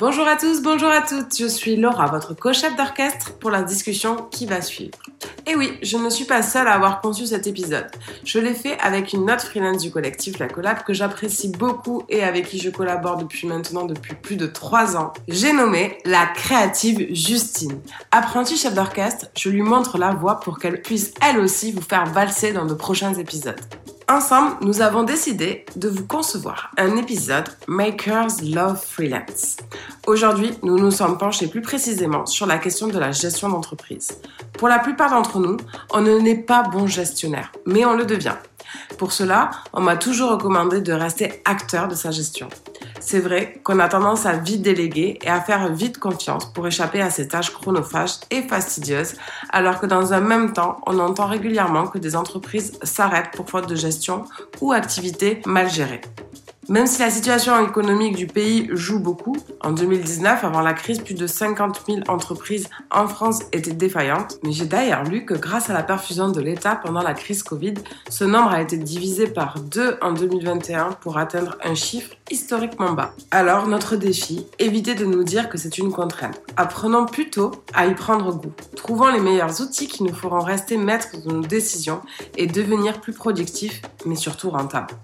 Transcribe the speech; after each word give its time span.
Bonjour 0.00 0.26
à 0.26 0.36
tous, 0.36 0.62
bonjour 0.62 0.88
à 0.88 1.02
toutes, 1.02 1.36
je 1.36 1.44
suis 1.44 1.76
Laura, 1.76 2.06
votre 2.06 2.32
co-chef 2.32 2.74
d'orchestre 2.74 3.34
pour 3.34 3.50
la 3.50 3.62
discussion 3.62 4.16
qui 4.30 4.46
va 4.46 4.62
suivre. 4.62 4.96
Et 5.46 5.54
oui, 5.56 5.76
je 5.82 5.98
ne 5.98 6.08
suis 6.08 6.24
pas 6.24 6.40
seule 6.40 6.68
à 6.68 6.72
avoir 6.72 7.02
conçu 7.02 7.26
cet 7.26 7.46
épisode. 7.46 7.84
Je 8.24 8.38
l'ai 8.38 8.54
fait 8.54 8.78
avec 8.80 9.12
une 9.12 9.30
autre 9.30 9.44
freelance 9.44 9.82
du 9.82 9.90
collectif 9.90 10.38
La 10.38 10.48
Collab 10.48 10.84
que 10.84 10.94
j'apprécie 10.94 11.48
beaucoup 11.50 12.04
et 12.08 12.24
avec 12.24 12.48
qui 12.48 12.58
je 12.58 12.70
collabore 12.70 13.18
depuis 13.18 13.46
maintenant 13.46 13.84
depuis 13.84 14.14
plus 14.14 14.36
de 14.36 14.46
3 14.46 14.96
ans. 14.96 15.12
J'ai 15.28 15.52
nommé 15.52 15.98
la 16.06 16.24
créative 16.28 17.14
Justine. 17.14 17.78
Apprentie 18.10 18.56
chef 18.56 18.72
d'orchestre, 18.72 19.26
je 19.36 19.50
lui 19.50 19.60
montre 19.60 19.98
la 19.98 20.12
voie 20.12 20.40
pour 20.40 20.58
qu'elle 20.58 20.80
puisse 20.80 21.12
elle 21.20 21.38
aussi 21.38 21.72
vous 21.72 21.82
faire 21.82 22.06
valser 22.06 22.54
dans 22.54 22.64
de 22.64 22.72
prochains 22.72 23.12
épisodes. 23.12 23.60
Ensemble, 24.10 24.56
nous 24.62 24.82
avons 24.82 25.04
décidé 25.04 25.64
de 25.76 25.88
vous 25.88 26.04
concevoir 26.04 26.72
un 26.76 26.96
épisode 26.96 27.48
Makers 27.68 28.42
Love 28.42 28.84
Freelance. 28.84 29.58
Aujourd'hui, 30.04 30.50
nous 30.64 30.80
nous 30.80 30.90
sommes 30.90 31.16
penchés 31.16 31.46
plus 31.46 31.60
précisément 31.60 32.26
sur 32.26 32.44
la 32.46 32.58
question 32.58 32.88
de 32.88 32.98
la 32.98 33.12
gestion 33.12 33.48
d'entreprise. 33.48 34.20
Pour 34.54 34.66
la 34.66 34.80
plupart 34.80 35.10
d'entre 35.10 35.38
nous, 35.38 35.58
on 35.92 36.00
ne 36.00 36.18
n'est 36.18 36.34
pas 36.34 36.64
bon 36.64 36.88
gestionnaire, 36.88 37.52
mais 37.66 37.84
on 37.84 37.96
le 37.96 38.04
devient. 38.04 38.34
Pour 38.98 39.12
cela, 39.12 39.52
on 39.72 39.80
m'a 39.80 39.96
toujours 39.96 40.32
recommandé 40.32 40.80
de 40.80 40.92
rester 40.92 41.40
acteur 41.44 41.86
de 41.86 41.94
sa 41.94 42.10
gestion. 42.10 42.48
C'est 43.00 43.18
vrai 43.18 43.60
qu'on 43.64 43.78
a 43.80 43.88
tendance 43.88 44.26
à 44.26 44.34
vite 44.34 44.62
déléguer 44.62 45.18
et 45.22 45.28
à 45.28 45.40
faire 45.40 45.72
vite 45.72 45.98
confiance 45.98 46.44
pour 46.52 46.66
échapper 46.66 47.00
à 47.00 47.10
ces 47.10 47.28
tâches 47.28 47.50
chronophages 47.50 48.20
et 48.30 48.42
fastidieuses, 48.42 49.14
alors 49.50 49.80
que 49.80 49.86
dans 49.86 50.12
un 50.12 50.20
même 50.20 50.52
temps, 50.52 50.80
on 50.86 50.98
entend 50.98 51.26
régulièrement 51.26 51.86
que 51.86 51.98
des 51.98 52.14
entreprises 52.14 52.78
s'arrêtent 52.82 53.32
pour 53.34 53.48
faute 53.48 53.68
de 53.68 53.74
gestion 53.74 54.24
ou 54.60 54.72
activités 54.72 55.40
mal 55.46 55.68
gérées. 55.70 56.02
Même 56.70 56.86
si 56.86 57.00
la 57.00 57.10
situation 57.10 57.66
économique 57.66 58.14
du 58.14 58.28
pays 58.28 58.68
joue 58.70 59.00
beaucoup, 59.00 59.36
en 59.60 59.72
2019, 59.72 60.44
avant 60.44 60.60
la 60.60 60.72
crise, 60.72 61.00
plus 61.00 61.14
de 61.14 61.26
50 61.26 61.82
000 61.84 61.98
entreprises 62.06 62.70
en 62.92 63.08
France 63.08 63.40
étaient 63.50 63.72
défaillantes. 63.72 64.38
Mais 64.44 64.52
j'ai 64.52 64.66
d'ailleurs 64.66 65.02
lu 65.02 65.24
que 65.24 65.34
grâce 65.34 65.68
à 65.68 65.72
la 65.72 65.82
perfusion 65.82 66.28
de 66.28 66.40
l'État 66.40 66.76
pendant 66.76 67.02
la 67.02 67.14
crise 67.14 67.42
Covid, 67.42 67.74
ce 68.08 68.22
nombre 68.22 68.52
a 68.52 68.62
été 68.62 68.76
divisé 68.76 69.26
par 69.26 69.58
deux 69.58 69.96
en 70.00 70.12
2021 70.12 70.92
pour 71.00 71.18
atteindre 71.18 71.58
un 71.64 71.74
chiffre 71.74 72.14
historiquement 72.30 72.92
bas. 72.92 73.14
Alors, 73.32 73.66
notre 73.66 73.96
défi, 73.96 74.46
évitez 74.60 74.94
de 74.94 75.06
nous 75.06 75.24
dire 75.24 75.48
que 75.48 75.58
c'est 75.58 75.78
une 75.78 75.90
contrainte. 75.90 76.40
Apprenons 76.56 77.04
plutôt 77.04 77.50
à 77.74 77.86
y 77.88 77.94
prendre 77.96 78.32
goût. 78.32 78.52
Trouvons 78.76 79.08
les 79.08 79.18
meilleurs 79.18 79.60
outils 79.60 79.88
qui 79.88 80.04
nous 80.04 80.14
feront 80.14 80.38
rester 80.38 80.76
maîtres 80.76 81.20
de 81.20 81.32
nos 81.32 81.42
décisions 81.42 82.00
et 82.36 82.46
devenir 82.46 83.00
plus 83.00 83.12
productifs, 83.12 83.82
mais 84.06 84.14
surtout 84.14 84.50
rentables. 84.50 84.94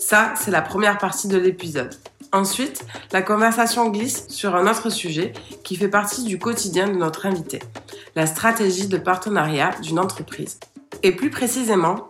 Ça, 0.00 0.32
c'est 0.34 0.50
la 0.50 0.62
première 0.62 0.96
partie 0.96 1.28
de 1.28 1.36
l'épisode. 1.36 1.94
Ensuite, 2.32 2.86
la 3.12 3.20
conversation 3.20 3.90
glisse 3.90 4.26
sur 4.28 4.56
un 4.56 4.66
autre 4.66 4.88
sujet 4.88 5.34
qui 5.62 5.76
fait 5.76 5.88
partie 5.88 6.24
du 6.24 6.38
quotidien 6.38 6.88
de 6.88 6.94
notre 6.94 7.26
invité, 7.26 7.60
la 8.16 8.26
stratégie 8.26 8.88
de 8.88 8.96
partenariat 8.96 9.72
d'une 9.82 9.98
entreprise. 9.98 10.58
Et 11.02 11.12
plus 11.12 11.28
précisément, 11.28 12.08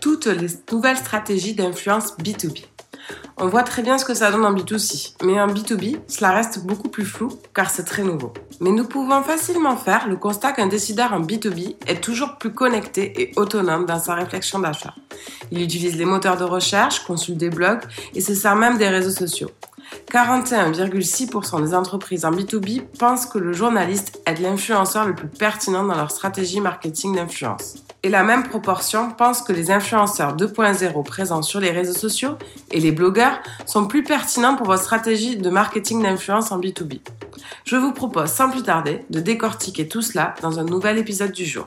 toutes 0.00 0.26
les 0.26 0.48
nouvelles 0.72 0.96
stratégies 0.96 1.54
d'influence 1.54 2.16
B2B. 2.16 2.64
On 3.38 3.48
voit 3.48 3.62
très 3.62 3.82
bien 3.82 3.98
ce 3.98 4.04
que 4.04 4.14
ça 4.14 4.30
donne 4.30 4.44
en 4.44 4.54
B2C, 4.54 5.14
mais 5.22 5.40
en 5.40 5.46
B2B, 5.46 5.98
cela 6.08 6.32
reste 6.32 6.64
beaucoup 6.64 6.88
plus 6.88 7.04
flou 7.04 7.28
car 7.54 7.70
c'est 7.70 7.84
très 7.84 8.02
nouveau. 8.02 8.32
Mais 8.60 8.70
nous 8.70 8.86
pouvons 8.86 9.22
facilement 9.22 9.76
faire 9.76 10.08
le 10.08 10.16
constat 10.16 10.52
qu'un 10.52 10.68
décideur 10.68 11.12
en 11.12 11.20
B2B 11.20 11.76
est 11.86 12.00
toujours 12.00 12.36
plus 12.38 12.52
connecté 12.52 13.12
et 13.20 13.32
autonome 13.36 13.84
dans 13.84 13.98
sa 13.98 14.14
réflexion 14.14 14.58
d'achat. 14.58 14.94
Il 15.50 15.60
utilise 15.60 15.96
les 15.96 16.06
moteurs 16.06 16.38
de 16.38 16.44
recherche, 16.44 17.04
consulte 17.04 17.38
des 17.38 17.50
blogs 17.50 17.82
et 18.14 18.20
se 18.20 18.34
sert 18.34 18.56
même 18.56 18.78
des 18.78 18.88
réseaux 18.88 19.10
sociaux. 19.10 19.50
41,6% 20.10 21.62
des 21.62 21.74
entreprises 21.74 22.24
en 22.24 22.32
B2B 22.32 22.82
pensent 22.98 23.26
que 23.26 23.38
le 23.38 23.52
journaliste 23.52 24.20
est 24.26 24.40
l'influenceur 24.40 25.06
le 25.06 25.14
plus 25.14 25.28
pertinent 25.28 25.84
dans 25.84 25.94
leur 25.94 26.10
stratégie 26.10 26.60
marketing 26.60 27.16
d'influence. 27.16 27.85
Et 28.06 28.08
la 28.08 28.22
même 28.22 28.44
proportion 28.44 29.10
pense 29.10 29.42
que 29.42 29.52
les 29.52 29.72
influenceurs 29.72 30.36
2.0 30.36 31.02
présents 31.02 31.42
sur 31.42 31.58
les 31.58 31.72
réseaux 31.72 31.92
sociaux 31.92 32.38
et 32.70 32.78
les 32.78 32.92
blogueurs 32.92 33.40
sont 33.66 33.88
plus 33.88 34.04
pertinents 34.04 34.54
pour 34.54 34.68
votre 34.68 34.84
stratégie 34.84 35.36
de 35.36 35.50
marketing 35.50 36.04
d'influence 36.04 36.52
en 36.52 36.60
B2B. 36.60 37.00
Je 37.64 37.74
vous 37.74 37.90
propose 37.90 38.30
sans 38.30 38.48
plus 38.48 38.62
tarder 38.62 39.04
de 39.10 39.18
décortiquer 39.18 39.88
tout 39.88 40.02
cela 40.02 40.36
dans 40.40 40.60
un 40.60 40.64
nouvel 40.64 40.98
épisode 40.98 41.32
du 41.32 41.44
jour. 41.44 41.66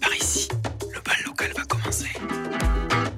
par 0.00 0.14
ici, 0.14 0.48
le 0.94 1.00
bal 1.00 1.16
local 1.26 1.50
va 1.56 1.64
commencer. 1.64 2.10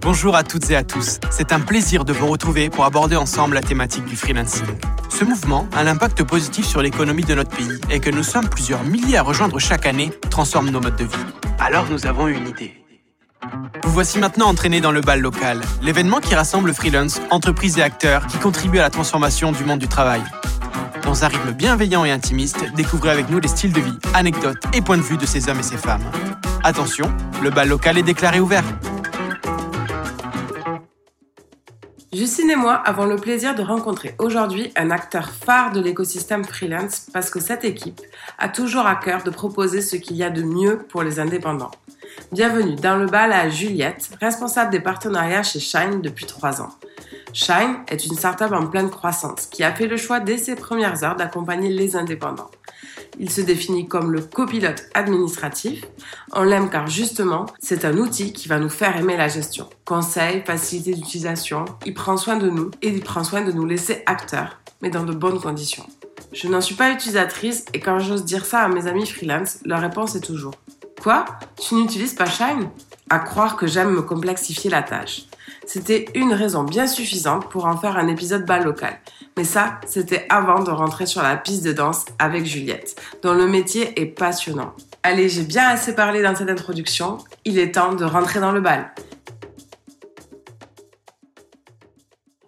Bonjour 0.00 0.34
à 0.34 0.42
toutes 0.42 0.70
et 0.70 0.76
à 0.76 0.84
tous. 0.84 1.18
C'est 1.30 1.52
un 1.52 1.60
plaisir 1.60 2.06
de 2.06 2.14
vous 2.14 2.28
retrouver 2.28 2.70
pour 2.70 2.86
aborder 2.86 3.16
ensemble 3.16 3.56
la 3.56 3.60
thématique 3.60 4.06
du 4.06 4.16
freelancing. 4.16 4.64
Ce 5.12 5.24
mouvement 5.24 5.68
a 5.76 5.84
l'impact 5.84 6.24
positif 6.24 6.66
sur 6.66 6.80
l'économie 6.80 7.22
de 7.22 7.34
notre 7.34 7.54
pays 7.54 7.78
et 7.90 8.00
que 8.00 8.08
nous 8.08 8.22
sommes 8.22 8.48
plusieurs 8.48 8.82
milliers 8.82 9.18
à 9.18 9.22
rejoindre 9.22 9.58
chaque 9.58 9.84
année 9.84 10.10
transforme 10.30 10.70
nos 10.70 10.80
modes 10.80 10.96
de 10.96 11.04
vie. 11.04 11.26
Alors 11.58 11.84
nous 11.90 12.06
avons 12.06 12.28
une 12.28 12.48
idée. 12.48 12.82
Vous 13.84 13.92
voici 13.92 14.18
maintenant 14.18 14.46
entraînés 14.46 14.80
dans 14.80 14.90
le 14.90 15.02
bal 15.02 15.20
local, 15.20 15.60
l'événement 15.82 16.20
qui 16.20 16.34
rassemble 16.34 16.72
freelance, 16.72 17.20
entreprises 17.30 17.76
et 17.76 17.82
acteurs 17.82 18.26
qui 18.26 18.38
contribuent 18.38 18.78
à 18.78 18.82
la 18.82 18.90
transformation 18.90 19.52
du 19.52 19.64
monde 19.64 19.80
du 19.80 19.88
travail. 19.88 20.22
Dans 21.02 21.24
un 21.24 21.28
rythme 21.28 21.52
bienveillant 21.52 22.06
et 22.06 22.10
intimiste, 22.10 22.64
découvrez 22.74 23.10
avec 23.10 23.28
nous 23.28 23.38
les 23.38 23.48
styles 23.48 23.72
de 23.72 23.80
vie, 23.80 23.98
anecdotes 24.14 24.62
et 24.72 24.80
points 24.80 24.96
de 24.96 25.02
vue 25.02 25.18
de 25.18 25.26
ces 25.26 25.50
hommes 25.50 25.60
et 25.60 25.64
ces 25.64 25.76
femmes. 25.76 26.04
Attention, 26.64 27.12
le 27.42 27.50
bal 27.50 27.68
local 27.68 27.98
est 27.98 28.02
déclaré 28.02 28.40
ouvert. 28.40 28.64
Justine 32.12 32.50
et 32.50 32.56
moi 32.56 32.74
avons 32.74 33.06
le 33.06 33.16
plaisir 33.16 33.54
de 33.54 33.62
rencontrer 33.62 34.14
aujourd'hui 34.18 34.70
un 34.76 34.90
acteur 34.90 35.30
phare 35.30 35.72
de 35.72 35.80
l'écosystème 35.80 36.44
freelance 36.44 37.06
parce 37.10 37.30
que 37.30 37.40
cette 37.40 37.64
équipe 37.64 38.02
a 38.36 38.50
toujours 38.50 38.86
à 38.86 38.96
cœur 38.96 39.22
de 39.22 39.30
proposer 39.30 39.80
ce 39.80 39.96
qu'il 39.96 40.16
y 40.16 40.22
a 40.22 40.28
de 40.28 40.42
mieux 40.42 40.76
pour 40.90 41.02
les 41.02 41.20
indépendants. 41.20 41.70
Bienvenue 42.30 42.74
dans 42.74 42.96
le 42.96 43.06
bal 43.06 43.32
à 43.32 43.48
Juliette, 43.48 44.10
responsable 44.20 44.70
des 44.70 44.80
partenariats 44.80 45.42
chez 45.42 45.58
Shine 45.58 46.02
depuis 46.02 46.26
trois 46.26 46.60
ans. 46.60 46.74
Shine 47.32 47.78
est 47.88 48.04
une 48.04 48.14
startup 48.14 48.52
en 48.52 48.66
pleine 48.66 48.90
croissance 48.90 49.46
qui 49.46 49.64
a 49.64 49.72
fait 49.72 49.86
le 49.86 49.96
choix 49.96 50.20
dès 50.20 50.36
ses 50.36 50.54
premières 50.54 51.02
heures 51.04 51.16
d'accompagner 51.16 51.70
les 51.70 51.96
indépendants. 51.96 52.50
Il 53.18 53.30
se 53.30 53.40
définit 53.40 53.86
comme 53.86 54.12
le 54.12 54.20
copilote 54.20 54.84
administratif. 54.94 55.84
On 56.32 56.42
l'aime 56.42 56.70
car 56.70 56.86
justement, 56.86 57.46
c'est 57.60 57.84
un 57.84 57.96
outil 57.98 58.32
qui 58.32 58.48
va 58.48 58.58
nous 58.58 58.70
faire 58.70 58.96
aimer 58.96 59.16
la 59.16 59.28
gestion. 59.28 59.68
Conseil, 59.84 60.42
facilité 60.44 60.94
d'utilisation, 60.94 61.64
il 61.84 61.94
prend 61.94 62.16
soin 62.16 62.36
de 62.36 62.48
nous 62.48 62.70
et 62.80 62.88
il 62.88 63.00
prend 63.00 63.24
soin 63.24 63.42
de 63.42 63.52
nous 63.52 63.66
laisser 63.66 64.02
acteurs, 64.06 64.60
mais 64.80 64.90
dans 64.90 65.04
de 65.04 65.12
bonnes 65.12 65.40
conditions. 65.40 65.86
Je 66.32 66.48
n'en 66.48 66.60
suis 66.60 66.74
pas 66.74 66.90
utilisatrice 66.90 67.66
et 67.74 67.80
quand 67.80 67.98
j'ose 67.98 68.24
dire 68.24 68.46
ça 68.46 68.60
à 68.60 68.68
mes 68.68 68.86
amis 68.86 69.06
freelance, 69.06 69.58
leur 69.64 69.80
réponse 69.80 70.14
est 70.14 70.20
toujours 70.20 70.54
Quoi? 71.02 71.24
Tu 71.60 71.74
n'utilises 71.74 72.14
pas 72.14 72.26
Shine? 72.26 72.70
À 73.10 73.18
croire 73.18 73.56
que 73.56 73.66
j'aime 73.66 73.90
me 73.90 74.02
complexifier 74.02 74.70
la 74.70 74.82
tâche. 74.82 75.26
C'était 75.66 76.06
une 76.14 76.32
raison 76.32 76.64
bien 76.64 76.86
suffisante 76.86 77.48
pour 77.48 77.66
en 77.66 77.76
faire 77.76 77.96
un 77.96 78.08
épisode 78.08 78.44
bas 78.44 78.58
local. 78.58 78.98
Mais 79.36 79.44
ça, 79.44 79.80
c'était 79.86 80.26
avant 80.28 80.62
de 80.62 80.70
rentrer 80.70 81.06
sur 81.06 81.22
la 81.22 81.36
piste 81.36 81.64
de 81.64 81.72
danse 81.72 82.04
avec 82.18 82.44
Juliette, 82.44 83.00
dont 83.22 83.32
le 83.32 83.46
métier 83.46 84.00
est 84.00 84.06
passionnant. 84.06 84.74
Allez, 85.02 85.28
j'ai 85.28 85.44
bien 85.44 85.68
assez 85.68 85.94
parlé 85.94 86.22
dans 86.22 86.34
cette 86.34 86.50
introduction, 86.50 87.18
il 87.44 87.58
est 87.58 87.72
temps 87.72 87.94
de 87.94 88.04
rentrer 88.04 88.40
dans 88.40 88.52
le 88.52 88.60
bal. 88.60 88.92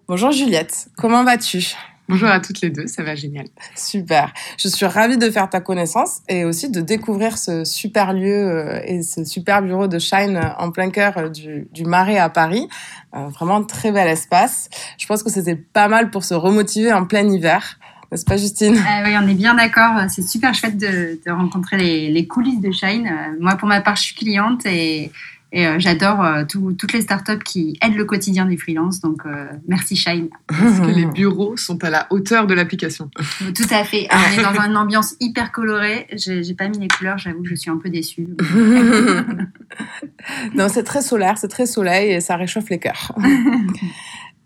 Bonjour 0.07 0.33
Juliette, 0.33 0.89
comment 0.97 1.25
vas-tu? 1.25 1.75
Bonjour 2.07 2.29
à 2.29 2.39
toutes 2.39 2.61
les 2.61 2.69
deux, 2.69 2.87
ça 2.87 3.03
va 3.03 3.15
génial. 3.15 3.47
Super. 3.75 4.35
Je 4.59 4.69
suis 4.69 4.85
ravie 4.85 5.17
de 5.17 5.31
faire 5.31 5.49
ta 5.49 5.61
connaissance 5.61 6.21
et 6.29 6.45
aussi 6.45 6.69
de 6.71 6.83
découvrir 6.83 7.39
ce 7.39 7.65
super 7.65 8.13
lieu 8.13 8.35
euh, 8.35 8.81
et 8.85 9.03
ce 9.03 9.25
super 9.25 9.63
bureau 9.63 9.87
de 9.87 9.99
Shine 9.99 10.39
en 10.59 10.71
plein 10.71 10.91
cœur 10.91 11.17
euh, 11.17 11.29
du, 11.31 11.67
du 11.73 11.85
Marais 11.85 12.19
à 12.19 12.29
Paris. 12.29 12.69
Euh, 13.15 13.29
vraiment 13.29 13.65
très 13.65 13.91
bel 13.91 14.07
espace. 14.07 14.69
Je 14.99 15.07
pense 15.07 15.23
que 15.23 15.31
c'était 15.31 15.57
pas 15.57 15.89
mal 15.89 16.11
pour 16.11 16.25
se 16.25 16.35
remotiver 16.35 16.93
en 16.93 17.07
plein 17.07 17.27
hiver. 17.27 17.79
N'est-ce 18.13 18.27
pas, 18.27 18.37
Justine? 18.37 18.75
Oui, 18.75 19.15
on 19.19 19.27
est 19.27 19.35
bien 19.35 19.55
d'accord. 19.55 19.99
C'est 20.11 20.23
super 20.23 20.53
chouette 20.53 20.77
de, 20.77 21.19
de 21.25 21.33
rencontrer 21.33 21.79
les, 21.79 22.11
les, 22.11 22.27
coulisses 22.27 22.61
de 22.61 22.71
Shine. 22.71 23.11
moi, 23.41 23.57
pour 23.57 23.67
ma 23.67 23.81
part, 23.81 23.97
je 23.97 24.03
suis 24.03 24.15
cliente 24.15 24.67
et 24.67 25.11
et 25.55 25.69
euh, 25.69 25.79
j'adore 25.79 26.23
euh, 26.25 26.43
toutes 26.45 26.93
les 26.93 27.01
startups 27.01 27.39
qui 27.45 27.79
aident 27.81 27.95
le 27.95 28.05
quotidien 28.05 28.45
des 28.45 28.57
freelances. 28.57 29.01
Donc, 29.01 29.25
euh, 29.25 29.47
merci 29.69 29.95
Shine. 29.95 30.29
Parce 30.49 30.81
que 30.81 30.91
les 30.91 31.07
bureaux 31.15 31.57
sont 31.57 31.85
à 31.85 31.91
la 31.91 32.09
hauteur 32.11 32.49
de 32.49 32.55
l'application. 32.55 33.09
Tout 33.39 33.69
à 33.71 33.85
fait. 33.85 34.09
On 34.11 34.41
est 34.41 34.43
dans 34.43 34.65
une 34.65 34.77
ambiance 34.77 35.15
hyper 35.21 35.53
colorée. 35.53 36.09
J'ai 36.17 36.55
pas 36.55 36.67
mis 36.67 36.81
les 36.81 36.89
couleurs, 36.89 37.19
j'avoue 37.19 37.45
que 37.45 37.49
je 37.49 37.55
suis 37.55 37.71
un 37.71 37.77
peu 37.77 37.89
déçue. 37.89 38.27
non, 40.57 40.69
c'est 40.69 40.83
très 40.83 41.03
solaire, 41.03 41.39
c'est 41.39 41.47
très 41.47 41.67
soleil 41.67 42.15
et 42.15 42.21
ça 42.21 42.35
réchauffe 42.35 42.69
les 42.69 42.81
cœurs. 42.81 43.13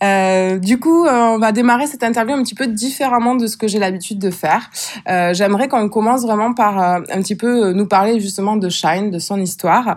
Euh, 0.03 0.59
du 0.59 0.79
coup, 0.79 1.05
euh, 1.05 1.11
on 1.11 1.39
va 1.39 1.53
démarrer 1.53 1.87
cette 1.87 2.03
interview 2.03 2.35
un 2.35 2.43
petit 2.43 2.55
peu 2.55 2.67
différemment 2.67 3.35
de 3.35 3.47
ce 3.47 3.57
que 3.57 3.67
j'ai 3.67 3.79
l'habitude 3.79 4.19
de 4.19 4.31
faire. 4.31 4.71
Euh, 5.09 5.35
J'aimerais 5.35 5.69
qu'on 5.69 5.89
commence 5.89 6.23
vraiment 6.23 6.55
par 6.55 6.79
un 6.79 7.03
petit 7.23 7.35
peu 7.35 7.73
nous 7.73 7.87
parler 7.87 8.21
justement 8.21 8.57
de 8.57 8.69
Shine, 8.69 9.11
de 9.11 9.19
son 9.19 9.41
histoire, 9.41 9.97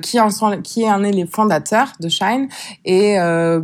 qui 0.00 0.20
en 0.20 0.30
sont, 0.30 0.60
qui 0.62 0.88
en 0.88 1.02
est 1.04 1.12
les 1.12 1.26
fondateurs 1.26 1.92
de 2.00 2.08
Shine 2.08 2.48
et 2.84 3.16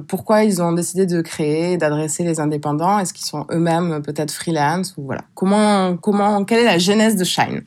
pourquoi 0.09 0.45
ils 0.45 0.63
ont 0.63 0.73
décidé 0.73 1.07
de 1.07 1.21
créer, 1.21 1.77
d'adresser 1.77 2.25
les 2.25 2.41
indépendants. 2.41 2.99
Est-ce 2.99 3.13
qu'ils 3.13 3.27
sont 3.27 3.47
eux-mêmes 3.51 4.03
peut-être 4.03 4.33
freelance 4.33 4.95
ou 4.97 5.05
voilà. 5.05 5.23
Comment, 5.35 5.97
comment, 5.97 6.45
quelle 6.45 6.61
est 6.61 6.65
la 6.65 6.79
genèse 6.79 7.17
de 7.17 7.25
Shine? 7.25 7.63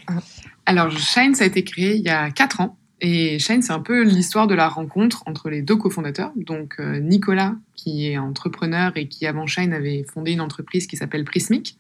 Alors 0.66 0.92
Shine, 0.92 1.36
ça 1.36 1.44
a 1.44 1.48
été 1.48 1.64
créé 1.64 1.96
il 1.96 2.04
y 2.04 2.10
a 2.10 2.30
quatre 2.32 2.62
ans. 2.62 2.78
Et 3.00 3.40
Shine, 3.40 3.62
c'est 3.62 3.74
un 3.74 3.80
peu 3.80 4.04
l'histoire 4.04 4.48
de 4.48 4.54
la 4.56 4.68
rencontre 4.68 5.24
entre 5.26 5.50
les 5.50 5.62
deux 5.62 5.76
cofondateurs. 5.76 6.32
Donc 6.36 6.80
Nicolas, 6.80 7.54
qui 7.82 8.08
est 8.08 8.18
entrepreneur 8.18 8.92
et 8.96 9.08
qui 9.08 9.26
avant 9.26 9.48
Shine 9.48 9.74
avait 9.74 10.04
fondé 10.04 10.32
une 10.32 10.42
entreprise 10.42 10.86
qui 10.88 10.98
s'appelle 10.98 11.24
Prismic, 11.24 11.78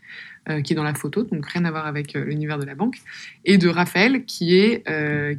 euh, 0.50 0.62
qui 0.62 0.74
est 0.74 0.76
dans 0.76 0.84
la 0.84 0.96
photo, 0.96 1.24
donc 1.24 1.46
rien 1.46 1.66
à 1.66 1.72
voir 1.72 1.86
avec 1.86 2.16
euh, 2.16 2.24
l'univers 2.24 2.58
de 2.58 2.66
la 2.66 2.74
banque, 2.74 2.98
et 3.46 3.58
de 3.58 3.70
Raphaël, 3.70 4.26
qui, 4.26 4.56
est, 4.56 4.84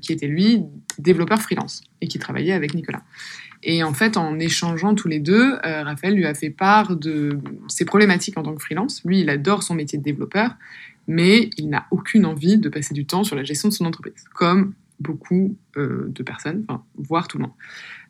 qui 0.01 0.13
était 0.13 0.29
lui 0.29 0.63
développeur 0.99 1.41
freelance 1.41 1.83
et 2.01 2.07
qui 2.07 2.19
travaillait 2.19 2.53
avec 2.53 2.75
Nicolas. 2.75 3.03
Et 3.65 3.83
en 3.83 3.95
fait, 3.95 4.17
en 4.17 4.39
échangeant 4.39 4.95
tous 4.95 5.09
les 5.09 5.21
deux, 5.21 5.55
Raphaël 5.63 6.15
lui 6.15 6.27
a 6.27 6.35
fait 6.35 6.51
part 6.51 6.97
de 6.97 7.39
ses 7.69 7.85
problématiques 7.85 8.37
en 8.37 8.43
tant 8.43 8.55
que 8.55 8.63
freelance. 8.63 9.03
Lui, 9.05 9.21
il 9.21 9.31
adore 9.31 9.63
son 9.63 9.75
métier 9.75 9.99
de 9.99 10.03
développeur, 10.03 10.57
mais 11.07 11.51
il 11.57 11.69
n'a 11.69 11.87
aucune 11.91 12.27
envie 12.27 12.59
de 12.59 12.69
passer 12.69 12.95
du 12.95 13.07
temps 13.07 13.25
sur 13.25 13.37
la 13.37 13.45
gestion 13.45 13.69
de 13.69 13.75
son 13.75 13.85
entreprise, 13.85 14.25
comme 14.35 14.75
beaucoup 15.03 15.57
euh, 15.77 16.07
de 16.09 16.23
personnes, 16.23 16.65
voire 16.97 17.29
tout 17.29 17.39
le 17.39 17.43
monde. 17.43 17.53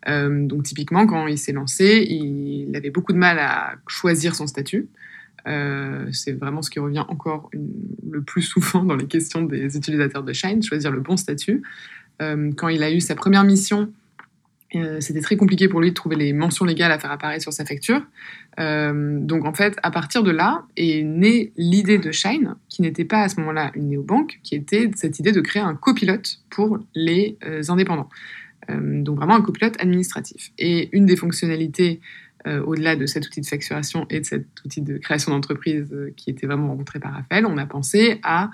Euh, 0.08 0.46
donc 0.46 0.64
typiquement, 0.64 1.06
quand 1.06 1.26
il 1.26 1.38
s'est 1.38 1.52
lancé, 1.52 2.06
il 2.08 2.74
avait 2.76 2.90
beaucoup 2.90 3.12
de 3.12 3.18
mal 3.18 3.38
à 3.38 3.74
choisir 3.86 4.34
son 4.34 4.46
statut. 4.46 4.88
Euh, 5.48 6.06
c'est 6.12 6.32
vraiment 6.32 6.62
ce 6.62 6.70
qui 6.70 6.78
revient 6.78 7.04
encore 7.08 7.50
le 7.52 8.22
plus 8.22 8.42
souvent 8.42 8.84
dans 8.84 8.96
les 8.96 9.06
questions 9.06 9.42
des 9.42 9.76
utilisateurs 9.76 10.22
de 10.22 10.32
Shine, 10.32 10.62
choisir 10.62 10.90
le 10.90 11.00
bon 11.00 11.16
statut. 11.16 11.62
quand 12.20 12.68
il 12.68 12.82
a 12.84 12.92
eu 12.92 13.00
sa 13.00 13.16
première 13.16 13.42
mission, 13.42 13.92
euh, 14.74 15.00
c'était 15.00 15.20
très 15.20 15.36
compliqué 15.36 15.68
pour 15.68 15.80
lui 15.80 15.90
de 15.90 15.94
trouver 15.94 16.16
les 16.16 16.32
mentions 16.32 16.64
légales 16.64 16.92
à 16.92 16.98
faire 16.98 17.10
apparaître 17.10 17.42
sur 17.42 17.52
sa 17.52 17.64
facture. 17.64 18.02
Euh, 18.58 19.18
donc 19.20 19.44
en 19.44 19.52
fait, 19.52 19.76
à 19.82 19.90
partir 19.90 20.22
de 20.22 20.30
là 20.30 20.64
est 20.76 21.02
née 21.02 21.52
l'idée 21.56 21.98
de 21.98 22.10
Shine, 22.10 22.56
qui 22.68 22.82
n'était 22.82 23.04
pas 23.04 23.22
à 23.22 23.28
ce 23.28 23.38
moment-là 23.40 23.72
une 23.74 23.88
néobanque, 23.88 24.40
qui 24.42 24.54
était 24.54 24.90
cette 24.94 25.18
idée 25.18 25.32
de 25.32 25.40
créer 25.40 25.62
un 25.62 25.74
copilote 25.74 26.38
pour 26.50 26.78
les 26.94 27.36
euh, 27.44 27.62
indépendants. 27.68 28.08
donc 28.68 29.16
vraiment 29.16 29.34
un 29.34 29.42
copilote 29.42 29.74
administratif. 29.80 30.52
Et 30.58 30.88
une 30.92 31.06
des 31.06 31.16
fonctionnalités 31.16 32.00
au-delà 32.66 32.96
de 32.96 33.06
cet 33.06 33.24
outil 33.24 33.40
de 33.40 33.46
facturation 33.46 34.04
et 34.10 34.18
de 34.18 34.24
cet 34.24 34.46
outil 34.64 34.82
de 34.82 34.98
création 34.98 35.30
d'entreprise 35.30 35.94
qui 36.16 36.30
était 36.30 36.48
vraiment 36.48 36.70
rencontré 36.70 36.98
par 36.98 37.12
Raphaël, 37.12 37.46
on 37.46 37.56
a 37.56 37.66
pensé 37.66 38.18
à 38.24 38.50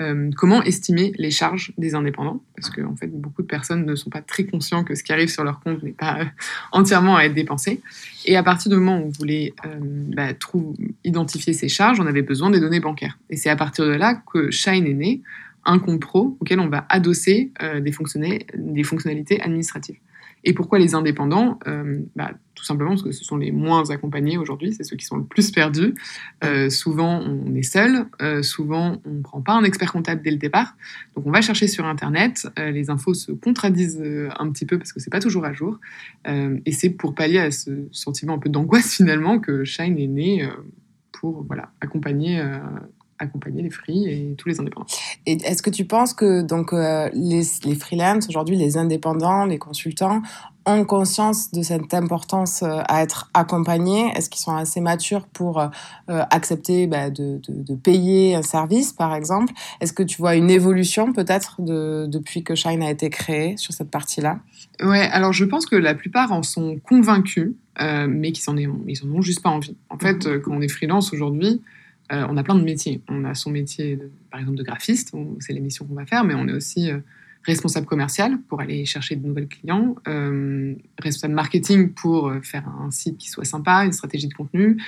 euh, 0.00 0.30
comment 0.36 0.62
estimer 0.62 1.12
les 1.18 1.30
charges 1.30 1.72
des 1.76 1.94
indépendants? 1.94 2.42
Parce 2.56 2.70
que 2.70 2.80
en 2.82 2.96
fait, 2.96 3.08
beaucoup 3.08 3.42
de 3.42 3.46
personnes 3.46 3.84
ne 3.84 3.94
sont 3.94 4.10
pas 4.10 4.22
très 4.22 4.44
conscients 4.44 4.82
que 4.82 4.94
ce 4.94 5.02
qui 5.02 5.12
arrive 5.12 5.28
sur 5.28 5.44
leur 5.44 5.60
compte 5.60 5.82
n'est 5.82 5.92
pas 5.92 6.20
euh, 6.20 6.24
entièrement 6.72 7.16
à 7.16 7.24
être 7.24 7.34
dépensé. 7.34 7.80
Et 8.24 8.36
à 8.36 8.42
partir 8.42 8.70
du 8.70 8.76
moment 8.76 8.98
où 8.98 9.06
on 9.06 9.10
voulait 9.10 9.52
euh, 9.66 9.78
bah, 9.80 10.28
identifier 11.04 11.52
ces 11.52 11.68
charges, 11.68 12.00
on 12.00 12.06
avait 12.06 12.22
besoin 12.22 12.50
des 12.50 12.60
données 12.60 12.80
bancaires. 12.80 13.18
Et 13.28 13.36
c'est 13.36 13.50
à 13.50 13.56
partir 13.56 13.84
de 13.84 13.92
là 13.92 14.22
que 14.32 14.50
Shine 14.50 14.86
est 14.86 14.94
né, 14.94 15.20
un 15.64 15.78
compte 15.78 16.00
pro 16.00 16.36
auquel 16.40 16.60
on 16.60 16.68
va 16.68 16.86
adosser 16.88 17.52
des, 17.60 17.92
des 18.56 18.82
fonctionnalités 18.82 19.40
administratives. 19.42 19.98
Et 20.44 20.52
pourquoi 20.52 20.78
les 20.78 20.94
indépendants? 20.94 21.58
Euh, 21.66 22.00
bah, 22.16 22.32
Tout 22.54 22.64
simplement 22.64 22.90
parce 22.90 23.02
que 23.02 23.12
ce 23.12 23.24
sont 23.24 23.36
les 23.36 23.52
moins 23.52 23.90
accompagnés 23.90 24.38
aujourd'hui, 24.38 24.72
c'est 24.72 24.84
ceux 24.84 24.96
qui 24.96 25.04
sont 25.04 25.16
le 25.16 25.24
plus 25.24 25.50
perdus. 25.50 25.94
Euh, 26.44 26.70
souvent, 26.70 27.20
on 27.20 27.54
est 27.54 27.62
seul, 27.62 28.06
euh, 28.22 28.42
souvent, 28.42 29.00
on 29.04 29.10
ne 29.10 29.22
prend 29.22 29.40
pas 29.40 29.52
un 29.52 29.64
expert 29.64 29.92
comptable 29.92 30.22
dès 30.22 30.30
le 30.30 30.36
départ. 30.36 30.76
Donc, 31.14 31.26
on 31.26 31.30
va 31.30 31.40
chercher 31.40 31.66
sur 31.66 31.84
Internet, 31.86 32.48
les 32.56 32.90
infos 32.90 33.14
se 33.14 33.32
contradisent 33.32 34.02
un 34.38 34.50
petit 34.50 34.66
peu 34.66 34.78
parce 34.78 34.92
que 34.92 35.00
c'est 35.00 35.10
pas 35.10 35.20
toujours 35.20 35.44
à 35.44 35.52
jour. 35.52 35.78
et 36.26 36.72
c'est 36.72 36.90
pour 36.90 37.14
pallier 37.14 37.38
à 37.38 37.50
ce 37.50 37.70
sentiment 37.92 38.34
un 38.34 38.38
peu 38.38 38.48
d'angoisse 38.48 38.94
finalement 38.94 39.38
que 39.38 39.64
Shine 39.64 39.98
est 39.98 40.06
né 40.06 40.48
pour 41.12 41.44
voilà, 41.44 41.70
accompagner 41.80 42.42
accompagner 43.20 43.62
les 43.62 43.70
free 43.70 44.06
et 44.06 44.34
tous 44.36 44.48
les 44.48 44.60
indépendants. 44.60 44.86
Et 45.26 45.32
est-ce 45.32 45.62
que 45.62 45.70
tu 45.70 45.84
penses 45.84 46.14
que 46.14 46.42
donc 46.42 46.72
euh, 46.72 47.08
les, 47.12 47.42
les 47.64 47.74
freelances 47.74 48.28
aujourd'hui, 48.28 48.56
les 48.56 48.76
indépendants, 48.76 49.44
les 49.44 49.58
consultants 49.58 50.22
ont 50.66 50.84
conscience 50.84 51.52
de 51.52 51.62
cette 51.62 51.94
importance 51.94 52.62
euh, 52.62 52.80
à 52.88 53.02
être 53.02 53.30
accompagnés? 53.34 54.10
Est-ce 54.16 54.30
qu'ils 54.30 54.40
sont 54.40 54.54
assez 54.54 54.80
matures 54.80 55.26
pour 55.26 55.60
euh, 55.60 55.68
accepter 56.08 56.86
bah, 56.86 57.10
de, 57.10 57.40
de, 57.48 57.62
de, 57.62 57.74
payer 57.74 58.34
un 58.34 58.42
service, 58.42 58.92
par 58.92 59.14
exemple? 59.14 59.52
Est-ce 59.80 59.92
que 59.92 60.02
tu 60.02 60.18
vois 60.18 60.34
une 60.34 60.50
évolution 60.50 61.12
peut-être 61.12 61.60
de, 61.60 62.06
depuis 62.08 62.42
que 62.42 62.54
Shine 62.54 62.82
a 62.82 62.90
été 62.90 63.10
créé 63.10 63.56
sur 63.56 63.74
cette 63.74 63.90
partie-là? 63.90 64.38
Ouais, 64.82 65.08
alors 65.12 65.32
je 65.32 65.44
pense 65.44 65.66
que 65.66 65.76
la 65.76 65.94
plupart 65.94 66.32
en 66.32 66.42
sont 66.42 66.78
convaincus, 66.78 67.52
mais 67.78 68.32
qu'ils 68.32 68.52
n'en 68.52 68.58
ils 68.86 69.04
en 69.04 69.08
ont 69.14 69.22
juste 69.22 69.42
pas 69.42 69.48
envie. 69.48 69.76
En 69.88 69.98
fait, 69.98 70.26
mmh. 70.26 70.40
quand 70.42 70.52
on 70.52 70.60
est 70.60 70.68
freelance 70.68 71.14
aujourd'hui, 71.14 71.62
euh, 72.12 72.26
on 72.28 72.36
a 72.36 72.42
plein 72.42 72.54
de 72.54 72.62
métiers. 72.62 73.00
On 73.08 73.24
a 73.24 73.34
son 73.34 73.50
métier, 73.50 73.98
par 74.30 74.40
exemple, 74.40 74.58
de 74.58 74.62
graphiste, 74.62 75.14
c'est 75.38 75.52
l'émission 75.52 75.84
qu'on 75.86 75.94
va 75.94 76.06
faire, 76.06 76.24
mais 76.24 76.34
on 76.34 76.48
est 76.48 76.52
aussi 76.52 76.90
euh, 76.90 76.98
responsable 77.44 77.86
commercial 77.86 78.38
pour 78.48 78.60
aller 78.60 78.84
chercher 78.84 79.16
de 79.16 79.26
nouveaux 79.26 79.46
clients, 79.46 79.94
euh, 80.08 80.74
responsable 80.98 81.34
marketing 81.34 81.92
pour 81.92 82.32
faire 82.42 82.68
un 82.68 82.90
site 82.90 83.16
qui 83.18 83.30
soit 83.30 83.44
sympa, 83.44 83.84
une 83.84 83.92
stratégie 83.92 84.28
de 84.28 84.34
contenu, 84.34 84.82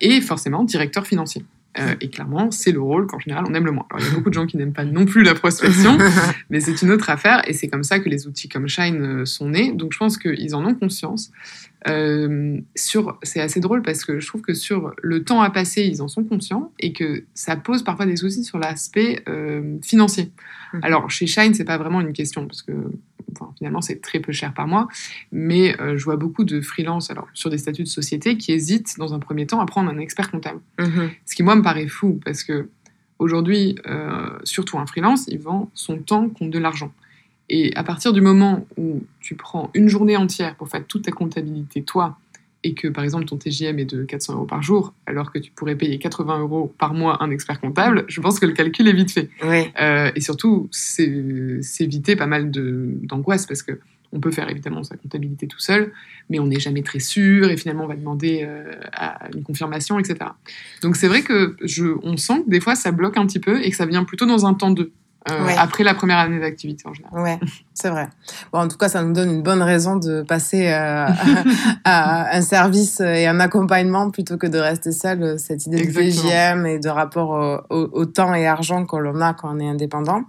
et 0.00 0.20
forcément 0.20 0.64
directeur 0.64 1.06
financier. 1.06 1.44
et 2.00 2.10
clairement, 2.10 2.50
c'est 2.50 2.72
le 2.72 2.80
rôle 2.80 3.06
qu'en 3.06 3.20
général 3.20 3.44
on 3.48 3.54
aime 3.54 3.64
le 3.64 3.70
moins. 3.70 3.86
il 3.96 4.04
y 4.04 4.08
a 4.08 4.10
beaucoup 4.10 4.30
de 4.30 4.34
gens 4.34 4.46
qui 4.46 4.56
n'aiment 4.56 4.72
pas 4.72 4.84
non 4.84 5.04
plus 5.04 5.22
la 5.22 5.36
prospection, 5.36 5.96
mais 6.50 6.58
c'est 6.58 6.82
une 6.82 6.90
autre 6.90 7.10
affaire 7.10 7.48
et 7.48 7.52
c'est 7.52 7.68
comme 7.68 7.84
ça 7.84 8.00
que 8.00 8.08
les 8.08 8.26
outils 8.26 8.48
comme 8.48 8.66
Shine 8.66 9.24
sont 9.24 9.50
nés. 9.50 9.70
Donc 9.70 9.92
je 9.92 9.98
pense 9.98 10.18
qu'ils 10.18 10.56
en 10.56 10.66
ont 10.66 10.74
conscience. 10.74 11.30
Euh, 11.86 12.60
sur, 12.74 13.18
c'est 13.22 13.40
assez 13.40 13.60
drôle 13.60 13.82
parce 13.82 14.04
que 14.04 14.18
je 14.18 14.26
trouve 14.26 14.42
que 14.42 14.54
sur 14.54 14.92
le 15.00 15.22
temps 15.22 15.42
à 15.42 15.50
passer, 15.50 15.84
ils 15.84 16.02
en 16.02 16.08
sont 16.08 16.24
conscients 16.24 16.72
et 16.80 16.92
que 16.92 17.24
ça 17.34 17.56
pose 17.56 17.84
parfois 17.84 18.06
des 18.06 18.16
soucis 18.16 18.42
sur 18.42 18.58
l'aspect 18.58 19.22
euh, 19.28 19.76
financier. 19.82 20.32
Mhm. 20.72 20.80
Alors 20.82 21.10
chez 21.10 21.26
Shine, 21.26 21.54
c'est 21.54 21.64
pas 21.64 21.78
vraiment 21.78 22.00
une 22.00 22.12
question 22.12 22.46
parce 22.46 22.62
que 22.62 22.72
finalement 23.56 23.80
c'est 23.80 24.00
très 24.00 24.18
peu 24.18 24.32
cher 24.32 24.54
par 24.54 24.66
mois, 24.66 24.88
mais 25.30 25.80
euh, 25.80 25.96
je 25.96 26.04
vois 26.04 26.16
beaucoup 26.16 26.44
de 26.44 26.60
freelance 26.60 27.10
alors 27.10 27.28
sur 27.32 27.50
des 27.50 27.58
statuts 27.58 27.84
de 27.84 27.88
société 27.88 28.36
qui 28.36 28.52
hésitent 28.52 28.98
dans 28.98 29.14
un 29.14 29.20
premier 29.20 29.46
temps 29.46 29.60
à 29.60 29.66
prendre 29.66 29.90
un 29.90 29.98
expert 29.98 30.30
comptable. 30.30 30.60
Mhm. 30.80 31.10
Ce 31.26 31.36
qui 31.36 31.42
moi 31.44 31.54
me 31.54 31.62
paraît 31.62 31.88
fou 31.88 32.20
parce 32.24 32.42
que 32.42 32.68
aujourd'hui, 33.20 33.76
surtout 34.44 34.78
un 34.78 34.86
freelance, 34.86 35.26
il 35.26 35.40
vend 35.40 35.72
son 35.74 35.98
temps 35.98 36.28
contre 36.28 36.50
de 36.52 36.58
l'argent. 36.60 36.92
Et 37.50 37.72
à 37.76 37.82
partir 37.82 38.12
du 38.12 38.20
moment 38.20 38.66
où 38.76 39.02
tu 39.20 39.34
prends 39.34 39.70
une 39.74 39.88
journée 39.88 40.16
entière 40.16 40.54
pour 40.56 40.68
faire 40.68 40.84
toute 40.86 41.02
ta 41.02 41.12
comptabilité, 41.12 41.82
toi, 41.82 42.18
et 42.64 42.74
que 42.74 42.88
par 42.88 43.04
exemple 43.04 43.24
ton 43.24 43.36
TGM 43.36 43.78
est 43.78 43.84
de 43.84 44.04
400 44.04 44.34
euros 44.34 44.44
par 44.44 44.62
jour, 44.62 44.92
alors 45.06 45.32
que 45.32 45.38
tu 45.38 45.50
pourrais 45.52 45.76
payer 45.76 45.98
80 45.98 46.40
euros 46.40 46.74
par 46.78 46.92
mois 46.92 47.22
un 47.22 47.30
expert 47.30 47.60
comptable, 47.60 48.04
je 48.08 48.20
pense 48.20 48.40
que 48.40 48.46
le 48.46 48.52
calcul 48.52 48.88
est 48.88 48.92
vite 48.92 49.12
fait. 49.12 49.30
Euh, 49.80 50.10
et 50.14 50.20
surtout, 50.20 50.68
c'est 50.70 51.08
éviter 51.80 52.16
pas 52.16 52.26
mal 52.26 52.50
d'angoisse 52.50 53.46
parce 53.46 53.62
que 53.62 53.78
on 54.10 54.20
peut 54.20 54.30
faire 54.30 54.48
évidemment 54.48 54.82
sa 54.84 54.96
comptabilité 54.96 55.46
tout 55.46 55.58
seul, 55.58 55.92
mais 56.30 56.38
on 56.38 56.46
n'est 56.46 56.60
jamais 56.60 56.82
très 56.82 56.98
sûr 56.98 57.50
et 57.50 57.58
finalement 57.58 57.84
on 57.84 57.88
va 57.88 57.96
demander 57.96 58.40
euh, 58.42 58.72
à 58.92 59.28
une 59.34 59.42
confirmation, 59.42 59.98
etc. 59.98 60.30
Donc 60.82 60.96
c'est 60.96 61.08
vrai 61.08 61.22
que 61.22 61.56
je, 61.62 61.84
on 62.02 62.16
sent 62.16 62.44
que 62.44 62.50
des 62.50 62.60
fois 62.60 62.74
ça 62.74 62.90
bloque 62.90 63.18
un 63.18 63.26
petit 63.26 63.38
peu 63.38 63.62
et 63.62 63.70
que 63.70 63.76
ça 63.76 63.84
vient 63.84 64.04
plutôt 64.04 64.24
dans 64.24 64.46
un 64.46 64.54
temps 64.54 64.70
de 64.70 64.92
euh, 65.30 65.48
après 65.56 65.84
la 65.84 65.94
première 65.94 66.18
année 66.18 66.40
d'activité 66.40 66.86
en 66.86 66.94
général. 66.94 67.20
Ouais, 67.20 67.38
c'est 67.74 67.90
vrai. 67.90 68.08
Bon, 68.52 68.60
en 68.60 68.68
tout 68.68 68.76
cas, 68.76 68.88
ça 68.88 69.02
nous 69.02 69.12
donne 69.12 69.30
une 69.30 69.42
bonne 69.42 69.62
raison 69.62 69.96
de 69.96 70.22
passer 70.22 70.68
euh, 70.68 71.06
à, 71.84 72.36
un 72.36 72.40
service 72.40 73.00
et 73.00 73.26
un 73.26 73.40
accompagnement 73.40 74.10
plutôt 74.10 74.36
que 74.36 74.46
de 74.46 74.58
rester 74.58 74.92
seul. 74.92 75.22
Euh, 75.22 75.38
cette 75.38 75.66
idée 75.66 75.84
de 75.84 75.90
VGM 75.90 76.66
et 76.66 76.78
de 76.78 76.88
rapport 76.88 77.64
au, 77.70 78.04
temps 78.06 78.34
et 78.34 78.46
argent 78.46 78.84
qu'on 78.86 79.20
a 79.20 79.34
quand 79.34 79.54
on 79.54 79.60
est 79.60 79.68
indépendant. 79.68 80.22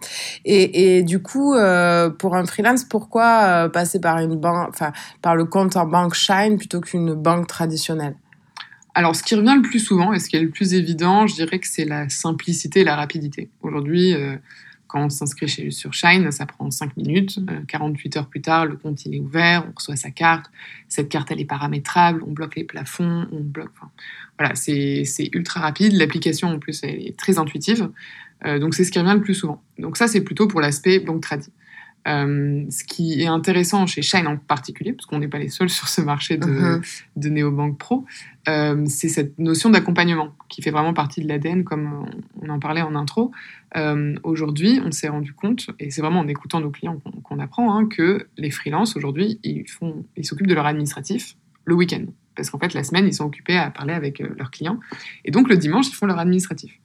Et, 0.45 0.97
et 0.97 1.03
du 1.03 1.21
coup, 1.21 1.53
pour 1.53 2.35
un 2.35 2.45
freelance, 2.45 2.83
pourquoi 2.83 3.69
passer 3.69 3.99
par 3.99 4.19
une 4.19 4.35
banque, 4.35 4.69
enfin, 4.69 4.91
par 5.21 5.35
le 5.35 5.45
compte 5.45 5.75
en 5.77 5.85
banque 5.85 6.13
Shine 6.13 6.57
plutôt 6.57 6.81
qu'une 6.81 7.13
banque 7.13 7.47
traditionnelle? 7.47 8.15
Alors, 8.95 9.15
ce 9.15 9.23
qui 9.23 9.35
revient 9.35 9.55
le 9.55 9.61
plus 9.61 9.79
souvent 9.79 10.13
et 10.13 10.19
ce 10.19 10.29
qui 10.29 10.35
est 10.35 10.41
le 10.41 10.49
plus 10.49 10.73
évident, 10.73 11.27
je 11.27 11.35
dirais 11.35 11.59
que 11.59 11.67
c'est 11.67 11.85
la 11.85 12.09
simplicité 12.09 12.81
et 12.81 12.83
la 12.83 12.95
rapidité. 12.95 13.49
Aujourd'hui, 13.61 14.13
quand 14.89 15.05
on 15.05 15.09
s'inscrit 15.09 15.71
sur 15.71 15.93
Shine, 15.93 16.31
ça 16.31 16.47
prend 16.47 16.69
5 16.71 16.97
minutes. 16.97 17.39
48 17.67 18.15
euh, 18.15 18.19
heures 18.19 18.27
plus 18.27 18.41
tard, 18.41 18.65
le 18.65 18.75
compte 18.75 19.05
il 19.05 19.15
est 19.15 19.19
ouvert, 19.19 19.63
on 19.69 19.73
reçoit 19.75 19.95
sa 19.95 20.09
carte. 20.09 20.49
Cette 20.87 21.09
carte, 21.09 21.29
elle 21.29 21.39
est 21.39 21.45
paramétrable, 21.45 22.23
on 22.27 22.31
bloque 22.31 22.55
les 22.55 22.63
plafonds, 22.63 23.27
on 23.31 23.39
bloque. 23.39 23.69
voilà, 24.39 24.55
c'est 24.55 25.05
ultra 25.31 25.59
rapide. 25.59 25.93
L'application, 25.93 26.49
en 26.49 26.57
plus, 26.57 26.83
elle 26.83 27.05
est 27.05 27.15
très 27.15 27.37
intuitive. 27.37 27.91
Euh, 28.45 28.57
donc, 28.57 28.73
c'est 28.73 28.83
ce 28.83 28.91
qui 28.91 28.97
revient 28.97 29.13
le 29.13 29.21
plus 29.21 29.35
souvent. 29.35 29.61
Donc, 29.77 29.95
ça, 29.95 30.07
c'est 30.07 30.21
plutôt 30.21 30.47
pour 30.47 30.59
l'aspect 30.59 30.99
banque 30.99 31.21
tradie. 31.21 31.51
Euh, 32.07 32.65
ce 32.69 32.83
qui 32.83 33.21
est 33.21 33.27
intéressant 33.27 33.85
chez 33.85 34.01
Shine 34.01 34.27
en 34.27 34.37
particulier, 34.37 34.93
parce 34.93 35.05
qu'on 35.05 35.19
n'est 35.19 35.27
pas 35.27 35.37
les 35.37 35.49
seuls 35.49 35.69
sur 35.69 35.87
ce 35.87 36.01
marché 36.01 36.37
de, 36.37 36.81
de 37.15 37.29
néobanque 37.29 37.77
pro, 37.77 38.05
euh, 38.47 38.83
c'est 38.87 39.09
cette 39.09 39.37
notion 39.37 39.69
d'accompagnement 39.69 40.33
qui 40.47 40.61
fait 40.61 40.71
vraiment 40.71 40.93
partie 40.93 41.21
de 41.21 41.27
l'ADN, 41.27 41.63
comme 41.63 42.05
on, 42.41 42.49
en 42.49 42.59
parlait 42.59 42.81
en 42.81 42.95
intro. 42.95 43.31
Euh, 43.75 44.15
aujourd'hui, 44.23 44.79
on 44.83 44.91
s'est 44.91 45.09
rendu 45.09 45.33
compte, 45.33 45.69
et 45.79 45.91
c'est 45.91 46.01
vraiment 46.01 46.21
en 46.21 46.27
écoutant 46.27 46.61
nos 46.61 46.71
clients 46.71 46.99
qu'on 47.23 47.39
apprend, 47.39 47.77
hein, 47.77 47.87
que 47.87 48.27
les 48.37 48.49
freelances 48.49 48.95
aujourd'hui, 48.95 49.39
ils 49.43 50.25
s'occupent 50.25 50.47
de 50.47 50.55
leur 50.55 50.65
administratif 50.65 51.35
le 51.65 51.75
week-end, 51.75 52.05
parce 52.35 52.49
qu'en 52.49 52.59
fait 52.59 52.73
la 52.73 52.83
semaine, 52.83 53.05
ils 53.05 53.13
sont 53.13 53.25
occupés 53.25 53.57
à 53.57 53.69
parler 53.69 53.93
avec 53.93 54.19
leurs 54.19 54.51
clients, 54.51 54.79
et 55.25 55.31
donc 55.31 55.49
le 55.49 55.57
dimanche, 55.57 55.89
ils 55.89 55.95
font 55.95 56.07
leur 56.07 56.17
administratif. 56.17 56.79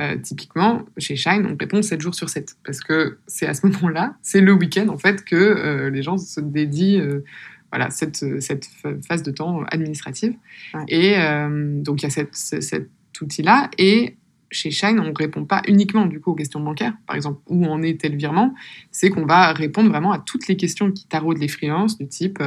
Euh, 0.00 0.16
typiquement, 0.16 0.82
chez 0.96 1.16
Shine, 1.16 1.46
on 1.46 1.56
répond 1.58 1.82
7 1.82 2.00
jours 2.00 2.14
sur 2.14 2.30
7, 2.30 2.56
parce 2.64 2.80
que 2.80 3.18
c'est 3.26 3.46
à 3.46 3.52
ce 3.52 3.66
moment-là, 3.66 4.14
c'est 4.22 4.40
le 4.40 4.52
week-end 4.54 4.88
en 4.88 4.96
fait 4.96 5.22
que 5.24 5.36
euh, 5.36 5.90
les 5.90 6.02
gens 6.02 6.16
se 6.16 6.40
dédient 6.40 7.00
euh, 7.00 7.24
voilà, 7.70 7.90
cette, 7.90 8.40
cette 8.40 8.66
phase 9.06 9.22
de 9.22 9.30
temps 9.30 9.62
administrative. 9.70 10.34
Ouais. 10.72 10.84
Et 10.88 11.14
euh, 11.18 11.82
donc 11.82 12.00
il 12.00 12.04
y 12.04 12.06
a 12.06 12.10
cette, 12.10 12.34
ce- 12.34 12.60
cet 12.62 12.88
outil-là, 13.20 13.70
et 13.76 14.16
chez 14.50 14.70
Shine, 14.70 14.98
on 15.00 15.10
ne 15.10 15.14
répond 15.14 15.44
pas 15.44 15.60
uniquement 15.68 16.06
du 16.06 16.20
coup 16.20 16.30
aux 16.32 16.34
questions 16.34 16.60
bancaires, 16.60 16.94
par 17.06 17.16
exemple, 17.16 17.40
où 17.46 17.64
en 17.66 17.82
est 17.82 18.00
tel 18.00 18.16
virement, 18.16 18.54
c'est 18.90 19.10
qu'on 19.10 19.26
va 19.26 19.52
répondre 19.52 19.90
vraiment 19.90 20.12
à 20.12 20.18
toutes 20.18 20.48
les 20.48 20.56
questions 20.56 20.90
qui 20.90 21.06
taraudent 21.06 21.38
les 21.38 21.48
freelances, 21.48 21.98
du 21.98 22.06
type 22.08 22.42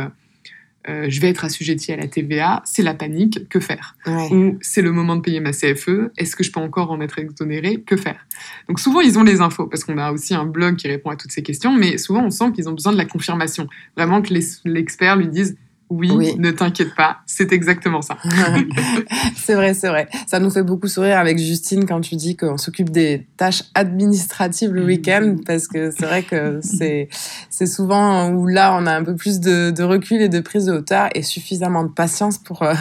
euh, 0.87 1.05
je 1.09 1.19
vais 1.19 1.29
être 1.29 1.45
assujetti 1.45 1.91
à 1.91 1.97
la 1.97 2.07
TVA, 2.07 2.61
c'est 2.65 2.83
la 2.83 2.93
panique, 2.93 3.49
que 3.49 3.59
faire? 3.59 3.95
Ouais. 4.05 4.31
ou 4.31 4.57
c'est 4.61 4.81
le 4.81 4.91
moment 4.91 5.15
de 5.15 5.21
payer 5.21 5.39
ma 5.39 5.51
CFE, 5.51 6.11
est-ce 6.17 6.35
que 6.35 6.43
je 6.43 6.51
peux 6.51 6.59
encore 6.59 6.91
en 6.91 7.01
être 7.01 7.17
exonéré 7.19 7.81
Que 7.81 7.97
faire? 7.97 8.25
Donc 8.67 8.79
souvent 8.79 9.01
ils 9.01 9.17
ont 9.17 9.23
les 9.23 9.41
infos 9.41 9.67
parce 9.67 9.83
qu'on 9.83 9.97
a 9.97 10.11
aussi 10.11 10.35
un 10.35 10.45
blog 10.45 10.75
qui 10.75 10.87
répond 10.87 11.09
à 11.09 11.15
toutes 11.15 11.31
ces 11.31 11.43
questions, 11.43 11.75
mais 11.75 11.97
souvent 11.97 12.23
on 12.23 12.29
sent 12.29 12.51
qu'ils 12.53 12.69
ont 12.69 12.73
besoin 12.73 12.93
de 12.93 12.97
la 12.97 13.05
confirmation, 13.05 13.67
vraiment 13.97 14.21
que 14.21 14.33
l'expert 14.65 15.15
lui 15.15 15.27
dise 15.27 15.57
oui, 15.89 16.11
Oui. 16.11 16.35
ne 16.37 16.51
t'inquiète 16.51 16.95
pas, 16.95 17.17
c'est 17.25 17.51
exactement 17.53 18.01
ça. 18.01 18.17
c'est 19.35 19.53
vrai, 19.53 19.73
c'est 19.73 19.87
vrai. 19.87 20.07
Ça 20.27 20.39
nous 20.39 20.49
fait 20.49 20.63
beaucoup 20.63 20.87
sourire 20.87 21.19
avec 21.19 21.37
Justine 21.37 21.85
quand 21.85 22.01
tu 22.01 22.15
dis 22.15 22.35
qu'on 22.35 22.57
s'occupe 22.57 22.89
des 22.89 23.27
tâches 23.37 23.63
administratives 23.75 24.73
le 24.73 24.83
week-end, 24.83 25.35
parce 25.45 25.67
que 25.67 25.91
c'est 25.91 26.05
vrai 26.05 26.23
que 26.23 26.59
c'est 26.61 27.07
c'est 27.49 27.67
souvent 27.67 28.29
où 28.31 28.47
là 28.47 28.75
on 28.79 28.85
a 28.87 28.95
un 28.95 29.03
peu 29.03 29.15
plus 29.15 29.39
de, 29.39 29.69
de 29.71 29.83
recul 29.83 30.21
et 30.21 30.29
de 30.29 30.39
prise 30.39 30.65
de 30.65 30.73
hauteur 30.73 31.09
et 31.13 31.21
suffisamment 31.21 31.83
de 31.83 31.89
patience 31.91 32.37
pour 32.37 32.63
euh, 32.63 32.73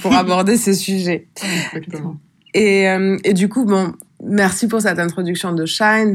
pour 0.00 0.12
aborder 0.16 0.56
ces 0.56 0.74
sujets. 0.74 1.28
Exactement. 1.74 2.16
Et, 2.54 2.86
euh, 2.88 3.16
et 3.24 3.32
du 3.32 3.48
coup, 3.48 3.64
bon, 3.64 3.94
merci 4.22 4.68
pour 4.68 4.80
cette 4.80 4.98
introduction 4.98 5.52
de 5.52 5.66
Shine. 5.66 6.14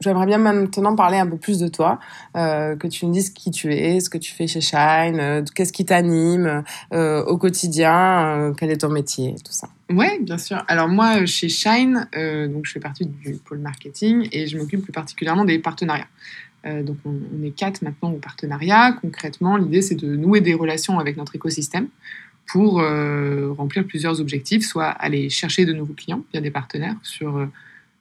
J'aimerais 0.00 0.26
bien 0.26 0.38
maintenant 0.38 0.94
parler 0.94 1.18
un 1.18 1.26
peu 1.26 1.36
plus 1.36 1.58
de 1.58 1.68
toi, 1.68 1.98
euh, 2.36 2.76
que 2.76 2.86
tu 2.86 3.06
me 3.06 3.12
dises 3.12 3.30
qui 3.30 3.50
tu 3.50 3.72
es, 3.74 4.00
ce 4.00 4.10
que 4.10 4.18
tu 4.18 4.32
fais 4.32 4.46
chez 4.46 4.60
Shine, 4.60 5.18
euh, 5.18 5.42
qu'est-ce 5.54 5.72
qui 5.72 5.84
t'anime 5.84 6.62
euh, 6.92 7.24
au 7.24 7.36
quotidien, 7.38 8.52
quel 8.58 8.70
est 8.70 8.78
ton 8.78 8.90
métier, 8.90 9.34
tout 9.44 9.52
ça. 9.52 9.68
Ouais, 9.90 10.18
bien 10.20 10.38
sûr. 10.38 10.62
Alors 10.68 10.88
moi, 10.88 11.24
chez 11.26 11.48
Shine, 11.48 12.06
donc 12.52 12.66
je 12.66 12.72
fais 12.72 12.80
partie 12.80 13.06
du 13.06 13.34
pôle 13.34 13.58
marketing 13.58 14.28
et 14.32 14.46
je 14.46 14.58
m'occupe 14.58 14.82
plus 14.82 14.92
particulièrement 14.92 15.44
des 15.44 15.58
partenariats. 15.58 16.08
Donc 16.64 16.96
on, 17.06 17.14
on 17.38 17.44
est 17.44 17.52
quatre 17.52 17.80
maintenant 17.82 18.12
au 18.12 18.18
partenariat. 18.18 18.92
Concrètement, 19.00 19.56
l'idée 19.56 19.80
c'est 19.80 19.94
de 19.94 20.16
nouer 20.16 20.42
des 20.42 20.52
relations 20.52 20.98
avec 20.98 21.16
notre 21.16 21.34
écosystème 21.34 21.88
pour 22.48 22.80
euh, 22.80 23.52
remplir 23.56 23.86
plusieurs 23.86 24.20
objectifs, 24.20 24.66
soit 24.66 24.86
aller 24.86 25.28
chercher 25.28 25.66
de 25.66 25.72
nouveaux 25.72 25.92
clients 25.92 26.24
via 26.32 26.40
des 26.40 26.50
partenaires 26.50 26.96
sur 27.02 27.36
euh, 27.36 27.46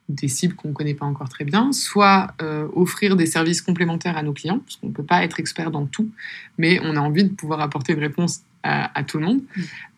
des 0.10 0.30
cibles 0.30 0.56
qu'on 0.56 0.70
ne 0.70 0.74
connaît 0.74 0.94
pas 0.94 1.06
encore 1.06 1.28
très 1.28 1.44
bien, 1.44 1.74
soit 1.74 2.34
euh, 2.42 2.68
offrir 2.74 3.18
des 3.18 3.26
services 3.26 3.62
complémentaires 3.62 4.16
à 4.16 4.24
nos 4.24 4.32
clients, 4.32 4.60
parce 4.60 4.78
qu'on 4.78 4.88
ne 4.88 4.94
peut 4.94 5.04
pas 5.04 5.24
être 5.24 5.40
expert 5.42 5.70
dans 5.70 5.86
tout, 5.86 6.10
mais 6.58 6.80
on 6.82 6.96
a 6.96 7.00
envie 7.00 7.26
de 7.26 7.34
pouvoir 7.34 7.60
apporter 7.60 7.92
une 7.92 8.00
réponse 8.00 8.42
à, 8.68 8.98
à 8.98 9.04
tout 9.04 9.18
le 9.18 9.26
monde, 9.26 9.42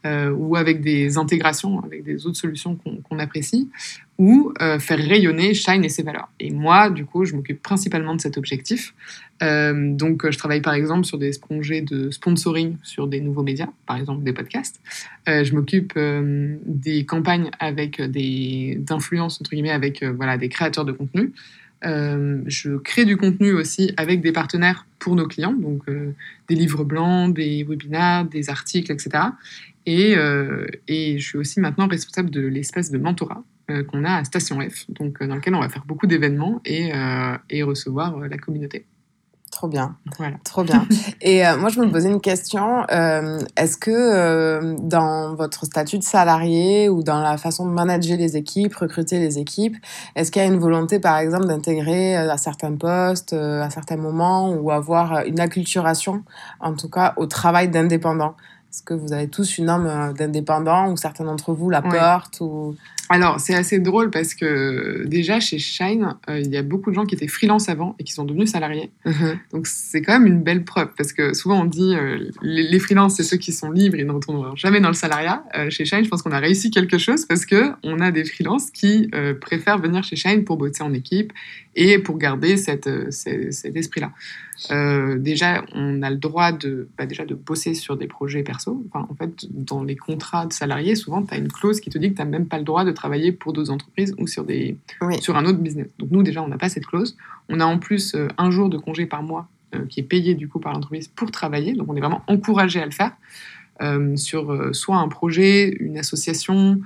euh, 0.05 0.31
ou 0.31 0.55
avec 0.55 0.81
des 0.81 1.17
intégrations, 1.17 1.79
avec 1.83 2.03
des 2.03 2.25
autres 2.25 2.38
solutions 2.38 2.77
qu'on 2.77 3.19
apprécie, 3.19 3.69
ou 4.17 4.53
euh, 4.61 4.79
faire 4.79 4.99
rayonner 4.99 5.53
Shine 5.53 5.83
et 5.83 5.89
ses 5.89 6.03
valeurs. 6.03 6.29
Et 6.39 6.51
moi, 6.51 6.89
du 6.89 7.05
coup, 7.05 7.25
je 7.25 7.35
m'occupe 7.35 7.61
principalement 7.61 8.15
de 8.15 8.21
cet 8.21 8.38
objectif. 8.38 8.93
Euh, 9.41 9.93
donc, 9.93 10.29
je 10.29 10.38
travaille 10.38 10.61
par 10.61 10.73
exemple 10.73 11.05
sur 11.05 11.17
des 11.17 11.31
projets 11.41 11.81
de 11.81 12.11
sponsoring 12.11 12.77
sur 12.83 13.07
des 13.07 13.19
nouveaux 13.19 13.43
médias, 13.43 13.69
par 13.85 13.97
exemple 13.97 14.23
des 14.23 14.33
podcasts. 14.33 14.79
Je 15.27 15.53
m'occupe 15.53 15.97
des 16.65 17.05
campagnes 17.05 17.49
avec 17.59 18.01
des 18.01 18.77
d'influence 18.79 19.39
entre 19.41 19.51
guillemets 19.51 19.71
avec 19.71 20.03
voilà 20.03 20.38
des 20.38 20.49
créateurs 20.49 20.85
de 20.85 20.91
contenu. 20.91 21.33
Euh, 21.86 22.41
je 22.45 22.77
crée 22.77 23.05
du 23.05 23.15
contenu 23.15 23.53
aussi 23.53 23.93
avec 23.95 24.21
des 24.21 24.31
partenaires 24.31 24.86
pour 25.00 25.15
nos 25.15 25.27
clients, 25.27 25.53
donc 25.53 25.83
euh, 25.88 26.13
des 26.50 26.55
livres 26.55 26.83
blancs, 26.83 27.33
des 27.33 27.63
webinars, 27.63 28.25
des 28.25 28.50
articles, 28.50 28.91
etc. 28.91 29.29
Et, 29.86 30.15
euh, 30.17 30.67
et 30.88 31.17
je 31.17 31.25
suis 31.25 31.38
aussi 31.38 31.59
maintenant 31.59 31.88
responsable 31.88 32.29
de 32.29 32.41
l'espace 32.41 32.91
de 32.91 32.98
mentorat 32.98 33.43
euh, 33.71 33.83
qu'on 33.83 34.03
a 34.03 34.15
à 34.15 34.24
Station 34.24 34.59
F, 34.62 34.86
donc 34.89 35.21
euh, 35.21 35.27
dans 35.27 35.36
lequel 35.36 35.55
on 35.55 35.62
va 35.62 35.69
faire 35.69 35.86
beaucoup 35.86 36.05
d'événements 36.05 36.62
et, 36.65 36.91
et 37.50 37.63
recevoir 37.63 38.19
la 38.19 38.38
communauté. 38.38 38.86
Trop 39.59 39.67
bien. 39.67 39.97
Voilà. 40.17 40.37
Trop 40.45 40.63
bien. 40.63 40.87
Et 41.21 41.45
euh, 41.45 41.57
moi, 41.57 41.67
je 41.67 41.81
me 41.81 41.91
posais 41.91 42.07
une 42.09 42.21
question. 42.21 42.85
Euh, 42.93 43.41
Est-ce 43.57 43.75
que 43.75 43.91
euh, 43.91 44.77
dans 44.79 45.35
votre 45.35 45.65
statut 45.65 45.97
de 45.97 46.03
salarié 46.03 46.87
ou 46.87 47.03
dans 47.03 47.19
la 47.19 47.35
façon 47.35 47.65
de 47.65 47.71
manager 47.73 48.17
les 48.17 48.37
équipes, 48.37 48.73
recruter 48.73 49.19
les 49.19 49.37
équipes, 49.37 49.75
est-ce 50.15 50.31
qu'il 50.31 50.41
y 50.41 50.45
a 50.45 50.47
une 50.47 50.59
volonté, 50.59 50.99
par 51.01 51.17
exemple, 51.17 51.47
d'intégrer 51.47 52.15
à 52.15 52.37
certains 52.37 52.73
postes, 52.73 53.33
à 53.33 53.69
certains 53.69 53.97
moments, 53.97 54.49
ou 54.53 54.71
avoir 54.71 55.25
une 55.25 55.41
acculturation, 55.41 56.23
en 56.61 56.73
tout 56.73 56.89
cas, 56.89 57.13
au 57.17 57.25
travail 57.25 57.67
d'indépendant? 57.67 58.35
Est-ce 58.71 58.81
que 58.83 58.93
vous 58.93 59.11
avez 59.11 59.27
tous 59.27 59.57
une 59.57 59.67
âme 59.67 60.13
d'indépendant 60.17 60.89
ou 60.89 60.95
certains 60.95 61.25
d'entre 61.25 61.51
vous 61.51 61.69
la 61.69 61.81
Ouais. 61.81 61.99
portent 61.99 62.39
ou... 62.39 62.75
Alors, 63.11 63.39
c'est 63.39 63.55
assez 63.55 63.79
drôle 63.79 64.11
parce 64.11 64.35
que 64.35 65.03
déjà 65.07 65.39
chez 65.39 65.57
Shine, 65.57 66.15
euh, 66.29 66.39
il 66.39 66.51
y 66.51 66.57
a 66.57 66.61
beaucoup 66.61 66.91
de 66.91 66.95
gens 66.95 67.05
qui 67.05 67.15
étaient 67.15 67.27
freelance 67.27 67.67
avant 67.67 67.95
et 67.97 68.03
qui 68.03 68.13
sont 68.13 68.23
devenus 68.23 68.51
salariés. 68.51 68.91
Donc, 69.51 69.65
c'est 69.65 70.03
quand 70.03 70.13
même 70.13 70.27
une 70.27 70.43
belle 70.43 70.63
preuve 70.63 70.89
parce 70.95 71.11
que 71.11 71.33
souvent 71.33 71.61
on 71.61 71.65
dit 71.65 71.95
euh, 71.95 72.19
les, 72.43 72.63
les 72.63 72.79
freelances, 72.79 73.15
c'est 73.15 73.23
ceux 73.23 73.37
qui 73.37 73.51
sont 73.51 73.71
libres, 73.71 73.97
ils 73.97 74.05
ne 74.05 74.11
retourneront 74.11 74.55
jamais 74.55 74.79
dans 74.79 74.89
le 74.89 74.93
salariat. 74.93 75.43
Euh, 75.57 75.71
chez 75.71 75.85
Shine, 75.85 76.03
je 76.03 76.09
pense 76.09 76.21
qu'on 76.21 76.31
a 76.31 76.39
réussi 76.39 76.69
quelque 76.69 76.99
chose 76.99 77.25
parce 77.25 77.47
que 77.47 77.71
on 77.83 77.99
a 77.99 78.11
des 78.11 78.25
freelances 78.25 78.69
qui 78.69 79.09
euh, 79.15 79.33
préfèrent 79.33 79.79
venir 79.79 80.03
chez 80.03 80.15
Shine 80.15 80.43
pour 80.43 80.57
bosser 80.57 80.83
en 80.83 80.93
équipe 80.93 81.33
et 81.75 81.97
pour 81.97 82.17
garder 82.17 82.57
cette, 82.57 82.89
cet 83.11 83.75
esprit-là. 83.75 84.11
Déjà, 85.17 85.63
on 85.73 86.01
a 86.01 86.09
le 86.09 86.17
droit 86.17 86.51
de, 86.51 86.89
bah, 86.97 87.05
déjà 87.05 87.25
de 87.25 87.33
bosser 87.33 87.73
sur 87.73 87.95
des 87.95 88.07
projets 88.07 88.43
perso. 88.43 88.83
Enfin, 88.89 89.07
en 89.09 89.15
fait, 89.15 89.45
dans 89.49 89.83
les 89.83 89.95
contrats 89.95 90.45
de 90.45 90.51
salariés, 90.51 90.95
souvent, 90.95 91.23
tu 91.23 91.33
as 91.33 91.37
une 91.37 91.47
clause 91.47 91.79
qui 91.79 91.89
te 91.89 91.97
dit 91.97 92.09
que 92.09 92.15
tu 92.15 92.21
n'as 92.21 92.27
même 92.27 92.47
pas 92.47 92.57
le 92.57 92.65
droit 92.65 92.83
de 92.83 92.91
travailler 93.00 93.32
pour 93.32 93.53
d'autres 93.53 93.72
entreprises 93.72 94.13
ou 94.18 94.27
sur, 94.27 94.44
des, 94.44 94.77
Oui. 95.01 95.22
sur 95.22 95.36
un 95.38 95.46
autre 95.46 95.60
business. 95.60 95.88
Donc, 95.98 96.12
nous, 96.12 96.22
déjà, 96.24 96.44
on 96.44 96.48
n'a 96.50 96.58
pas 96.58 96.70
cette 96.70 96.86
clause. 96.86 97.15
On 97.48 97.60
a 97.60 97.65
en 97.65 97.79
plus 97.79 98.13
euh, 98.13 98.27
un 98.38 98.51
jour 98.51 98.70
de 98.70 98.77
congé 98.77 99.06
par 99.06 99.24
mois 99.24 99.48
euh, 99.74 99.86
qui 99.88 100.01
est 100.01 100.03
payé 100.03 100.36
du 100.36 100.48
coup 100.50 100.60
par 100.60 100.74
l'entreprise 100.74 101.08
pour 101.08 101.32
travailler. 101.32 101.74
Donc, 101.74 101.88
on 101.89 101.96
est 101.96 102.01
vraiment 102.01 102.24
encouragé 102.27 102.82
à 102.82 102.86
le 102.86 102.91
faire 102.91 103.13
euh, 103.82 104.15
sur 104.18 104.75
soit 104.75 104.98
un 104.98 105.08
projet, 105.08 105.75
une 105.79 105.98
association, 105.98 106.82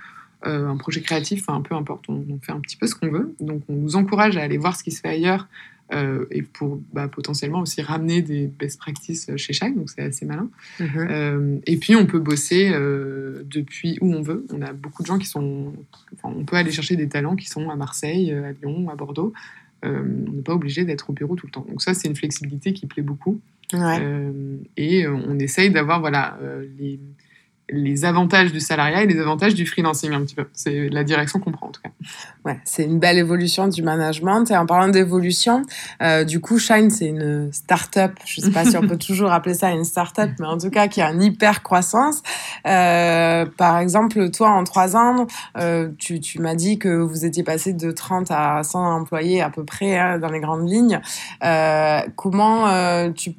un 0.45 0.75
projet 0.75 1.01
créatif, 1.01 1.45
enfin, 1.47 1.61
peu 1.61 1.73
importe. 1.73 2.05
On, 2.09 2.23
on 2.29 2.37
fait 2.39 2.51
un 2.51 2.59
petit 2.59 2.75
peu 2.75 2.85
ce 2.85 2.95
qu'on 2.95 3.09
veut. 3.09 3.33
Donc, 3.39 3.61
on 3.69 3.73
nous 3.73 3.95
encourage 3.95 4.35
à 4.37 4.41
aller 4.41 4.57
voir 4.57 4.75
ce 4.75 4.83
qui 4.83 4.91
se 4.91 4.99
fait 5.01 5.09
ailleurs 5.09 5.47
euh, 5.91 6.25
et 6.31 6.41
pour 6.41 6.81
bah, 6.93 7.07
potentiellement 7.07 7.59
aussi 7.59 7.81
ramener 7.81 8.21
des 8.21 8.47
best 8.47 8.79
practices 8.79 9.29
chez 9.35 9.53
Shine, 9.53 9.75
donc 9.75 9.89
c'est 9.89 10.01
assez 10.01 10.25
malin. 10.25 10.49
Mhm. 10.79 10.87
Euh, 10.95 11.57
et 11.67 11.77
puis 11.77 11.95
on 11.95 12.05
peut 12.05 12.19
bosser 12.19 12.71
euh, 12.73 13.43
depuis 13.45 13.97
où 14.01 14.13
on 14.13 14.21
veut. 14.21 14.45
On 14.51 14.61
a 14.61 14.71
beaucoup 14.73 15.03
de 15.03 15.07
gens 15.07 15.19
qui 15.19 15.27
sont, 15.27 15.73
enfin, 16.13 16.33
on 16.35 16.45
peut 16.45 16.55
aller 16.55 16.71
chercher 16.71 16.95
des 16.95 17.09
talents 17.09 17.35
qui 17.35 17.49
sont 17.49 17.69
à 17.69 17.75
Marseille, 17.75 18.31
à 18.31 18.51
Lyon, 18.53 18.89
à 18.89 18.95
Bordeaux. 18.95 19.33
On 19.85 19.91
n'est 19.91 20.41
pas 20.41 20.53
obligé 20.53 20.85
d'être 20.85 21.09
au 21.09 21.13
bureau 21.13 21.35
tout 21.35 21.45
le 21.45 21.51
temps. 21.51 21.65
Donc 21.67 21.81
ça 21.81 21.93
c'est 21.93 22.07
une 22.07 22.15
flexibilité 22.15 22.71
qui 22.71 22.85
plaît 22.87 23.03
beaucoup. 23.03 23.41
Ouais. 23.73 24.01
Et 24.77 25.05
on 25.05 25.37
essaye 25.39 25.71
d'avoir 25.71 25.99
voilà 25.99 26.39
les 26.79 27.01
les 27.69 28.05
avantages 28.05 28.51
du 28.51 28.59
salariat 28.59 29.03
et 29.03 29.07
les 29.07 29.19
avantages 29.19 29.55
du 29.55 29.65
freelancing 29.65 30.13
un 30.13 30.21
petit 30.21 30.35
peu. 30.35 30.45
C'est 30.53 30.89
la 30.89 31.03
direction 31.03 31.39
qu'on 31.39 31.51
prend 31.51 31.67
en 31.67 31.71
tout 31.71 31.81
cas. 31.81 31.89
Ouais, 32.45 32.59
c'est 32.65 32.83
une 32.83 32.99
belle 32.99 33.17
évolution 33.17 33.69
du 33.69 33.81
management. 33.81 34.51
Et 34.51 34.57
en 34.57 34.65
parlant 34.65 34.89
d'évolution, 34.89 35.63
euh, 36.01 36.25
du 36.25 36.41
coup, 36.41 36.59
Shine, 36.59 36.89
c'est 36.89 37.07
une 37.07 37.53
start-up. 37.53 38.11
Je 38.25 38.41
sais 38.41 38.51
pas 38.51 38.65
si 38.65 38.75
on 38.75 38.81
peut 38.81 38.97
toujours 39.07 39.31
appeler 39.31 39.55
ça 39.55 39.71
une 39.71 39.85
start-up, 39.85 40.31
mais 40.39 40.47
en 40.47 40.57
tout 40.57 40.69
cas, 40.69 40.89
qui 40.89 41.01
a 41.01 41.09
une 41.11 41.23
hyper 41.23 41.63
croissance. 41.63 42.21
Euh, 42.67 43.45
par 43.57 43.77
exemple, 43.77 44.29
toi, 44.31 44.49
en 44.49 44.65
trois 44.65 44.97
ans, 44.97 45.25
euh, 45.57 45.89
tu, 45.97 46.19
tu 46.19 46.41
m'as 46.41 46.55
dit 46.55 46.79
que 46.79 46.89
vous 46.89 47.23
étiez 47.23 47.43
passé 47.43 47.71
de 47.71 47.91
30 47.91 48.29
à 48.31 48.61
100 48.63 48.95
employés 48.95 49.41
à 49.41 49.49
peu 49.49 49.63
près 49.63 49.97
hein, 49.97 50.19
dans 50.19 50.29
les 50.29 50.41
grandes 50.41 50.69
lignes. 50.69 50.99
Comment 52.15 53.11
tu, 53.13 53.35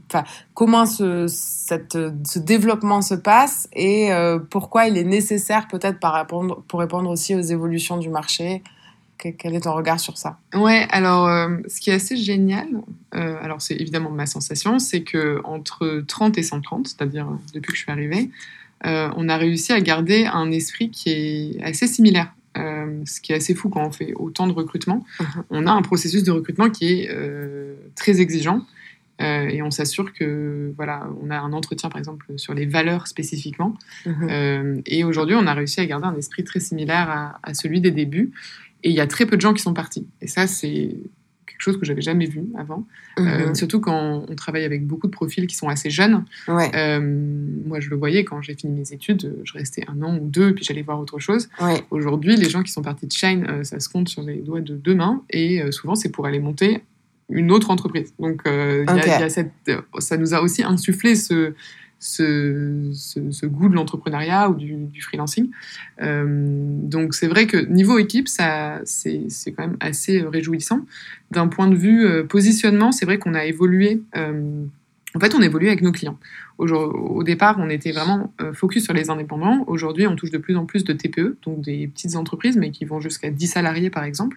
comment 0.55 0.87
ce, 0.87 1.27
cette, 1.29 1.99
ce 2.25 2.39
développement 2.39 3.03
se 3.03 3.15
passe 3.15 3.69
et 3.75 4.14
euh, 4.15 4.39
pourquoi 4.39 4.87
il 4.87 4.97
est 4.97 5.05
nécessaire 5.05 5.69
peut-être 5.69 5.99
répondre, 6.07 6.63
pour 6.69 6.81
répondre 6.81 7.11
aussi 7.11 7.35
aux 7.35 7.41
évolutions 7.41 7.97
du 7.99 8.09
marché 8.09 8.63
Quel 9.19 9.55
est 9.55 9.61
ton 9.61 9.75
regard 9.75 10.01
sur 10.01 10.17
ça? 10.19 10.39
Ouais, 10.55 10.87
alors 10.91 11.29
euh, 11.29 11.57
ce 11.69 11.81
qui 11.81 11.91
est 11.91 11.95
assez 11.95 12.17
génial, 12.17 12.69
euh, 13.15 13.37
alors 13.43 13.61
c'est 13.61 13.77
évidemment 13.77 14.11
ma 14.11 14.27
sensation, 14.27 14.79
c'est 14.79 15.03
que 15.03 15.41
entre 15.45 16.03
30 16.07 16.39
et 16.39 16.43
130, 16.43 16.89
c'est-à-dire 16.89 17.29
depuis 17.53 17.73
que 17.73 17.79
je 17.79 17.83
suis 17.83 17.93
arrivée, 17.93 18.31
euh, 18.87 19.11
on 19.17 19.29
a 19.29 19.37
réussi 19.37 19.73
à 19.73 19.81
garder 19.81 20.27
un 20.27 20.51
esprit 20.51 20.91
qui 20.91 21.11
est 21.11 21.63
assez 21.63 21.87
similaire. 21.87 22.35
ce 22.57 23.21
qui 23.21 23.33
est 23.33 23.37
assez 23.37 23.55
fou 23.55 23.69
quand 23.69 23.85
on 23.85 23.91
fait 23.91 24.13
autant 24.15 24.47
de 24.47 24.53
recrutement. 24.53 25.05
Mhm. 25.19 25.45
On 25.51 25.67
a 25.67 25.73
un 25.73 25.83
processus 25.83 26.23
de 26.23 26.31
recrutement 26.31 26.71
qui 26.71 26.87
est 26.93 27.11
très 27.97 28.21
exigeant. 28.21 28.61
Euh, 29.23 29.49
et 29.49 29.63
on 29.63 29.71
s'assure 29.71 30.13
que 30.13 30.73
voilà, 30.77 31.09
on 31.23 31.31
a 31.31 31.39
un 31.39 31.53
entretien 31.53 31.89
par 31.89 31.99
exemple 31.99 32.27
sur 32.37 32.53
les 32.55 32.67
valeurs 32.67 33.07
spécifiquement. 33.07 33.77
Mhm. 34.07 34.29
Euh, 34.31 34.81
et 34.87 35.05
aujourd'hui, 35.05 35.37
on 35.39 35.47
a 35.47 35.55
réussi 35.55 35.81
à 35.81 35.87
garder 35.87 36.07
un 36.07 36.17
esprit 36.17 36.43
très 36.45 36.61
similaire 36.61 37.09
à, 37.09 37.39
à 37.43 37.55
celui 37.55 37.81
des 37.81 37.93
débuts. 37.93 38.33
Et 38.83 38.91
il 38.91 38.95
y 38.97 39.01
a 39.01 39.07
très 39.07 39.25
peu 39.25 39.37
de 39.37 39.41
gens 39.41 39.55
qui 39.55 39.63
sont 39.63 39.73
partis. 39.73 40.07
Et 40.21 40.27
ça, 40.27 40.47
c'est 40.47 40.97
quelque 41.47 41.61
chose 41.61 41.79
que 41.79 41.87
j'avais 41.87 42.03
jamais 42.03 42.27
vu 42.27 42.43
avant. 42.59 42.85
Euh, 43.21 43.47
Mhm. 43.51 43.55
surtout 43.55 43.81
quand 43.81 44.25
on 44.29 44.35
travaille 44.35 44.65
avec 44.65 44.85
beaucoup 44.85 45.07
de 45.07 45.13
profils 45.13 45.47
qui 45.47 45.55
sont 45.55 45.69
assez 45.69 45.89
jeunes. 45.89 46.25
Ouais, 46.49 46.71
Euh, 46.75 46.99
moi, 47.65 47.79
je 47.79 47.91
le 47.91 47.97
voyais 47.97 48.25
quand 48.25 48.43
j'ai 48.43 48.55
fini 48.57 48.73
mes 48.81 48.93
études, 48.93 49.37
je 49.45 49.53
restais 49.53 49.85
un 49.87 50.03
an 50.03 50.19
ou 50.19 50.27
deux, 50.29 50.53
puis 50.57 50.65
j'allais 50.65 50.83
voir 50.83 50.99
autre 51.01 51.21
chose. 51.21 51.49
ouais. 51.61 51.83
Aujourd'hui, 51.93 52.35
les 52.37 52.51
gens 52.51 52.65
qui 52.65 52.73
sont 52.73 52.83
partis 52.83 53.07
de 53.07 53.13
Shine, 53.13 53.63
ça 53.63 53.79
se 53.79 53.89
compte 53.89 54.09
sur 54.09 54.23
les 54.23 54.39
doigts 54.39 54.61
de 54.61 54.75
deux 54.75 54.97
mains, 54.97 55.23
et 55.31 55.63
souvent 55.71 55.95
c'est 55.95 56.11
pour 56.11 56.27
aller 56.27 56.41
monter 56.41 56.83
une 57.31 57.51
autre 57.51 57.71
entreprise. 57.71 58.13
Donc, 58.19 58.43
euh, 58.47 58.85
y 58.97 59.01
a- 59.01 59.27
y 59.27 59.31
cette, 59.31 59.51
ça 59.99 60.17
nous 60.17 60.35
a 60.35 60.41
aussi 60.43 60.63
insufflé 60.63 61.15
ce, 61.17 61.53
ce, 61.99 62.91
ce- 62.93 63.31
ce 63.31 63.47
goût 63.47 63.69
de 63.69 63.75
l'entrepreneuriat 63.75 64.51
ou 64.51 64.55
du, 64.55 64.75
du 64.75 65.01
freelancing. 65.01 65.49
Euh, 66.03 66.25
donc, 66.27 67.15
c'est 67.15 67.29
vrai 67.29 67.47
que 67.47 67.57
niveau 67.57 67.99
équipe, 67.99 68.29
ça, 68.29 68.81
c'est, 68.85 69.23
c'est 69.29 69.53
quand 69.53 69.67
même 69.67 69.77
assez 69.81 70.21
réjouissant. 70.21 70.81
D'un 71.31 71.49
point 71.49 71.69
de 71.69 71.77
vue 71.77 72.05
euh, 72.07 72.25
positionnement, 72.25 72.93
c'est 72.93 73.07
vrai 73.07 73.19
qu'on 73.19 73.35
a 73.35 73.45
évolué. 73.47 74.03
en 74.15 75.21
fait, 75.21 75.35
on 75.35 75.41
évolue 75.43 75.69
avec 75.69 75.81
nos 75.81 75.93
clients. 75.93 76.19
Au, 76.59 76.67
au 76.69 77.23
départ, 77.23 77.57
on 77.59 77.71
était 77.71 77.93
vraiment 77.93 78.33
focus 78.53 78.85
sur 78.85 78.93
les 78.95 79.11
indépendants. 79.11 79.65
Aujourd'hui, 79.67 80.07
on 80.07 80.15
touche 80.17 80.31
de 80.31 80.39
plus 80.39 80.57
en 80.57 80.67
plus 80.67 80.85
de 80.85 80.93
TPE, 80.93 81.39
donc 81.45 81.61
des 81.63 81.87
petites 81.89 82.17
entreprises, 82.17 82.57
mais 82.57 82.71
qui 82.71 82.85
vont 82.85 83.01
jusqu'à 83.01 83.31
10 83.31 83.47
salariés, 83.47 83.91
par 83.91 84.05
exemple. 84.05 84.37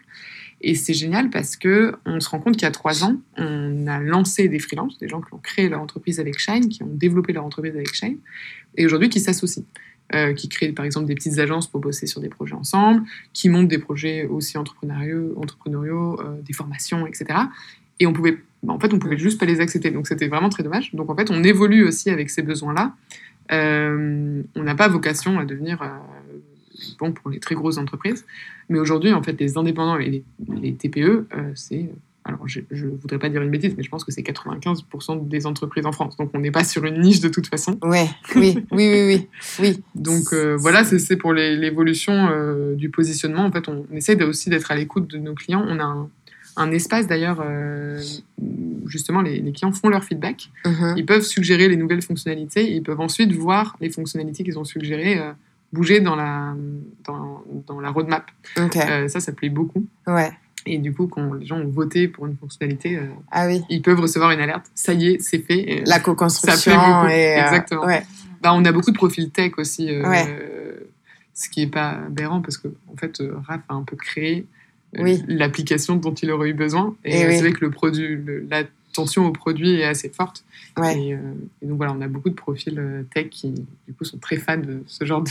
Et 0.61 0.75
c'est 0.75 0.93
génial 0.93 1.29
parce 1.29 1.55
que 1.55 1.93
on 2.05 2.19
se 2.19 2.29
rend 2.29 2.39
compte 2.39 2.55
qu'il 2.55 2.63
y 2.63 2.65
a 2.65 2.71
trois 2.71 3.03
ans, 3.03 3.17
on 3.37 3.85
a 3.85 3.99
lancé 3.99 4.49
des 4.49 4.59
freelances, 4.59 4.97
des 4.97 5.07
gens 5.07 5.21
qui 5.21 5.33
ont 5.33 5.39
créé 5.39 5.69
leur 5.69 5.81
entreprise 5.81 6.19
avec 6.19 6.39
Shine, 6.39 6.67
qui 6.69 6.81
ont 6.81 6.89
développé 6.91 7.31
leur 7.31 7.45
entreprise 7.45 7.75
avec 7.75 7.93
Shine, 7.93 8.17
et 8.75 8.85
aujourd'hui 8.85 9.09
qui 9.09 9.19
s'associent, 9.19 9.63
euh, 10.15 10.33
qui 10.33 10.49
créent 10.49 10.71
par 10.71 10.85
exemple 10.85 11.05
des 11.05 11.13
petites 11.13 11.37
agences 11.37 11.67
pour 11.67 11.79
bosser 11.79 12.07
sur 12.07 12.21
des 12.21 12.29
projets 12.29 12.55
ensemble, 12.55 13.03
qui 13.33 13.49
montent 13.49 13.67
des 13.67 13.77
projets 13.77 14.25
aussi 14.25 14.57
entrepreneuriaux, 14.57 16.19
euh, 16.21 16.41
des 16.41 16.53
formations, 16.53 17.05
etc. 17.05 17.39
Et 17.99 18.07
on 18.07 18.13
pouvait, 18.13 18.39
bah, 18.63 18.73
en 18.73 18.79
fait, 18.79 18.93
on 18.93 18.99
pouvait 18.99 19.17
juste 19.17 19.39
pas 19.39 19.45
les 19.45 19.59
accepter, 19.59 19.91
donc 19.91 20.07
c'était 20.07 20.27
vraiment 20.27 20.49
très 20.49 20.63
dommage. 20.63 20.93
Donc 20.95 21.09
en 21.11 21.15
fait, 21.15 21.29
on 21.29 21.43
évolue 21.43 21.87
aussi 21.87 22.09
avec 22.09 22.31
ces 22.31 22.41
besoins-là. 22.41 22.95
Euh, 23.51 24.41
on 24.55 24.63
n'a 24.63 24.75
pas 24.75 24.87
vocation 24.87 25.39
à 25.39 25.45
devenir 25.45 25.81
bon 26.99 27.11
pour 27.11 27.29
les 27.29 27.39
très 27.39 27.55
grosses 27.55 27.77
entreprises. 27.77 28.25
Mais 28.69 28.79
aujourd'hui, 28.79 29.13
en 29.13 29.23
fait, 29.23 29.39
les 29.39 29.57
indépendants 29.57 29.97
et 29.97 30.09
les, 30.09 30.23
les 30.61 30.73
TPE, 30.73 30.99
euh, 30.99 31.25
c'est. 31.55 31.89
Alors, 32.23 32.45
je 32.45 32.59
ne 32.59 32.89
voudrais 32.89 33.19
pas 33.19 33.29
dire 33.29 33.41
une 33.41 33.49
bêtise, 33.49 33.75
mais 33.77 33.83
je 33.83 33.89
pense 33.89 34.03
que 34.03 34.11
c'est 34.11 34.21
95% 34.21 35.29
des 35.29 35.45
entreprises 35.45 35.85
en 35.85 35.93
France. 35.93 36.17
Donc, 36.17 36.31
on 36.33 36.39
n'est 36.39 36.51
pas 36.51 36.65
sur 36.65 36.83
une 36.83 36.99
niche 36.99 37.21
de 37.21 37.29
toute 37.29 37.47
façon. 37.47 37.77
Ouais, 37.81 38.09
oui, 38.35 38.65
oui, 38.71 38.89
oui, 38.89 39.03
oui, 39.05 39.27
oui. 39.61 39.83
Donc, 39.95 40.33
euh, 40.33 40.57
voilà, 40.57 40.83
c'est 40.83 41.15
pour 41.15 41.31
l'évolution 41.31 42.27
euh, 42.29 42.75
du 42.75 42.89
positionnement. 42.89 43.45
En 43.45 43.51
fait, 43.53 43.69
on 43.69 43.85
essaie 43.93 44.21
aussi 44.23 44.49
d'être 44.49 44.71
à 44.71 44.75
l'écoute 44.75 45.09
de 45.09 45.17
nos 45.17 45.35
clients. 45.35 45.63
On 45.65 45.79
a 45.79 45.83
un, 45.85 46.09
un 46.57 46.71
espace, 46.71 47.07
d'ailleurs, 47.07 47.41
euh, 47.45 48.01
justement, 48.87 49.21
les, 49.21 49.39
les 49.39 49.51
clients 49.51 49.71
font 49.71 49.89
leur 49.89 50.03
feedback. 50.03 50.49
Mhm. 50.65 50.95
Ils 50.97 51.05
peuvent 51.05 51.23
suggérer 51.23 51.69
les 51.69 51.77
nouvelles 51.77 52.01
fonctionnalités. 52.01 52.71
Et 52.71 52.75
ils 52.75 52.83
peuvent 52.83 52.99
ensuite 52.99 53.31
voir 53.31 53.77
les 53.79 53.89
fonctionnalités 53.89 54.43
qu'ils 54.43 54.59
ont 54.59 54.65
suggérées 54.65 55.19
euh, 55.19 55.31
bouger 55.73 55.99
dans 55.99 56.15
la, 56.15 56.53
dans, 57.05 57.43
dans 57.67 57.79
la 57.79 57.89
roadmap. 57.91 58.25
Ok, 58.57 58.75
Euh, 58.77 59.07
ça, 59.07 59.19
ça 59.19 59.31
plaît 59.31 59.49
beaucoup. 59.49 59.85
ouais. 60.07 60.31
Et 60.69 60.79
du 60.79 60.93
coup, 60.93 61.07
quand 61.07 61.33
les 61.35 61.45
gens 61.45 61.57
ont 61.59 61.67
voté 61.69 62.09
pour 62.09 62.27
une 62.27 62.35
fonctionnalité, 62.35 62.97
euh, 62.97 63.05
Ah 63.31 63.47
oui. 63.47 63.61
ils 63.69 63.81
peuvent 63.81 64.01
recevoir 64.01 64.31
une 64.31 64.41
alerte. 64.41 64.65
Ça 64.75 64.91
y 64.91 65.07
est, 65.13 65.21
c'est 65.21 65.39
fait. 65.39 65.81
La 65.85 66.01
co-construction. 66.01 66.57
Ça 66.57 66.69
plaît 66.71 66.75
beaucoup, 66.93 67.07
et, 67.07 67.37
euh, 67.39 67.43
exactement. 67.45 67.85
ouais. 67.85 68.03
bah, 68.41 68.51
on 68.53 68.65
a 68.65 68.71
beaucoup 68.73 68.91
de 68.91 68.97
profils 68.97 69.29
tech 69.31 69.53
aussi. 69.59 69.85
Ouais. 70.01 70.25
Ce 71.33 71.47
qui 71.49 71.61
est 71.61 71.67
pas 71.67 71.91
aberrant 72.07 72.41
parce 72.41 72.57
que, 72.57 72.67
en 72.91 72.97
fait, 72.97 73.21
Raph 73.47 73.61
a 73.69 73.75
un 73.75 73.83
peu 73.83 73.95
créé 73.95 74.45
Oui. 74.97 75.23
l'application 75.29 75.95
dont 75.95 76.13
il 76.13 76.31
aurait 76.31 76.49
eu 76.49 76.53
besoin. 76.53 76.95
Et, 77.05 77.21
Et 77.21 77.27
oui. 77.27 77.35
c'est 77.35 77.41
vrai 77.43 77.53
que 77.53 77.63
le 77.63 77.71
produit, 77.71 78.17
le- 78.17 78.45
l'attention 78.49 79.25
au 79.25 79.31
produit 79.31 79.75
est 79.79 79.85
assez 79.85 80.09
forte. 80.09 80.43
Ouais. 80.77 80.99
Et, 81.01 81.13
euh, 81.13 81.17
et 81.61 81.65
donc 81.67 81.77
voilà, 81.77 81.93
on 81.93 82.01
a 82.01 82.07
beaucoup 82.09 82.29
de 82.29 82.35
profils 82.35 83.05
tech 83.13 83.29
qui, 83.29 83.51
du 83.87 83.93
coup, 83.93 84.03
sont 84.03 84.17
très 84.17 84.35
fans 84.37 84.57
de 84.57 84.83
ce 84.87 85.05
genre 85.05 85.21
de. 85.21 85.29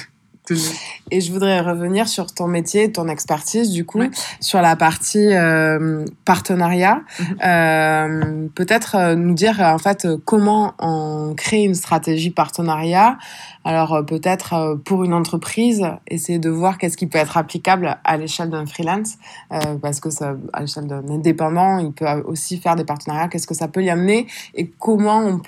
Et 1.11 1.21
je 1.21 1.33
voudrais 1.33 1.61
revenir 1.61 2.09
sur 2.09 2.27
ton 2.33 2.47
métier, 2.47 2.93
ton 2.93 3.09
expertise, 3.09 3.71
du 3.71 3.85
coup, 3.85 3.99
Ouais. 4.01 4.11
sur 4.41 4.61
la 4.61 4.77
partie 4.77 5.35
euh, 5.35 6.05
partenariat. 6.25 7.01
Mhm. 7.19 7.37
Euh, 7.45 8.47
Peut-être 8.55 8.95
euh, 8.97 9.15
nous 9.15 9.35
dire 9.35 9.61
en 9.61 9.79
fait 9.79 10.07
comment 10.25 10.75
on 10.79 11.35
crée 11.37 11.63
une 11.65 11.75
stratégie 11.75 12.31
partenariat. 12.31 13.19
Alors 13.65 14.05
peut-être 14.07 14.79
pour 14.85 15.03
une 15.05 15.13
entreprise, 15.13 15.85
essayer 16.07 16.39
de 16.39 16.49
voir 16.51 16.79
qu'est-ce 16.79 16.97
qui 16.97 17.07
peut 17.07 17.19
être 17.19 17.37
applicable 17.37 17.99
à 18.05 18.17
l'échelle 18.17 18.51
d'un 18.51 18.67
freelance, 18.67 19.15
euh, 19.53 19.59
parce 19.83 19.99
que 20.01 20.11
ça, 20.11 20.35
à 20.53 20.61
l'échelle 20.61 20.87
d'un 20.87 21.09
indépendant, 21.09 21.79
il 21.79 21.93
peut 21.93 22.07
aussi 22.27 22.59
faire 22.59 22.77
des 22.77 22.85
partenariats. 22.85 23.29
Qu'est-ce 23.29 23.47
que 23.47 23.55
ça 23.55 23.67
peut 23.69 23.83
y 23.83 23.91
amener 23.91 24.27
et 24.55 24.69
comment 24.79 25.19
on, 25.19 25.41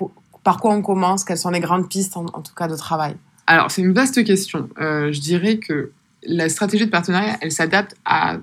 par 0.42 0.58
quoi 0.58 0.72
on 0.72 0.82
commence? 0.82 1.22
Quelles 1.24 1.38
sont 1.38 1.50
les 1.50 1.60
grandes 1.60 1.88
pistes 1.88 2.16
en, 2.16 2.26
en 2.26 2.42
tout 2.42 2.54
cas 2.56 2.66
de 2.66 2.76
travail? 2.76 3.14
Alors, 3.48 3.70
c'est 3.70 3.80
une 3.80 3.94
vaste 3.94 4.22
question. 4.24 4.68
Euh, 4.78 5.10
je 5.10 5.20
dirais 5.20 5.56
que 5.56 5.90
la 6.22 6.50
stratégie 6.50 6.84
de 6.84 6.90
partenariat, 6.90 7.38
elle 7.40 7.50
s'adapte 7.50 7.96
à 8.04 8.38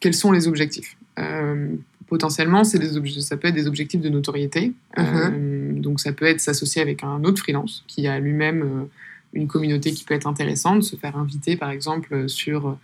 quels 0.00 0.14
sont 0.14 0.32
les 0.32 0.48
objectifs. 0.48 0.96
Euh, 1.20 1.68
potentiellement, 2.08 2.64
c'est 2.64 2.80
des 2.80 3.20
ça 3.20 3.36
peut 3.36 3.46
être 3.48 3.54
des 3.54 3.68
objectifs 3.68 4.00
de 4.00 4.08
notoriété. 4.08 4.72
Euh, 4.98 5.72
donc, 5.74 6.00
ça 6.00 6.12
peut 6.12 6.24
être 6.24 6.40
s'associer 6.40 6.82
avec 6.82 7.04
un 7.04 7.22
autre 7.22 7.40
freelance 7.40 7.84
qui 7.86 8.08
a 8.08 8.18
lui-même 8.18 8.88
une 9.32 9.46
communauté 9.46 9.92
qui 9.92 10.02
peut 10.02 10.14
être 10.14 10.26
intéressante, 10.26 10.82
se 10.82 10.96
faire 10.96 11.16
inviter, 11.16 11.56
par 11.56 11.70
exemple, 11.70 12.28
sur 12.28 12.76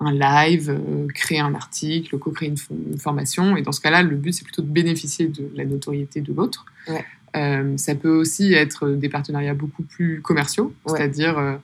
un 0.00 0.12
live, 0.12 0.80
créer 1.14 1.40
un 1.40 1.54
article, 1.54 2.18
co-créer 2.18 2.48
une, 2.48 2.54
fo- 2.54 2.72
une 2.92 2.98
formation. 2.98 3.58
Et 3.58 3.62
dans 3.62 3.72
ce 3.72 3.82
cas-là, 3.82 4.02
le 4.02 4.16
but, 4.16 4.32
c'est 4.32 4.44
plutôt 4.44 4.62
de 4.62 4.68
bénéficier 4.68 5.28
de 5.28 5.50
la 5.54 5.66
notoriété 5.66 6.22
de 6.22 6.32
l'autre. 6.32 6.64
Ouais. 6.88 7.04
Euh, 7.36 7.76
ça 7.76 7.94
peut 7.94 8.14
aussi 8.14 8.54
être 8.54 8.90
des 8.90 9.08
partenariats 9.08 9.54
beaucoup 9.54 9.82
plus 9.82 10.20
commerciaux, 10.20 10.72
Ouais. 10.86 10.96
c'est-à-dire 10.96 11.36
euh, 11.38 11.54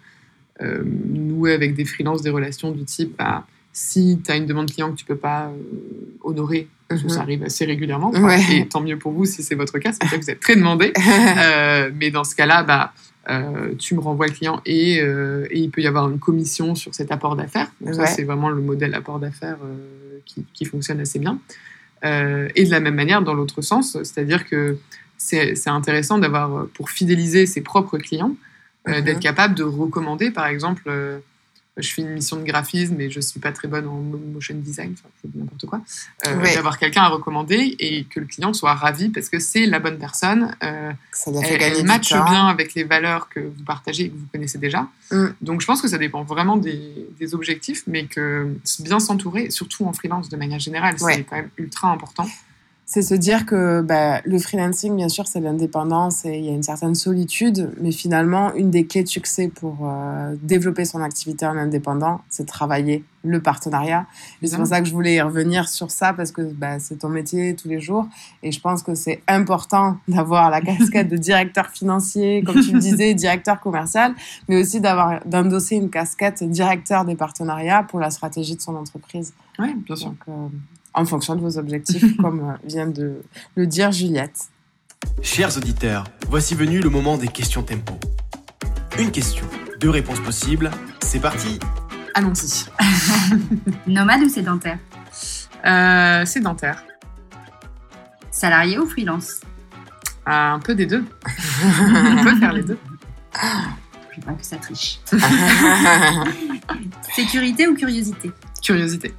euh, 0.63 0.83
nouer 0.85 1.53
avec 1.53 1.75
des 1.75 1.85
freelances 1.85 2.23
des 2.23 2.31
relations 2.31 2.71
du 2.73 2.85
type 2.85 3.15
bah, 3.17 3.47
si 3.73 4.21
tu 4.25 4.33
as 4.33 4.37
une 4.37 4.47
demande 4.47 4.71
client 4.71 4.91
que 4.91 4.97
tu 4.97 5.05
peux 5.05 5.17
pas 5.17 5.47
euh, 5.47 5.53
honorer, 6.25 6.67
que 6.89 6.97
Mhm. 6.97 7.09
ça 7.09 7.21
arrive 7.21 7.45
assez 7.45 7.65
régulièrement, 7.65 8.11
Ouais. 8.11 8.41
et 8.53 8.67
tant 8.67 8.81
mieux 8.81 8.99
pour 8.99 9.13
vous 9.13 9.25
si 9.27 9.45
c'est 9.45 9.55
votre 9.55 9.79
cas, 9.79 9.93
c'est 9.93 10.09
que 10.09 10.17
vous 10.17 10.29
êtes 10.31 10.41
très 10.41 10.57
demandé. 10.57 10.93
Mais 11.95 12.11
dans 12.11 12.25
ce 12.25 12.35
cas-là, 12.35 12.63
bah, 12.65 12.93
tu 13.79 13.95
me 13.95 14.01
renvoies 14.01 14.27
le 14.27 14.33
client 14.33 14.61
et, 14.67 14.95
et 14.97 15.59
il 15.59 15.71
peut 15.71 15.83
y 15.83 15.87
avoir 15.87 16.11
une 16.11 16.19
commission 16.19 16.75
sur 16.75 16.93
cet 16.97 17.13
apport 17.13 17.37
d'affaires. 17.37 17.71
Ça, 17.93 18.07
c'est 18.07 18.25
vraiment 18.25 18.49
le 18.51 18.61
modèle 18.61 18.93
apport 18.97 19.21
d'affaires 19.21 19.59
qui, 20.25 20.45
qui 20.53 20.65
fonctionne 20.65 20.99
assez 20.99 21.21
bien. 21.21 21.39
Et 22.03 22.65
de 22.65 22.71
la 22.71 22.81
même 22.81 22.97
manière, 22.97 23.23
dans 23.23 23.35
l'autre 23.35 23.63
sens, 23.63 23.93
c'est-à-dire 24.03 24.47
que 24.49 24.77
c'est 25.23 25.69
intéressant 25.69 26.19
d'avoir, 26.19 26.57
euh, 26.57 26.71
pour 26.75 26.91
fidéliser 26.91 27.45
ses 27.47 27.61
propres 27.61 27.99
clients, 27.99 28.35
euh, 28.89 28.99
Mhm. 28.99 29.05
d'être 29.05 29.21
capable 29.21 29.55
de 29.55 29.63
recommander, 29.65 30.31
par 30.31 30.47
exemple, 30.47 30.85
euh, 30.87 31.19
je 31.77 31.89
fais 31.93 32.03
une 32.03 32.11
mission 32.11 32.37
de 32.37 32.43
graphisme 32.45 33.01
et 33.01 33.11
je 33.11 33.21
suis 33.21 33.39
pas 33.41 33.53
très 33.53 33.69
bonne 33.69 33.87
en 33.87 33.95
mo- 34.01 34.19
motion 34.35 34.55
design, 34.57 34.95
enfin, 34.99 35.09
je 35.23 35.29
dis 35.31 35.39
n'importe 35.39 35.67
quoi, 35.67 35.81
euh, 36.27 36.37
Ouais. 36.41 36.55
d'avoir 36.55 36.79
quelqu'un 36.79 37.03
à 37.03 37.09
recommander 37.09 37.77
et 37.79 38.05
que 38.05 38.21
le 38.21 38.27
client 38.27 38.53
soit 38.55 38.75
ravi 38.75 39.09
parce 39.11 39.29
que 39.29 39.39
c'est 39.39 39.67
la 39.67 39.79
bonne 39.79 39.99
personne, 39.99 40.55
Ça 40.61 41.33
fait 41.43 41.63
elle, 41.63 41.85
matche 41.87 42.13
bien 42.13 42.47
avec 42.49 42.75
les 42.75 42.85
valeurs 42.85 43.29
que 43.29 43.41
vous 43.41 43.63
partagez 43.65 44.05
et 44.07 44.11
que 44.11 44.17
vous 44.17 44.27
connaissez 44.33 44.59
déjà. 44.59 44.89
Mm. 45.13 45.27
Donc 45.43 45.61
je 45.61 45.67
pense 45.67 45.81
que 45.81 45.89
ça 45.89 45.97
dépend 45.99 46.23
vraiment 46.25 46.57
des, 46.57 47.07
des 47.19 47.35
objectifs, 47.35 47.83
mais 47.87 48.07
que 48.07 48.55
bien 48.81 48.99
s'entourer, 49.01 49.51
surtout 49.51 49.85
en 49.87 49.93
freelance 49.93 50.29
de 50.29 50.37
manière 50.37 50.59
générale, 50.61 50.97
Ouais. 51.01 51.15
c'est 51.15 51.25
quand 51.25 51.37
même 51.37 51.51
ultra 51.59 51.91
important. 51.93 52.27
C'est 52.91 53.03
se 53.03 53.15
dire 53.15 53.47
que 53.47 53.83
bah, 53.83 54.21
le 54.25 54.37
freelancing, 54.41 54.97
bien 54.97 55.09
sûr, 55.09 55.29
c'est 55.29 55.39
l'indépendance 55.39 56.25
et 56.25 56.39
il 56.39 56.45
y 56.45 56.49
a 56.49 56.53
une 56.53 56.65
certaine 56.65 56.97
solitude, 56.97 57.71
mais 57.81 57.93
finalement, 57.93 58.53
une 58.55 58.73
des 58.73 58.85
clés 58.85 59.05
de 59.05 59.09
succès 59.09 59.47
pour 59.47 59.77
euh, 59.85 60.35
développer 60.43 60.85
son 60.85 61.01
activité 61.01 61.47
en 61.47 61.57
indépendant, 61.57 62.21
c'est 62.29 62.47
travailler 62.47 63.05
le 63.23 63.41
partenariat. 63.41 64.07
Et 64.43 64.49
c'est 64.49 64.57
pour 64.57 64.67
ça 64.67 64.81
que 64.81 64.89
je 64.89 64.93
voulais 64.93 65.15
y 65.15 65.21
revenir 65.21 65.69
sur 65.69 65.93
ça 65.93 66.13
parce 66.13 66.33
que 66.33 66.43
bah, 66.43 66.81
c'est 66.81 66.97
ton 66.97 67.11
métier 67.11 67.55
tous 67.55 67.69
les 67.69 67.79
jours 67.79 68.09
et 68.43 68.51
je 68.51 68.61
pense 68.61 68.83
que 68.83 68.97
c'est 68.97 69.23
important 69.29 69.99
d'avoir 70.09 70.51
la 70.51 70.61
casquette 70.61 71.09
de 71.09 71.17
directeur 71.17 71.69
financier, 71.73 72.43
comme 72.45 72.61
tu 72.61 72.73
le 72.73 72.81
disais, 72.81 73.15
directeur 73.15 73.61
commercial, 73.61 74.17
mais 74.49 74.61
aussi 74.61 74.81
d'avoir 74.81 75.25
d'endosser 75.27 75.77
une 75.77 75.91
casquette 75.91 76.43
directeur 76.43 77.05
des 77.05 77.15
partenariats 77.15 77.85
pour 77.85 78.01
la 78.01 78.11
stratégie 78.11 78.57
de 78.57 78.61
son 78.61 78.75
entreprise. 78.75 79.33
Oui, 79.61 79.77
bien 79.77 79.95
sûr. 79.95 80.09
Donc, 80.09 80.23
euh, 80.29 80.49
en 80.95 81.05
fonction 81.05 81.37
de 81.37 81.41
vos 81.41 81.59
objectifs, 81.59 82.17
comme 82.21 82.41
euh, 82.41 82.53
vient 82.65 82.87
de 82.87 83.23
le 83.55 83.67
dire 83.67 83.93
Juliette. 83.93 84.49
Chers 85.23 85.57
auditeurs, 85.57 86.05
voici 86.29 86.55
venu 86.55 86.81
le 86.81 86.91
moment 86.91 87.17
des 87.17 87.29
questions 87.29 87.63
tempo. 87.63 87.95
Une 88.99 89.11
question, 89.11 89.47
deux 89.81 89.91
réponses 89.91 90.21
possibles. 90.21 90.71
C'est 91.03 91.21
parti 91.21 91.59
Allons-y. 92.15 92.67
Nomade 93.87 94.23
ou 94.23 94.29
sédentaire? 94.29 94.79
Euh, 95.65 96.25
sédentaire. 96.27 96.85
Salarié 98.31 98.79
ou 98.79 98.87
freelance? 98.87 99.41
Ah, 100.27 100.53
un 100.53 100.59
peu 100.59 100.75
des 100.75 100.87
deux. 100.87 101.05
On 101.65 102.23
peut 102.23 102.37
faire 102.37 102.53
les 102.53 102.63
deux. 102.63 102.79
Je 104.11 104.17
veux 104.17 104.23
pas 104.23 104.33
que 104.33 104.45
ça 104.45 104.57
triche. 104.57 105.01
Sécurité 107.15 107.69
ou 107.69 107.75
curiosité? 107.75 108.31
Curiosité. 108.63 109.15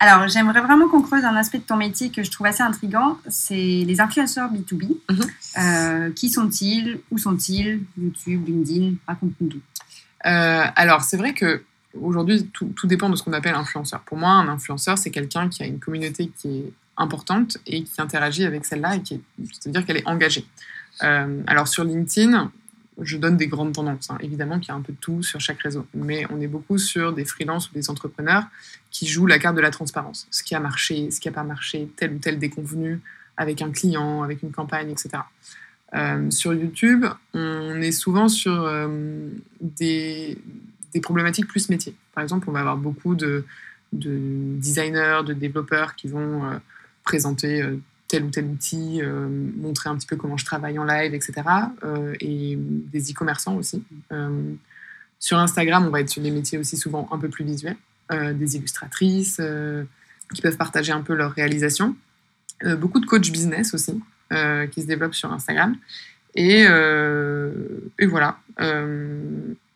Alors, 0.00 0.28
j'aimerais 0.28 0.60
vraiment 0.60 0.88
qu'on 0.88 1.02
creuse 1.02 1.24
un 1.24 1.34
aspect 1.34 1.58
de 1.58 1.64
ton 1.64 1.76
métier 1.76 2.10
que 2.10 2.22
je 2.22 2.30
trouve 2.30 2.46
assez 2.46 2.62
intriguant, 2.62 3.18
c'est 3.28 3.54
les 3.54 4.00
influenceurs 4.00 4.48
B2B. 4.50 4.96
Mhm. 5.10 5.20
Euh, 5.58 6.12
qui 6.12 6.28
sont-ils? 6.28 7.00
Où 7.10 7.18
sont-ils? 7.18 7.82
YouTube, 7.96 8.46
LinkedIn 8.46 8.94
Raconte-nous 9.08 9.48
tout. 9.48 9.60
Euh, 10.26 10.64
alors, 10.76 11.02
c'est 11.02 11.16
vrai 11.16 11.34
que 11.34 11.64
aujourd'hui, 12.00 12.46
tout, 12.52 12.72
tout 12.76 12.86
dépend 12.86 13.10
de 13.10 13.16
ce 13.16 13.24
qu'on 13.24 13.32
appelle 13.32 13.56
influenceur. 13.56 14.00
Pour 14.00 14.18
moi, 14.18 14.30
un 14.30 14.48
influenceur, 14.48 14.98
c'est 14.98 15.10
quelqu'un 15.10 15.48
qui 15.48 15.64
a 15.64 15.66
une 15.66 15.80
communauté 15.80 16.30
qui 16.38 16.58
est 16.58 16.72
importante 16.96 17.58
et 17.66 17.82
qui 17.82 18.00
interagit 18.00 18.44
avec 18.44 18.64
celle-là, 18.66 18.96
et 18.96 19.02
qui 19.02 19.20
c'est-à-dire 19.52 19.84
qu'elle 19.84 19.96
est 19.96 20.06
engagée. 20.06 20.46
Euh, 21.02 21.42
alors, 21.48 21.66
sur 21.66 21.82
LinkedIn, 21.82 22.52
je 23.00 23.16
donne 23.16 23.36
des 23.36 23.46
grandes 23.46 23.72
tendances. 23.74 24.10
hein. 24.10 24.18
Évidemment 24.20 24.58
qu'il 24.58 24.68
y 24.68 24.72
a 24.72 24.74
un 24.74 24.82
peu 24.82 24.92
de 24.92 24.98
tout 24.98 25.22
sur 25.22 25.40
chaque 25.40 25.60
réseau, 25.60 25.86
mais 25.94 26.26
on 26.30 26.40
est 26.40 26.46
beaucoup 26.46 26.78
sur 26.78 27.12
des 27.12 27.24
freelances 27.24 27.70
ou 27.70 27.74
des 27.74 27.90
entrepreneurs 27.90 28.44
qui 28.90 29.06
jouent 29.06 29.26
la 29.26 29.38
carte 29.38 29.56
de 29.56 29.60
la 29.60 29.70
transparence. 29.70 30.26
Ce 30.30 30.42
qui 30.42 30.54
a 30.54 30.60
marché, 30.60 31.10
ce 31.10 31.20
qui 31.20 31.28
n'a 31.28 31.34
pas 31.34 31.44
marché, 31.44 31.88
tel 31.96 32.14
ou 32.14 32.18
tel 32.18 32.38
déconvenu 32.38 33.00
avec 33.36 33.62
un 33.62 33.70
client, 33.70 34.22
avec 34.22 34.42
une 34.42 34.50
campagne, 34.50 34.90
etc. 34.90 35.10
Euh, 35.94 36.30
sur 36.30 36.52
YouTube, 36.52 37.06
on 37.34 37.80
est 37.80 37.92
souvent 37.92 38.28
sur 38.28 38.64
euh, 38.64 39.28
des, 39.60 40.38
problématiques 41.00 41.46
plus 41.46 41.68
métiers. 41.68 41.94
Par 42.12 42.22
exemple, 42.24 42.50
on 42.50 42.52
va 42.52 42.60
avoir 42.60 42.76
beaucoup 42.76 43.14
de, 43.14 43.44
de 43.92 44.18
designers, 44.56 45.20
de 45.24 45.32
développeurs 45.32 45.94
qui 45.94 46.08
vont 46.08 46.44
euh, 46.44 46.58
présenter 47.04 47.64
tel 48.08 48.24
ou 48.24 48.30
tel 48.30 48.46
outil, 48.46 49.00
euh, 49.02 49.28
montrer 49.28 49.90
un 49.90 49.96
petit 49.96 50.06
peu 50.06 50.16
comment 50.16 50.38
je 50.38 50.44
travaille 50.44 50.78
en 50.78 50.84
live, 50.84 51.14
etc. 51.14 51.34
euh, 51.84 52.14
et 52.20 52.56
des 52.58 53.12
e-commerçants 53.12 53.56
aussi. 53.56 53.84
Euh, 54.12 54.54
sur 55.20 55.38
Instagram, 55.38 55.86
on 55.86 55.90
va 55.90 56.00
être 56.00 56.08
sur 56.08 56.22
des 56.22 56.30
métiers 56.30 56.58
aussi 56.58 56.76
souvent 56.76 57.08
un 57.12 57.18
peu 57.18 57.28
plus 57.28 57.44
visuels, 57.44 57.76
des 58.10 58.56
illustratrices 58.56 59.40
qui 60.32 60.40
peuvent 60.40 60.56
partager 60.56 60.92
un 60.92 61.02
peu 61.02 61.14
leurs 61.14 61.32
réalisations. 61.32 61.96
Beaucoup 62.78 63.00
de 63.00 63.06
coachs 63.06 63.30
business 63.32 63.74
aussi 63.74 64.00
qui 64.30 64.82
se 64.82 64.86
développent 64.86 65.16
sur 65.16 65.32
Instagram. 65.32 65.76
Et 66.36 66.66
voilà. 68.06 68.38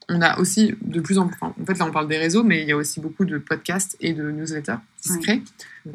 On 0.08 0.20
a 0.20 0.38
aussi 0.38 0.74
de 0.82 1.00
plus 1.00 1.18
en 1.18 1.26
plus. 1.28 1.36
enfin, 1.40 1.54
en 1.60 1.64
fait, 1.64 1.78
là, 1.78 1.86
on 1.86 1.92
parle 1.92 2.08
des 2.08 2.18
réseaux, 2.18 2.42
mais 2.42 2.62
il 2.62 2.68
y 2.68 2.72
a 2.72 2.76
aussi 2.76 3.00
beaucoup 3.00 3.24
de 3.24 3.38
podcasts 3.38 3.96
et 4.00 4.12
de 4.12 4.30
newsletters 4.30 4.76
qui 5.00 5.08
se 5.10 5.18
créent 5.18 5.42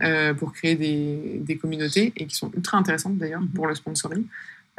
euh, 0.01 0.33
pour 0.33 0.53
créer 0.53 0.75
des, 0.75 1.39
des 1.43 1.57
communautés 1.57 2.13
et 2.15 2.25
qui 2.25 2.35
sont 2.35 2.51
ultra 2.55 2.77
intéressantes 2.77 3.17
d'ailleurs 3.17 3.41
Mhm. 3.41 3.49
pour 3.49 3.67
le 3.67 3.75
sponsoring. 3.75 4.23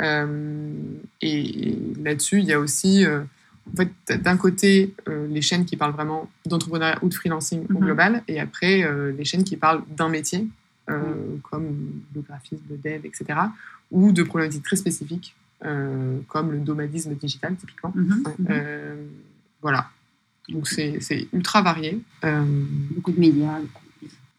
Euh, 0.01 0.73
et 1.21 1.69
et 1.69 1.79
là-dessus, 2.03 2.39
il 2.39 2.45
y 2.47 2.53
a 2.53 2.61
aussi. 2.61 3.05
euh, 3.05 3.21
en 3.71 3.77
fait, 3.77 4.19
d'un 4.23 4.39
côté, 4.39 4.95
les 5.29 5.43
chaînes 5.43 5.67
qui 5.67 5.77
parlent 5.77 5.93
vraiment 5.93 6.31
d'entrepreneuriat 6.47 6.99
ou 7.03 7.09
de 7.11 7.15
freelancing 7.15 7.67
au 7.69 7.73
Mhm. 7.75 7.85
global, 7.85 8.23
et 8.27 8.41
après, 8.41 8.83
les 9.13 9.25
chaînes 9.27 9.45
qui 9.45 9.57
parlent 9.59 9.83
d'un 9.95 10.09
métier, 10.09 10.47
comme 10.87 12.01
le 12.15 12.23
graphisme, 12.23 12.63
le 12.71 12.79
dev, 12.79 13.05
etc., 13.05 13.27
ou 13.91 14.11
de 14.13 14.23
problématiques 14.23 14.63
très 14.65 14.77
spécifiques, 14.77 15.35
euh, 15.65 16.19
comme 16.29 16.53
le 16.53 16.59
nomadisme 16.59 17.15
digital, 17.15 17.57
typiquement. 17.57 17.93
Mhm. 17.95 18.25
Euh, 18.51 18.97
voilà. 19.63 19.89
Donc, 20.49 20.67
c'est 20.69 21.29
ultra 21.33 21.63
varié. 21.63 22.01
Euh, 22.25 22.45
Beaucoup 22.91 23.13
de 23.13 23.21
médias. 23.21 23.59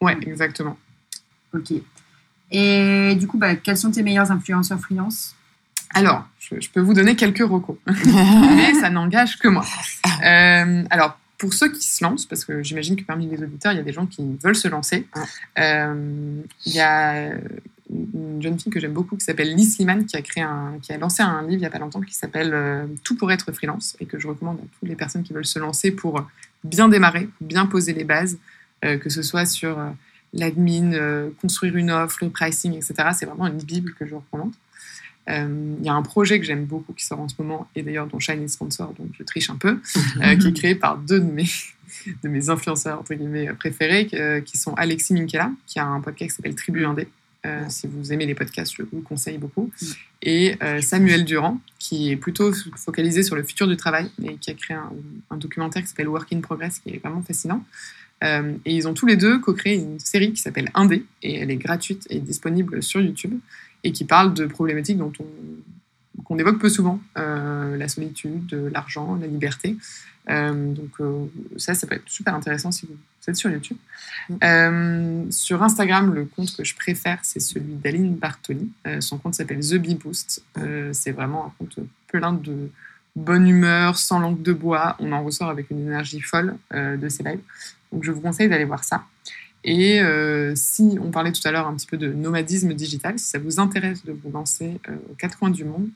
ouais, 0.00 0.16
exactement. 0.22 0.76
Ok. 1.54 1.72
Et 2.50 3.14
du 3.14 3.26
coup, 3.26 3.38
bah, 3.38 3.54
quels 3.56 3.76
sont 3.76 3.90
tes 3.90 4.02
meilleurs 4.02 4.32
influenceurs 4.32 4.80
freelance? 4.80 5.36
Alors, 5.94 6.26
je, 6.38 6.60
je 6.60 6.70
peux 6.70 6.80
vous 6.80 6.94
donner 6.94 7.16
quelques 7.16 7.48
recos, 7.48 7.76
mais 7.86 8.74
ça 8.74 8.90
n'engage 8.90 9.38
que 9.38 9.48
moi. 9.48 9.64
Alors, 10.22 11.18
pour 11.40 11.54
ceux 11.54 11.72
qui 11.72 11.82
se 11.82 12.04
lancent, 12.04 12.26
parce 12.26 12.44
que 12.44 12.62
j'imagine 12.62 12.96
que 12.96 13.02
parmi 13.02 13.26
les 13.26 13.42
auditeurs, 13.42 13.72
il 13.72 13.76
y 13.76 13.80
a 13.80 13.82
des 13.82 13.94
gens 13.94 14.04
qui 14.04 14.36
veulent 14.44 14.54
se 14.54 14.68
lancer, 14.68 15.08
euh, 15.58 16.42
il 16.66 16.72
y 16.72 16.80
a 16.80 17.30
une 17.92 18.40
jeune 18.40 18.58
fille 18.58 18.72
que 18.72 18.80
j'aime 18.80 18.92
beaucoup 18.92 19.16
qui 19.16 19.24
s'appelle 19.24 19.54
Liz 19.54 19.76
Sliman 19.76 20.06
qui 20.06 20.16
a 20.16 20.22
créé 20.22 20.42
un, 20.42 20.78
qui 20.80 20.92
a 20.92 20.98
lancé 20.98 21.22
un 21.22 21.42
livre 21.42 21.54
il 21.54 21.58
n'y 21.60 21.66
a 21.66 21.70
pas 21.70 21.78
longtemps 21.78 22.00
qui 22.00 22.14
s'appelle 22.14 22.52
euh, 22.54 22.86
Tout 23.02 23.16
pour 23.16 23.30
être 23.32 23.52
freelance 23.52 23.96
et 24.00 24.06
que 24.06 24.18
je 24.18 24.28
recommande 24.28 24.58
à 24.58 24.62
toutes 24.62 24.88
les 24.88 24.96
personnes 24.96 25.22
qui 25.22 25.32
veulent 25.32 25.46
se 25.46 25.58
lancer 25.58 25.90
pour 25.90 26.24
bien 26.62 26.88
démarrer, 26.88 27.28
bien 27.40 27.66
poser 27.66 27.92
les 27.92 28.04
bases, 28.04 28.38
euh, 28.84 28.98
que 28.98 29.08
ce 29.08 29.22
soit 29.22 29.46
sur 29.46 29.78
euh, 29.78 29.90
l'admin, 30.32 31.30
construire 31.40 31.76
une 31.76 31.90
offre, 31.90 32.18
le 32.22 32.30
pricing, 32.30 32.74
etc. 32.74 32.94
C'est 33.18 33.26
vraiment 33.26 33.46
une 33.46 33.58
bible 33.58 33.94
que 33.94 34.06
je 34.06 34.14
recommande. 34.14 34.52
Il 35.28 35.84
y 35.84 35.88
a 35.88 35.92
un 35.92 36.02
projet 36.02 36.40
que 36.40 36.46
j'aime 36.46 36.64
beaucoup 36.64 36.92
qui 36.92 37.04
sort 37.04 37.20
en 37.20 37.28
ce 37.28 37.34
moment 37.38 37.68
et 37.76 37.82
d'ailleurs 37.82 38.08
dont 38.08 38.18
Shine 38.18 38.42
est 38.42 38.48
sponsor, 38.48 38.92
donc 38.98 39.08
je 39.16 39.22
triche 39.22 39.48
un 39.48 39.56
peu, 39.56 39.78
qui 40.40 40.48
est 40.48 40.52
créé 40.52 40.74
par 40.74 40.98
deux 40.98 41.20
de 41.20 41.24
mes, 41.24 41.44
de 42.24 42.28
mes 42.28 42.48
influenceurs 42.48 42.98
entre 42.98 43.14
guillemets 43.14 43.52
préférés, 43.52 44.06
qui 44.44 44.58
sont 44.58 44.74
Alexis 44.74 45.14
Minkela, 45.14 45.52
qui 45.66 45.78
a 45.78 45.86
un 45.86 46.00
podcast 46.00 46.30
qui 46.30 46.36
s'appelle 46.36 46.56
Tribu 46.56 46.84
Indé. 46.84 47.06
Euh, 47.46 47.64
si 47.68 47.86
vous 47.86 48.12
aimez 48.12 48.26
les 48.26 48.34
podcasts, 48.34 48.74
je 48.76 48.82
vous 48.82 48.96
le 48.96 49.02
conseille 49.02 49.38
beaucoup. 49.38 49.70
Mm. 49.80 49.86
Et 50.22 50.56
euh, 50.62 50.80
Samuel 50.80 51.24
Durand, 51.24 51.58
qui 51.78 52.10
est 52.10 52.16
plutôt 52.16 52.52
focalisé 52.76 53.22
sur 53.22 53.36
le 53.36 53.42
futur 53.42 53.66
du 53.66 53.76
travail 53.76 54.10
et 54.22 54.36
qui 54.36 54.50
a 54.50 54.54
créé 54.54 54.76
un, 54.76 54.92
un 55.30 55.36
documentaire 55.36 55.82
qui 55.82 55.88
s'appelle 55.88 56.08
Work 56.08 56.32
in 56.32 56.40
Progress, 56.40 56.80
qui 56.80 56.90
est 56.90 56.98
vraiment 56.98 57.22
fascinant. 57.22 57.64
Euh, 58.22 58.54
et 58.66 58.74
ils 58.74 58.86
ont 58.86 58.92
tous 58.92 59.06
les 59.06 59.16
deux 59.16 59.38
co-créé 59.38 59.76
une 59.76 59.98
série 59.98 60.32
qui 60.32 60.42
s'appelle 60.42 60.70
Indé, 60.74 61.06
et 61.22 61.36
elle 61.36 61.50
est 61.50 61.56
gratuite 61.56 62.06
et 62.10 62.18
disponible 62.18 62.82
sur 62.82 63.00
YouTube, 63.00 63.38
et 63.84 63.92
qui 63.92 64.04
parle 64.04 64.34
de 64.34 64.44
problématiques 64.44 64.98
dont 64.98 65.12
on, 65.18 66.22
qu'on 66.24 66.38
évoque 66.38 66.58
peu 66.58 66.68
souvent, 66.68 67.00
la 67.16 67.88
solitude, 67.88 68.52
l'argent, 68.70 69.16
la 69.16 69.26
liberté. 69.26 69.74
Donc 70.28 70.98
ça, 71.56 71.72
ça 71.72 71.86
peut 71.86 71.94
être 71.94 72.08
super 72.08 72.34
intéressant 72.34 72.70
si 72.70 72.84
vous 72.84 72.92
êtes 73.28 73.36
sur 73.36 73.50
YouTube. 73.50 73.76
Euh, 74.42 75.24
sur 75.30 75.62
Instagram, 75.62 76.14
le 76.14 76.24
compte 76.24 76.56
que 76.56 76.64
je 76.64 76.74
préfère, 76.74 77.18
c'est 77.22 77.40
celui 77.40 77.74
d'Aline 77.74 78.14
Bartoli. 78.14 78.70
Euh, 78.86 79.00
son 79.00 79.18
compte 79.18 79.34
s'appelle 79.34 79.60
The 79.60 79.74
Bee 79.74 79.94
Boost. 79.94 80.42
Euh, 80.58 80.90
c'est 80.92 81.12
vraiment 81.12 81.46
un 81.46 81.52
compte 81.58 81.78
plein 82.06 82.32
de 82.32 82.70
bonne 83.16 83.46
humeur, 83.46 83.98
sans 83.98 84.20
langue 84.20 84.42
de 84.42 84.52
bois. 84.52 84.96
On 85.00 85.12
en 85.12 85.22
ressort 85.22 85.50
avec 85.50 85.70
une 85.70 85.80
énergie 85.80 86.20
folle 86.20 86.56
de 86.72 87.08
ses 87.08 87.22
lives. 87.24 87.40
Donc 87.92 88.04
je 88.04 88.12
vous 88.12 88.20
conseille 88.20 88.48
d'aller 88.48 88.64
voir 88.64 88.84
ça. 88.84 89.04
Et 89.62 90.00
euh, 90.00 90.54
si 90.56 90.98
on 91.02 91.10
parlait 91.10 91.32
tout 91.32 91.46
à 91.46 91.50
l'heure 91.50 91.66
un 91.66 91.74
petit 91.74 91.86
peu 91.86 91.98
de 91.98 92.10
nomadisme 92.12 92.72
digital, 92.72 93.18
si 93.18 93.26
ça 93.26 93.38
vous 93.38 93.60
intéresse 93.60 94.04
de 94.04 94.12
vous 94.12 94.30
lancer 94.30 94.80
euh, 94.88 94.96
aux 95.10 95.14
quatre 95.14 95.38
coins 95.38 95.50
du 95.50 95.64
monde, 95.64 95.88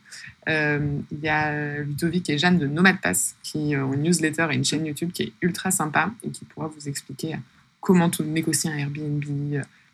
euh, 0.49 0.99
il 1.11 1.21
y 1.21 1.29
a 1.29 1.79
Ludovic 1.79 2.29
et 2.29 2.37
Jeanne 2.37 2.59
de 2.59 2.67
Nomad 2.67 3.01
Pass 3.01 3.37
qui 3.43 3.75
ont 3.77 3.95
une 3.95 4.03
newsletter 4.03 4.49
et 4.51 4.55
une 4.55 4.65
chaîne 4.65 4.85
YouTube 4.85 5.13
qui 5.13 5.23
est 5.23 5.33
ultra 5.41 5.71
sympa 5.71 6.11
et 6.23 6.31
qui 6.31 6.45
pourra 6.45 6.69
vous 6.69 6.89
expliquer 6.89 7.37
comment 7.81 8.11
tout 8.11 8.23
négocier 8.23 8.71
un 8.71 8.77
Airbnb, 8.77 9.25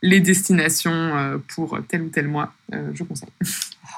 les 0.02 0.20
destinations 0.20 0.90
euh, 0.92 1.38
pour 1.54 1.78
tel 1.88 2.02
ou 2.02 2.08
tel 2.08 2.26
mois. 2.28 2.52
Euh, 2.74 2.90
je 2.94 3.02
conseille. 3.04 3.28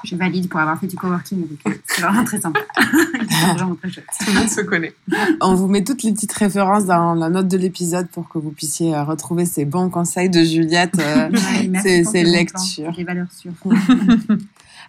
Je 0.05 0.17
valide 0.17 0.49
pour 0.49 0.59
avoir 0.59 0.77
fait 0.77 0.87
du 0.87 0.97
coworking. 0.97 1.47
donc, 1.47 1.59
euh, 1.65 1.71
C'est 1.87 2.01
vraiment 2.01 2.25
très 2.25 2.41
sympa. 2.41 2.59
C'est 2.81 3.53
vraiment 3.53 3.75
très 3.81 3.89
chouette. 3.89 4.05
Tout 4.19 4.33
le 4.33 4.39
monde 4.39 4.49
se 4.49 4.59
connaît. 4.59 4.93
On 5.39 5.55
vous 5.55 5.67
met 5.67 5.81
toutes 5.85 6.03
les 6.03 6.11
petites 6.11 6.33
références 6.33 6.83
dans 6.85 7.13
la 7.13 7.29
note 7.29 7.47
de 7.47 7.55
l'épisode 7.57 8.09
pour 8.09 8.27
que 8.27 8.37
vous 8.37 8.49
puissiez 8.51 8.97
retrouver 8.99 9.45
ces 9.45 9.63
bons 9.63 9.89
conseils 9.89 10.29
de 10.29 10.43
Juliette. 10.43 10.99
euh, 10.99 11.29
Ouais, 11.29 11.67
merci 11.69 11.87
c'est 11.87 12.01
pour 12.03 12.11
c'est 12.11 12.17
tes 12.19 12.23
bons 12.25 12.31
lecture. 12.33 12.83
plans, 12.83 12.93
Les 12.97 13.03
valeurs 13.05 13.31
sûres. 13.31 13.53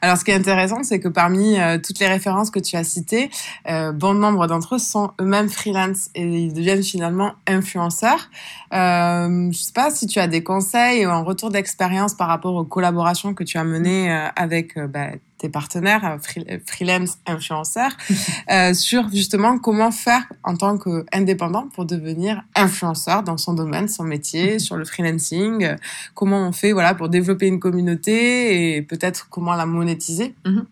Alors, 0.01 0.17
ce 0.17 0.25
qui 0.25 0.31
est 0.31 0.35
intéressant, 0.35 0.83
c'est 0.83 1.01
que 1.01 1.09
parmi 1.09 1.59
euh, 1.59 1.79
toutes 1.79 1.99
les 1.99 2.07
références 2.07 2.51
que 2.51 2.59
tu 2.59 2.77
as 2.77 2.85
citées, 2.85 3.31
euh, 3.69 3.93
bon 3.93 4.15
nombre 4.15 4.47
d'entre 4.47 4.77
eux 4.77 4.79
sont 4.79 5.13
eux-mêmes 5.21 5.49
freelance 5.49 6.11
et 6.15 6.23
ils 6.23 6.53
deviennent 6.53 6.83
finalement 6.83 7.33
influenceurs. 7.47 8.31
Euh, 8.73 9.51
je 9.53 9.59
sais 9.59 9.73
pas 9.73 9.91
si 9.91 10.07
tu 10.07 10.19
as 10.19 10.27
des 10.27 10.43
conseils 10.43 11.07
ou 11.07 11.11
un 11.11 11.23
retour 11.23 11.51
d'expérience 11.51 12.15
par 12.15 12.29
rapport 12.29 12.55
aux 12.55 12.65
collaborations 12.65 13.35
que 13.35 13.45
tu 13.45 13.59
as 13.59 13.65
menées 13.65 14.11
euh, 14.11 14.29
avec 14.37 14.79
bah, 14.79 15.11
tes 15.39 15.49
partenaires 15.49 16.19
freelance 16.67 17.19
influenceurs 17.27 17.93
sur 18.75 19.09
justement 19.11 19.59
comment 19.59 19.91
faire 19.91 20.25
en 20.43 20.57
tant 20.57 20.79
qu'indépendant 20.79 21.69
pour 21.69 21.85
devenir 21.85 22.43
influenceur 22.55 23.23
dans 23.23 23.37
son 23.37 23.55
domaine, 23.55 23.89
son 23.89 24.05
métier, 24.05 24.59
sur 24.59 24.77
le 24.77 24.85
freelancing. 24.85 25.77
comment 26.15 26.49
on 26.49 26.53
fait 26.53 26.73
voilà 26.73 26.95
pour 26.95 27.09
développer 27.09 27.47
une 27.47 27.61
communauté 27.61 28.77
et 28.77 28.83
peut-être 28.83 29.29
comment 29.29 29.55
la 29.55 29.67
monétiser 29.67 30.35
mhm. 30.45 30.67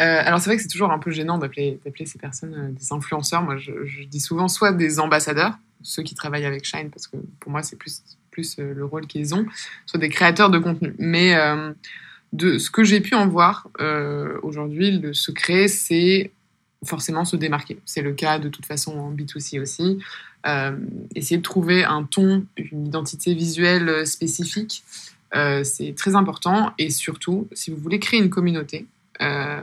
euh, 0.00 0.22
alors 0.24 0.40
c'est 0.40 0.50
vrai 0.50 0.56
que 0.56 0.62
c'est 0.62 0.68
toujours 0.68 0.92
un 0.92 0.98
peu 0.98 1.10
gênant 1.10 1.38
d'appeler 1.38 1.78
ces 2.04 2.18
personnes 2.18 2.54
euh, 2.54 2.70
des 2.70 2.92
influenceurs. 2.92 3.42
Moi, 3.42 3.56
je, 3.56 3.72
dis 4.04 4.20
souvent 4.20 4.48
soit 4.48 4.72
des 4.72 5.00
ambassadeurs, 5.00 5.58
ceux 5.82 6.02
qui 6.02 6.14
travaillent 6.14 6.46
avec 6.46 6.64
Shine, 6.64 6.90
parce 6.90 7.06
que 7.06 7.16
pour 7.40 7.50
moi 7.50 7.62
c'est 7.62 7.76
plus 7.76 8.02
plus 8.30 8.56
euh, 8.58 8.74
le 8.74 8.84
rôle 8.84 9.06
qu'ils 9.06 9.34
ont, 9.34 9.46
soit 9.86 10.00
des 10.00 10.08
créateurs 10.08 10.50
de 10.50 10.58
contenu. 10.58 10.94
Mais 10.98 11.34
de 12.34 12.58
ce 12.58 12.70
que 12.70 12.84
j'ai 12.84 13.00
pu 13.00 13.14
en 13.14 13.26
voir 13.26 13.68
aujourd'hui, 14.42 14.98
le 14.98 15.14
secret 15.14 15.68
c'est 15.68 16.30
forcément 16.84 17.24
se 17.24 17.36
démarquer. 17.36 17.78
C'est 17.86 18.02
le 18.02 18.12
cas 18.12 18.38
de 18.38 18.50
toute 18.50 18.66
façon 18.66 18.98
en 18.98 19.10
B2C 19.10 19.60
aussi. 19.60 19.98
essayer 21.14 21.38
de 21.38 21.42
trouver 21.42 21.84
un 21.84 22.02
ton, 22.02 22.44
une 22.56 22.86
identité 22.86 23.32
visuelle 23.34 24.06
spécifique 24.06 24.84
euh, 25.34 25.64
c'est 25.64 25.94
très 25.94 26.14
important 26.14 26.72
et 26.78 26.90
surtout, 26.90 27.48
si 27.52 27.70
vous 27.70 27.76
voulez 27.76 27.98
créer 27.98 28.20
une 28.20 28.30
communauté, 28.30 28.86
euh, 29.20 29.60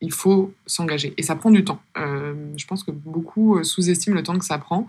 il 0.00 0.12
faut 0.12 0.52
s'engager 0.66 1.14
et 1.16 1.22
ça 1.22 1.36
prend 1.36 1.50
du 1.50 1.64
temps. 1.64 1.80
Euh, 1.96 2.34
je 2.56 2.66
pense 2.66 2.82
que 2.82 2.90
beaucoup 2.90 3.62
sous-estiment 3.62 4.16
le 4.16 4.22
temps 4.22 4.36
que 4.38 4.44
ça 4.44 4.58
prend, 4.58 4.86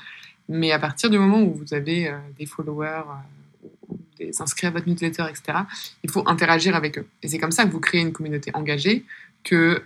mais 0.49 0.71
à 0.71 0.79
partir 0.79 1.09
du 1.11 1.19
moment 1.19 1.41
où 1.41 1.53
vous 1.53 1.73
avez 1.73 2.11
des 2.37 2.45
followers, 2.45 3.03
des 4.17 4.41
inscrits 4.41 4.67
à 4.67 4.71
votre 4.71 4.87
newsletter, 4.87 5.25
etc., 5.29 5.59
il 6.03 6.11
faut 6.11 6.27
interagir 6.27 6.75
avec 6.75 6.97
eux. 6.97 7.05
Et 7.21 7.27
c'est 7.27 7.37
comme 7.37 7.51
ça 7.51 7.65
que 7.65 7.71
vous 7.71 7.79
créez 7.79 8.01
une 8.01 8.13
communauté 8.13 8.51
engagée, 8.53 9.05
que 9.43 9.83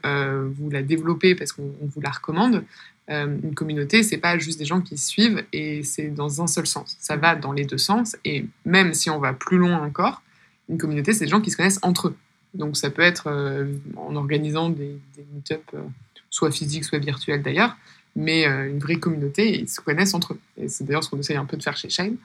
vous 0.56 0.70
la 0.70 0.84
développez 0.84 1.34
parce 1.34 1.52
qu'on 1.52 1.74
vous 1.82 2.02
la 2.02 2.12
recommande. 2.12 2.64
une 3.10 3.56
communauté, 3.56 4.04
c'est 4.04 4.18
pas 4.18 4.38
juste 4.38 4.60
des 4.60 4.66
gens 4.66 4.82
qui 4.82 5.00
suivent 5.00 5.44
et 5.52 5.84
c'est 5.84 6.10
dans 6.10 6.44
un 6.44 6.48
seul 6.48 6.68
sens. 6.68 6.96
Ça 7.00 7.16
va 7.16 7.36
dans 7.36 7.54
les 7.54 7.66
deux 7.66 7.80
sens 7.80 8.16
et 8.24 8.46
même 8.66 8.94
si 8.94 9.10
on 9.10 9.18
va 9.18 9.34
plus 9.34 9.58
loin 9.58 9.82
encore, 9.82 10.22
une 10.70 10.78
communauté, 10.78 11.14
c'est 11.14 11.26
des 11.26 11.32
gens 11.32 11.42
qui 11.42 11.52
se 11.52 11.58
connaissent 11.58 11.80
entre 11.82 12.10
eux. 12.10 12.16
Donc 12.54 12.78
ça 12.78 12.90
peut 12.90 13.02
être 13.02 13.28
euh, 13.28 13.66
en 13.96 14.16
organisant 14.16 14.70
des, 14.70 15.00
des 15.16 15.26
meet-up, 15.34 15.64
euh, 15.74 15.82
soit 16.30 16.52
physiques, 16.52 16.84
soit 16.84 17.00
virtuels 17.00 17.42
d'ailleurs, 17.42 17.78
mais 18.16 18.48
euh, 18.48 18.70
une 18.70 18.80
vraie 18.80 18.98
communauté, 18.98 19.60
ils 19.60 19.70
se 19.70 19.80
connaissent 19.80 20.14
entre 20.14 20.34
eux. 20.34 20.40
Et 20.58 20.68
c'est 20.68 20.84
d'ailleurs 20.84 21.04
ce 21.04 21.10
qu'on 21.10 21.20
essaye 21.20 21.38
un 21.38 21.46
peu 21.46 21.58
de 21.58 21.64
faire 21.64 21.78
chez 21.78 21.90
Shine. 21.90 22.18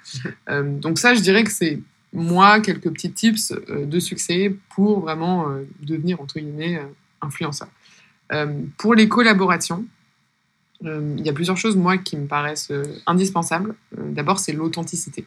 donc 0.81 0.99
ça, 0.99 1.15
je 1.15 1.21
dirais 1.21 1.45
que 1.45 1.53
c'est 1.53 1.79
moi 2.12 2.61
quelques 2.61 2.90
petits 2.90 3.12
tips 3.12 3.55
de 3.68 4.01
succès 4.01 4.55
pour 4.70 5.01
vraiment 5.01 5.46
devenir, 5.81 6.20
entre 6.20 6.38
guillemets, 6.40 6.81
influenceur. 7.20 7.68
pour 8.79 8.94
les 8.94 9.09
collaborations, 9.09 9.85
il 10.83 11.20
y 11.20 11.29
a 11.29 11.33
plusieurs 11.33 11.57
choses, 11.57 11.77
moi, 11.77 11.96
qui 11.96 12.16
me 12.16 12.27
paraissent 12.27 12.72
indispensables. 13.07 13.75
D'abord, 13.96 14.38
c'est 14.38 14.53
l'authenticité. 14.53 15.25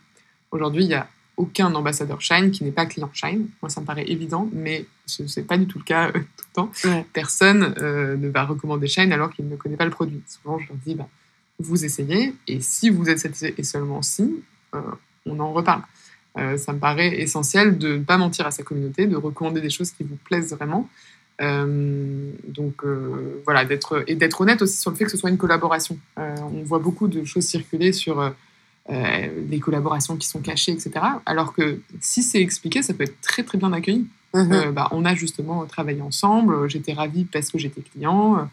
Aujourd'hui, 0.52 0.84
il 0.84 0.90
y 0.90 0.96
a 0.96 1.08
aucun 1.38 1.74
ambassadeur 1.76 2.22
Shine 2.22 2.52
qui 2.52 2.64
n'est 2.64 2.72
pas 2.72 2.86
client 2.86 3.10
Shine. 3.14 3.48
Moi, 3.62 3.70
ça 3.70 3.82
me 3.82 3.86
paraît 3.86 4.06
évident, 4.08 4.50
mais 4.54 4.86
ce 5.06 5.24
n'est 5.24 5.46
pas 5.46 5.58
du 5.58 5.68
tout 5.68 5.80
le 5.80 5.84
cas 5.84 6.10
euh, 6.10 6.12
tout 6.12 6.46
le 6.48 6.54
temps. 6.54 6.72
Personne 7.14 7.76
euh, 7.78 8.16
ne 8.16 8.30
va 8.30 8.46
recommander 8.46 8.88
Shine 8.88 9.12
alors 9.12 9.32
qu'il 9.32 9.48
ne 9.48 9.56
connaît 9.56 9.76
pas 9.76 9.86
le 9.86 9.92
produit. 9.92 10.22
Souvent, 10.28 10.60
je 10.60 10.68
leur 10.68 10.78
dis, 10.86 10.96
bah, 10.96 11.08
vous 11.60 11.86
essayez, 11.86 12.34
et 12.48 12.62
si 12.62 12.90
vous 12.90 13.10
êtes 13.10 13.20
satisfait, 13.20 13.54
et 13.58 13.64
seulement 13.64 14.02
si, 14.02 14.44
euh, 14.74 14.82
on 15.26 15.40
en 15.40 15.54
reparle. 15.54 15.82
Ça 16.36 16.74
me 16.74 16.80
paraît 16.80 17.22
essentiel 17.22 17.78
de 17.78 17.98
ne 17.98 18.04
pas 18.04 18.18
mentir 18.18 18.46
à 18.46 18.52
sa 18.52 18.64
communauté, 18.64 19.08
de 19.08 19.16
recommander 19.16 19.62
des 19.62 19.70
choses 19.70 19.92
qui 19.92 20.04
vous 20.04 20.18
plaisent 20.18 20.54
vraiment. 20.54 20.90
donc 21.40 22.84
voilà, 23.46 23.64
d'être 23.64 24.04
et 24.08 24.16
d'être 24.16 24.42
honnête 24.42 24.62
aussi 24.62 24.78
sur 24.78 24.92
le 24.92 24.98
fait 24.98 25.06
que 25.06 25.12
ce 25.12 25.18
soit 25.18 25.30
une 25.30 25.38
collaboration. 25.38 25.98
on 26.18 26.64
voit 26.64 26.80
beaucoup 26.80 27.08
de 27.08 27.24
choses 27.24 27.46
circuler 27.46 27.94
sur 27.94 28.34
euh, 28.92 29.30
des 29.48 29.60
collaborations 29.60 30.16
qui 30.16 30.28
sont 30.28 30.42
cachées, 30.42 30.72
etc. 30.72 30.92
Alors 31.26 31.54
que 31.54 31.80
si 32.02 32.22
c'est 32.22 32.40
expliqué, 32.40 32.84
ça 32.84 32.94
peut 32.94 33.06
être 33.06 33.20
très 33.20 33.42
très 33.42 33.58
bien 33.58 33.74
accueilli. 33.74 34.06
Mhm. 34.36 34.52
Euh, 34.52 34.72
bah, 34.72 34.90
on 34.92 35.06
a 35.06 35.16
justement 35.16 35.66
travaillé 35.66 36.04
ensemble, 36.04 36.70
j'étais 36.70 36.94
ravie 36.94 37.26
parce 37.26 37.50
que 37.50 37.58
j'étais 37.58 37.82
client. 37.82 38.48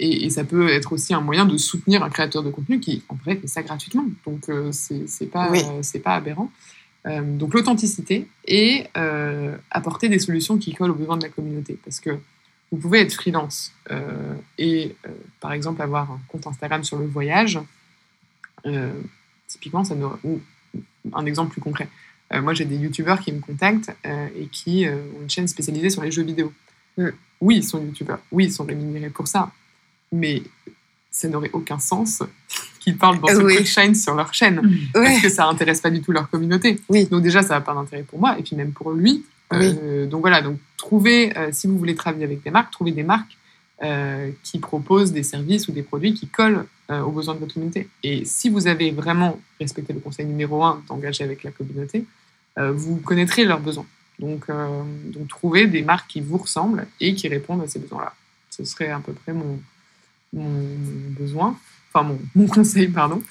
Et, 0.00 0.28
ça 0.30 0.42
peut 0.42 0.70
être 0.70 0.92
aussi 0.92 1.14
un 1.14 1.20
moyen 1.20 1.44
de 1.44 1.56
soutenir 1.56 2.02
un 2.02 2.08
créateur 2.10 2.42
de 2.42 2.50
contenu 2.50 2.80
qui, 2.80 3.04
en 3.08 3.14
vrai, 3.14 3.36
fait 3.36 3.46
ça 3.46 3.62
gratuitement. 3.62 4.06
Donc, 4.26 4.48
euh, 4.48 4.70
c'est 4.72 5.26
pas, 5.26 5.52
c'est 5.82 6.00
pas 6.00 6.14
aberrant. 6.14 6.50
Donc, 7.04 7.54
l'authenticité 7.54 8.28
et 8.46 8.86
apporter 9.70 10.08
des 10.08 10.18
solutions 10.18 10.58
qui 10.58 10.74
collent 10.74 10.90
aux 10.90 10.94
besoins 10.94 11.16
de 11.16 11.22
la 11.22 11.30
communauté. 11.30 11.78
Parce 11.84 12.00
que 12.00 12.10
vous 12.70 12.78
pouvez 12.78 13.00
être 13.00 13.14
freelance 13.14 13.72
et, 14.58 14.94
par 15.40 15.52
exemple, 15.52 15.80
avoir 15.80 16.10
un 16.10 16.20
compte 16.28 16.46
Instagram 16.46 16.84
sur 16.84 16.98
le 16.98 17.06
voyage. 17.06 17.58
Typiquement, 19.46 19.82
ça 19.84 19.94
un 21.12 21.26
exemple 21.26 21.52
plus 21.52 21.60
concret. 21.60 21.88
Euh, 22.32 22.42
moi, 22.42 22.54
j'ai 22.54 22.64
des 22.64 22.76
youtubeurs 22.76 23.20
qui 23.20 23.32
me 23.32 23.40
contactent 23.40 23.92
euh, 24.06 24.28
et 24.36 24.46
qui 24.46 24.86
euh, 24.86 24.96
ont 25.16 25.22
une 25.22 25.30
chaîne 25.30 25.48
spécialisée 25.48 25.90
sur 25.90 26.02
les 26.02 26.10
jeux 26.10 26.22
vidéo. 26.22 26.52
Oui, 27.40 27.56
ils 27.56 27.64
sont 27.64 27.82
youtubeurs. 27.82 28.20
Oui, 28.30 28.46
ils 28.46 28.52
sont 28.52 28.64
rémunérés 28.64 29.10
pour 29.10 29.26
ça. 29.26 29.50
Mais 30.12 30.42
ça 31.10 31.28
n'aurait 31.28 31.50
aucun 31.52 31.78
sens 31.78 32.22
qu'ils 32.80 32.96
parlent 32.96 33.20
dans 33.20 33.28
ce 33.28 33.42
oui. 33.42 33.64
Shine 33.64 33.94
sur 33.94 34.14
leur 34.14 34.34
chaîne. 34.34 34.60
Parce 34.92 35.20
que 35.20 35.28
ça 35.28 35.44
n'intéresse 35.44 35.80
pas 35.80 35.90
du 35.90 36.00
tout 36.00 36.12
leur 36.12 36.28
communauté. 36.28 36.80
Oui. 36.88 37.06
Donc 37.06 37.22
déjà, 37.22 37.42
ça 37.42 37.54
n'a 37.54 37.60
pas 37.60 37.74
d'intérêt 37.74 38.02
pour 38.02 38.18
moi 38.18 38.36
et 38.38 38.42
puis 38.42 38.56
même 38.56 38.72
pour 38.72 38.90
lui. 38.90 39.24
donc 39.52 40.20
voilà, 40.20 40.42
donc 40.42 40.58
trouvez, 40.76 41.32
si 41.52 41.66
vous 41.66 41.78
voulez 41.78 41.94
travailler 41.94 42.24
avec 42.24 42.42
des 42.42 42.50
marques, 42.50 42.72
trouvez 42.72 42.92
des 42.92 43.02
marques 43.02 43.36
euh, 43.82 44.30
qui 44.42 44.58
proposent 44.58 45.10
des 45.10 45.22
services 45.22 45.66
ou 45.68 45.72
des 45.72 45.82
produits 45.82 46.12
qui 46.12 46.26
collent 46.26 46.66
euh, 46.90 47.00
aux 47.00 47.12
besoins 47.12 47.32
de 47.32 47.40
votre 47.40 47.54
communauté. 47.54 47.88
Et 48.02 48.26
si 48.26 48.50
vous 48.50 48.66
avez 48.66 48.90
vraiment 48.90 49.40
respecté 49.58 49.94
le 49.94 50.00
conseil 50.00 50.26
numéro 50.26 50.62
un 50.62 50.82
d'engager 50.86 51.24
avec 51.24 51.42
la 51.44 51.50
communauté, 51.50 52.04
euh, 52.58 52.72
vous 52.72 52.96
connaîtrez 52.96 53.46
leurs 53.46 53.60
besoins. 53.60 53.86
Donc, 54.18 54.48
donc, 54.50 55.28
trouvez 55.28 55.66
des 55.66 55.80
marques 55.80 56.10
qui 56.10 56.20
vous 56.20 56.36
ressemblent 56.36 56.86
et 57.00 57.14
qui 57.14 57.26
répondent 57.28 57.62
à 57.62 57.68
ces 57.68 57.78
besoins-là. 57.78 58.12
Ce 58.50 58.66
serait 58.66 58.90
à 58.90 59.00
peu 59.00 59.14
près 59.14 59.32
mon, 59.32 59.58
mon 60.34 60.60
besoin, 61.18 61.56
enfin 61.92 62.06
mon, 62.06 62.18
mon 62.34 62.46
conseil, 62.46 62.88
pardon. 62.88 63.22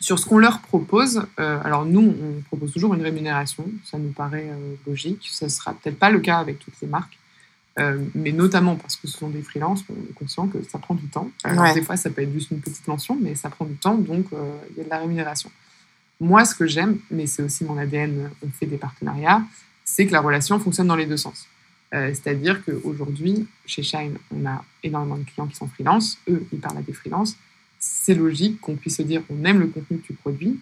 sur 0.00 0.18
ce 0.18 0.26
qu'on 0.26 0.38
leur 0.38 0.60
propose, 0.60 1.26
alors 1.38 1.86
nous, 1.86 2.14
on 2.22 2.42
propose 2.42 2.72
toujours 2.72 2.94
une 2.94 3.02
rémunération, 3.02 3.64
ça 3.84 3.98
nous 3.98 4.12
paraît 4.12 4.50
logique. 4.86 5.28
Ça 5.30 5.46
ne 5.46 5.50
sera 5.50 5.72
peut-être 5.74 5.98
pas 5.98 6.10
le 6.10 6.20
cas 6.20 6.38
avec 6.38 6.58
toutes 6.58 6.74
les 6.82 6.88
marques. 6.88 7.18
Euh, 7.78 7.98
mais 8.14 8.30
notamment 8.30 8.76
parce 8.76 8.94
que 8.94 9.08
ce 9.08 9.18
sont 9.18 9.28
des 9.28 9.42
freelances, 9.42 9.82
on 9.90 9.94
est 9.94 10.14
conscient 10.14 10.46
que 10.46 10.62
ça 10.62 10.78
prend 10.78 10.94
du 10.94 11.08
temps. 11.08 11.30
Alors, 11.42 11.74
Des 11.74 11.82
fois, 11.82 11.96
ça 11.96 12.08
peut 12.10 12.22
être 12.22 12.32
juste 12.32 12.50
une 12.52 12.60
petite 12.60 12.86
mention, 12.86 13.18
mais 13.20 13.34
ça 13.34 13.50
prend 13.50 13.64
du 13.64 13.74
temps, 13.74 13.96
donc 13.96 14.26
euh, 14.32 14.56
il 14.70 14.78
y 14.78 14.80
a 14.80 14.84
de 14.84 14.90
la 14.90 14.98
rémunération. 14.98 15.50
Moi, 16.20 16.44
ce 16.44 16.54
que 16.54 16.66
j'aime, 16.66 16.98
mais 17.10 17.26
c'est 17.26 17.42
aussi 17.42 17.64
mon 17.64 17.76
ADN, 17.76 18.30
on 18.44 18.48
fait 18.50 18.66
des 18.66 18.76
partenariats, 18.76 19.42
c'est 19.84 20.06
que 20.06 20.12
la 20.12 20.20
relation 20.20 20.58
fonctionne 20.60 20.86
dans 20.86 20.96
les 20.96 21.06
deux 21.06 21.16
sens. 21.16 21.48
Euh, 21.94 22.08
c'est-à-dire 22.08 22.64
qu'aujourd'hui, 22.64 23.46
chez 23.66 23.82
Shine, 23.82 24.18
on 24.34 24.44
a 24.46 24.64
énormément 24.82 25.16
de 25.16 25.24
clients 25.24 25.46
qui 25.46 25.56
sont 25.56 25.68
freelance. 25.68 26.18
Eux, 26.28 26.44
ils 26.52 26.58
parlent 26.58 26.78
à 26.78 26.82
des 26.82 26.92
freelances. 26.92 27.36
C'est 27.78 28.14
logique 28.14 28.60
qu'on 28.60 28.74
puisse 28.76 28.96
se 28.96 29.02
dire 29.02 29.22
on 29.30 29.44
aime 29.44 29.60
le 29.60 29.66
contenu 29.66 29.98
que 29.98 30.06
tu 30.06 30.12
produis, 30.14 30.58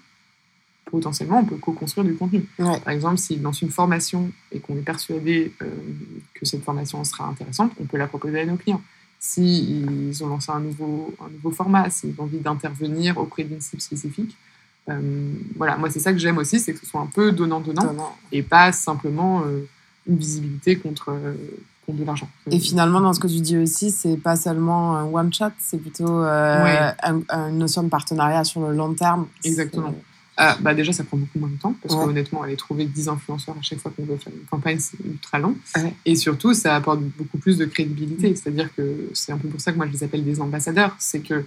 potentiellement, 0.86 1.40
on 1.40 1.44
peut 1.44 1.56
co-construire 1.56 2.04
du 2.04 2.14
contenu. 2.14 2.40
Par 2.58 2.90
exemple, 2.90 3.18
si 3.18 3.36
dans 3.36 3.52
une 3.52 3.70
formation 3.70 4.30
et 4.50 4.58
qu'on 4.58 4.76
est 4.76 4.82
persuadé 4.82 5.52
euh, 5.62 5.70
que 6.34 6.44
cette 6.44 6.62
formation 6.62 7.02
sera 7.04 7.26
intéressante, 7.26 7.72
on 7.80 7.84
peut 7.84 7.96
la 7.96 8.08
proposer 8.08 8.40
à 8.40 8.44
nos 8.44 8.56
clients. 8.56 8.82
S'ils 9.18 10.08
ils 10.08 10.24
ont 10.24 10.26
lancé 10.26 10.50
un 10.50 10.60
nouveau, 10.60 11.14
un 11.24 11.30
nouveau 11.30 11.52
format, 11.52 11.88
s'ils 11.90 12.14
ont 12.18 12.24
envie 12.24 12.38
d'intervenir 12.40 13.18
auprès 13.18 13.44
d'une 13.44 13.60
cible 13.60 13.80
spécifique, 13.80 14.36
euh, 14.88 15.32
voilà, 15.56 15.76
moi 15.76 15.90
c'est 15.90 16.00
ça 16.00 16.12
que 16.12 16.18
j'aime 16.18 16.38
aussi, 16.38 16.58
c'est 16.58 16.72
que 16.72 16.80
ce 16.80 16.86
soit 16.86 17.00
un 17.00 17.06
peu 17.06 17.30
donnant-donnant 17.30 18.16
et 18.32 18.42
pas 18.42 18.72
simplement 18.72 19.44
euh, 19.46 19.64
une 20.06 20.16
visibilité 20.16 20.76
contre, 20.76 21.16
contre 21.86 21.98
de 21.98 22.04
l'argent. 22.04 22.28
Et 22.50 22.58
finalement, 22.58 23.00
dans 23.00 23.12
ce 23.12 23.20
que 23.20 23.28
tu 23.28 23.40
dis 23.40 23.56
aussi, 23.56 23.90
c'est 23.90 24.16
pas 24.16 24.36
seulement 24.36 24.96
un 24.96 25.04
one-shot, 25.04 25.52
c'est 25.58 25.78
plutôt 25.78 26.22
une 26.22 27.58
notion 27.58 27.82
de 27.82 27.88
partenariat 27.88 28.44
sur 28.44 28.60
le 28.60 28.74
long 28.74 28.94
terme. 28.94 29.26
Exactement. 29.44 29.94
Ah, 30.36 30.56
bah 30.60 30.72
déjà, 30.72 30.92
ça 30.92 31.04
prend 31.04 31.18
beaucoup 31.18 31.38
moins 31.38 31.50
de 31.50 31.58
temps 31.58 31.74
parce 31.82 31.94
qu'honnêtement, 31.94 32.42
aller 32.42 32.56
trouver 32.56 32.86
10 32.86 33.08
influenceurs 33.08 33.54
à 33.58 33.62
chaque 33.62 33.80
fois 33.80 33.92
qu'on 33.94 34.04
veut 34.04 34.16
faire 34.16 34.32
une 34.32 34.46
campagne, 34.46 34.78
c'est 34.78 34.98
ultra 35.04 35.38
long. 35.38 35.54
Et 36.06 36.16
surtout, 36.16 36.54
ça 36.54 36.74
apporte 36.74 37.00
beaucoup 37.00 37.38
plus 37.38 37.58
de 37.58 37.66
crédibilité. 37.66 38.34
C'est-à-dire 38.34 38.74
que 38.74 39.10
c'est 39.12 39.32
un 39.32 39.38
peu 39.38 39.48
pour 39.48 39.60
ça 39.60 39.72
que 39.72 39.76
moi 39.76 39.86
je 39.86 39.92
les 39.92 40.04
appelle 40.04 40.24
des 40.24 40.40
ambassadeurs. 40.40 40.96
C'est 40.98 41.20
que 41.20 41.44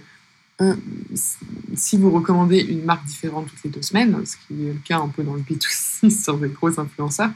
mm. 0.60 0.74
si 1.74 1.96
vous 1.96 2.10
recommandez 2.12 2.60
une 2.60 2.84
marque 2.84 3.04
différente 3.04 3.48
toutes 3.48 3.64
les 3.64 3.70
deux 3.70 3.82
semaines, 3.82 4.24
ce 4.24 4.36
qui 4.46 4.66
est 4.66 4.72
le 4.72 4.80
cas 4.84 4.98
un 4.98 5.08
peu 5.08 5.24
dans 5.24 5.34
le 5.34 5.42
B2C 5.42 6.08
sur 6.22 6.38
des 6.38 6.48
gros 6.48 6.78
influenceurs, 6.78 7.30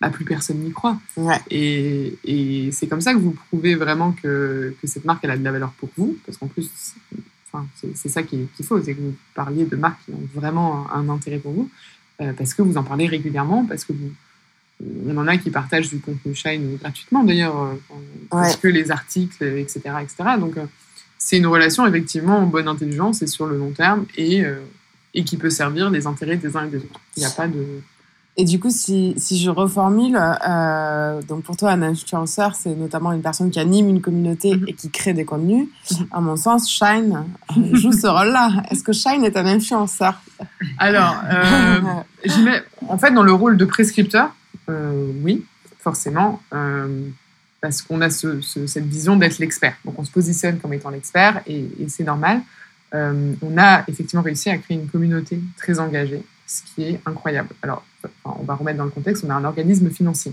bah, 0.00 0.10
plus 0.10 0.24
personne 0.24 0.58
n'y 0.58 0.72
croit. 0.72 0.98
Ouais. 1.16 1.40
Et, 1.50 2.16
et 2.24 2.72
c'est 2.72 2.86
comme 2.86 3.00
ça 3.02 3.12
que 3.12 3.18
vous 3.18 3.32
prouvez 3.48 3.74
vraiment 3.74 4.12
que, 4.12 4.74
que 4.80 4.86
cette 4.86 5.04
marque, 5.04 5.22
elle 5.24 5.32
a 5.32 5.36
de 5.36 5.44
la 5.44 5.52
valeur 5.52 5.72
pour 5.72 5.90
vous. 5.96 6.16
Parce 6.24 6.38
qu'en 6.38 6.46
plus, 6.48 6.70
enfin, 7.52 7.66
c'est 7.94 8.08
ça 8.08 8.22
qu'il 8.22 8.46
qu'il 8.56 8.64
faut, 8.64 8.80
c'est 8.82 8.94
que 8.94 9.00
vous 9.00 9.14
parliez 9.34 9.64
de 9.64 9.76
marques 9.76 10.00
qui 10.06 10.12
ont 10.12 10.28
vraiment 10.34 10.86
un, 10.92 11.00
un 11.00 11.08
intérêt 11.12 11.38
pour 11.38 11.52
vous. 11.52 11.68
euh, 12.20 12.32
parce 12.32 12.54
que 12.54 12.62
vous 12.62 12.76
en 12.76 12.82
parlez 12.84 13.06
régulièrement, 13.06 13.64
parce 13.64 13.84
que 13.84 13.92
vous, 13.92 14.10
on 15.06 15.16
en 15.16 15.26
a 15.26 15.36
qui 15.36 15.50
partagent 15.50 15.88
du 15.90 16.00
contenu 16.00 16.34
Shine 16.34 16.76
gratuitement 16.76 17.24
d'ailleurs, 17.24 17.60
euh, 17.60 17.74
parce 18.30 18.56
que 18.56 18.68
les 18.68 18.90
articles, 18.90 19.42
etc. 19.44 19.80
etc. 20.02 20.16
Donc 20.38 20.56
euh, 20.56 20.64
c'est 21.18 21.36
une 21.36 21.46
relation 21.46 21.86
effectivement 21.86 22.38
en 22.38 22.46
bonne 22.46 22.68
intelligence 22.68 23.22
et 23.22 23.26
sur 23.26 23.46
le 23.46 23.58
long 23.58 23.72
terme 23.72 24.06
et, 24.16 24.44
euh, 24.44 24.60
et 25.14 25.24
qui 25.24 25.36
peut 25.36 25.50
servir 25.50 25.90
les 25.90 26.06
intérêts 26.06 26.36
des 26.36 26.56
uns 26.56 26.66
et 26.66 26.70
des 26.70 26.78
autres. 26.78 27.00
Il 27.16 27.20
n'y 27.20 27.26
a 27.26 27.30
pas 27.30 27.48
de... 27.48 27.64
Et 28.40 28.44
du 28.46 28.58
coup, 28.58 28.70
si, 28.70 29.12
si 29.18 29.38
je 29.38 29.50
reformule, 29.50 30.18
euh, 30.18 31.20
donc 31.28 31.42
pour 31.42 31.58
toi, 31.58 31.72
un 31.72 31.82
influenceur, 31.82 32.54
c'est 32.54 32.74
notamment 32.74 33.12
une 33.12 33.20
personne 33.20 33.50
qui 33.50 33.60
anime 33.60 33.88
une 33.90 34.00
communauté 34.00 34.54
Mhm. 34.56 34.64
et 34.68 34.72
qui 34.72 34.88
crée 34.90 35.12
des 35.12 35.26
contenus. 35.26 35.68
Mhm. 35.90 36.06
À 36.10 36.20
mon 36.22 36.36
sens, 36.36 36.70
Shine 36.70 37.26
euh, 37.58 37.74
joue 37.74 37.92
ce 37.92 38.06
rôle-là. 38.16 38.62
Est-ce 38.70 38.82
que 38.82 38.92
Shine 38.94 39.24
est 39.24 39.36
un 39.36 39.44
influenceur? 39.44 40.22
Alors, 40.78 41.16
euh, 41.30 41.80
j'y 42.24 42.42
mets, 42.42 42.62
en 42.88 42.96
fait, 42.96 43.10
dans 43.12 43.22
le 43.22 43.32
rôle 43.34 43.58
de 43.58 43.64
prescripteur, 43.66 44.30
euh, 44.70 45.12
oui, 45.22 45.44
forcément, 45.80 46.40
parce 47.60 47.82
qu'on 47.82 48.00
a 48.00 48.08
ce- 48.08 48.40
ce- 48.40 48.66
cette 48.66 48.86
vision 48.86 49.16
d'être 49.16 49.38
l'expert. 49.38 49.74
Donc, 49.84 49.98
on 49.98 50.04
se 50.04 50.10
positionne 50.10 50.58
comme 50.60 50.72
étant 50.72 50.88
l'expert 50.88 51.42
et, 51.46 51.58
et 51.78 51.88
c'est 51.90 52.04
normal. 52.04 52.40
On 52.94 53.58
a 53.58 53.84
effectivement 53.86 54.22
réussi 54.22 54.48
à 54.48 54.56
créer 54.56 54.78
une 54.78 54.88
communauté 54.88 55.38
très 55.58 55.78
engagée, 55.78 56.22
ce 56.46 56.62
qui 56.62 56.84
est 56.84 57.00
incroyable. 57.04 57.50
Alors, 57.62 57.84
enfin, 58.04 58.36
on 58.40 58.44
va 58.44 58.54
remettre 58.54 58.78
dans 58.78 58.84
le 58.84 58.90
contexte, 58.90 59.24
on 59.26 59.30
a 59.30 59.34
un 59.34 59.44
organisme 59.44 59.90
financier. 59.90 60.32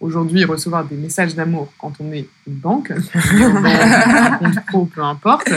Aujourd'hui, 0.00 0.44
recevoir 0.44 0.84
des 0.84 0.96
messages 0.96 1.34
d'amour 1.34 1.72
quand 1.78 1.92
on 2.00 2.12
est 2.12 2.26
une 2.46 2.54
banque, 2.54 2.92
un 3.14 4.30
compte 4.38 4.66
pro, 4.66 4.84
peu 4.86 5.02
importe, 5.02 5.52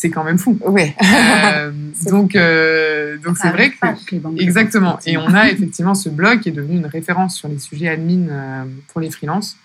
c'est 0.00 0.10
quand 0.10 0.24
même 0.24 0.38
fou. 0.38 0.58
Oui. 0.66 0.92
Euh, 1.02 1.72
donc, 2.10 2.36
euh, 2.36 3.16
donc 3.18 3.36
Ça 3.36 3.44
c'est 3.44 3.50
vrai 3.50 3.70
que 3.70 4.16
banques. 4.16 4.40
Exactement. 4.40 4.98
Et 5.06 5.16
on 5.16 5.32
a 5.34 5.48
effectivement 5.48 5.94
ce 5.94 6.08
blog 6.08 6.40
qui 6.40 6.50
est 6.50 6.52
devenu 6.52 6.76
une 6.76 6.86
référence 6.86 7.36
sur 7.36 7.48
les 7.48 7.58
sujets 7.58 7.88
admin 7.88 8.28
euh, 8.28 8.64
pour 8.88 9.00
les 9.00 9.10
freelances, 9.10 9.56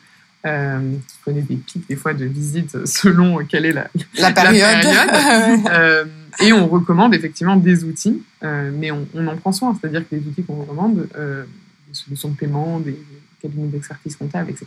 euh, 0.45 0.79
qui 1.07 1.17
connaît 1.23 1.41
des 1.41 1.55
pics 1.55 1.87
des 1.87 1.95
fois 1.95 2.13
de 2.13 2.25
visites 2.25 2.85
selon 2.85 3.37
quelle 3.45 3.65
est 3.65 3.73
la. 3.73 3.87
La 4.17 4.31
période. 4.31 4.81
période. 4.81 6.09
Et 6.39 6.53
on 6.53 6.67
recommande 6.67 7.13
effectivement 7.13 7.55
des 7.55 7.83
outils, 7.83 8.23
euh, 8.43 8.71
mais 8.73 8.91
on, 8.91 9.07
on 9.13 9.27
en 9.27 9.37
prend 9.37 9.51
soin. 9.51 9.77
C'est-à-dire 9.79 10.07
que 10.07 10.15
les 10.15 10.21
outils 10.27 10.43
qu'on 10.43 10.55
recommande, 10.61 11.07
euh, 11.15 11.43
des 11.87 11.93
solutions 11.93 12.29
de 12.29 12.35
paiement, 12.35 12.79
des 12.79 12.97
cabinets 13.41 13.67
d'expertise 13.67 14.15
comptable, 14.15 14.49
etc., 14.51 14.65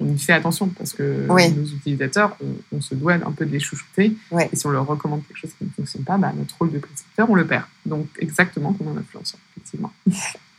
on 0.00 0.14
y 0.14 0.18
fait 0.18 0.32
attention 0.32 0.68
parce 0.68 0.92
que 0.92 1.26
Oui. 1.28 1.50
nos 1.52 1.64
utilisateurs, 1.64 2.36
on, 2.40 2.76
on 2.76 2.80
se 2.80 2.94
doit 2.94 3.14
un 3.14 3.32
peu 3.32 3.44
de 3.46 3.50
les 3.50 3.58
chouchouter. 3.58 4.12
Et 4.52 4.56
si 4.56 4.64
on 4.66 4.70
leur 4.70 4.86
recommande 4.86 5.26
quelque 5.26 5.38
chose 5.38 5.50
qui 5.58 5.64
ne 5.64 5.70
fonctionne 5.70 6.04
pas, 6.04 6.16
bah, 6.18 6.32
notre 6.36 6.56
rôle 6.56 6.70
de 6.70 6.78
prescripteur, 6.78 7.28
on 7.28 7.34
le 7.34 7.44
perd. 7.46 7.64
Donc, 7.84 8.06
exactement 8.20 8.72
comme 8.74 8.88
un 8.88 9.00
influenceur, 9.00 9.40
effectivement. 9.56 9.92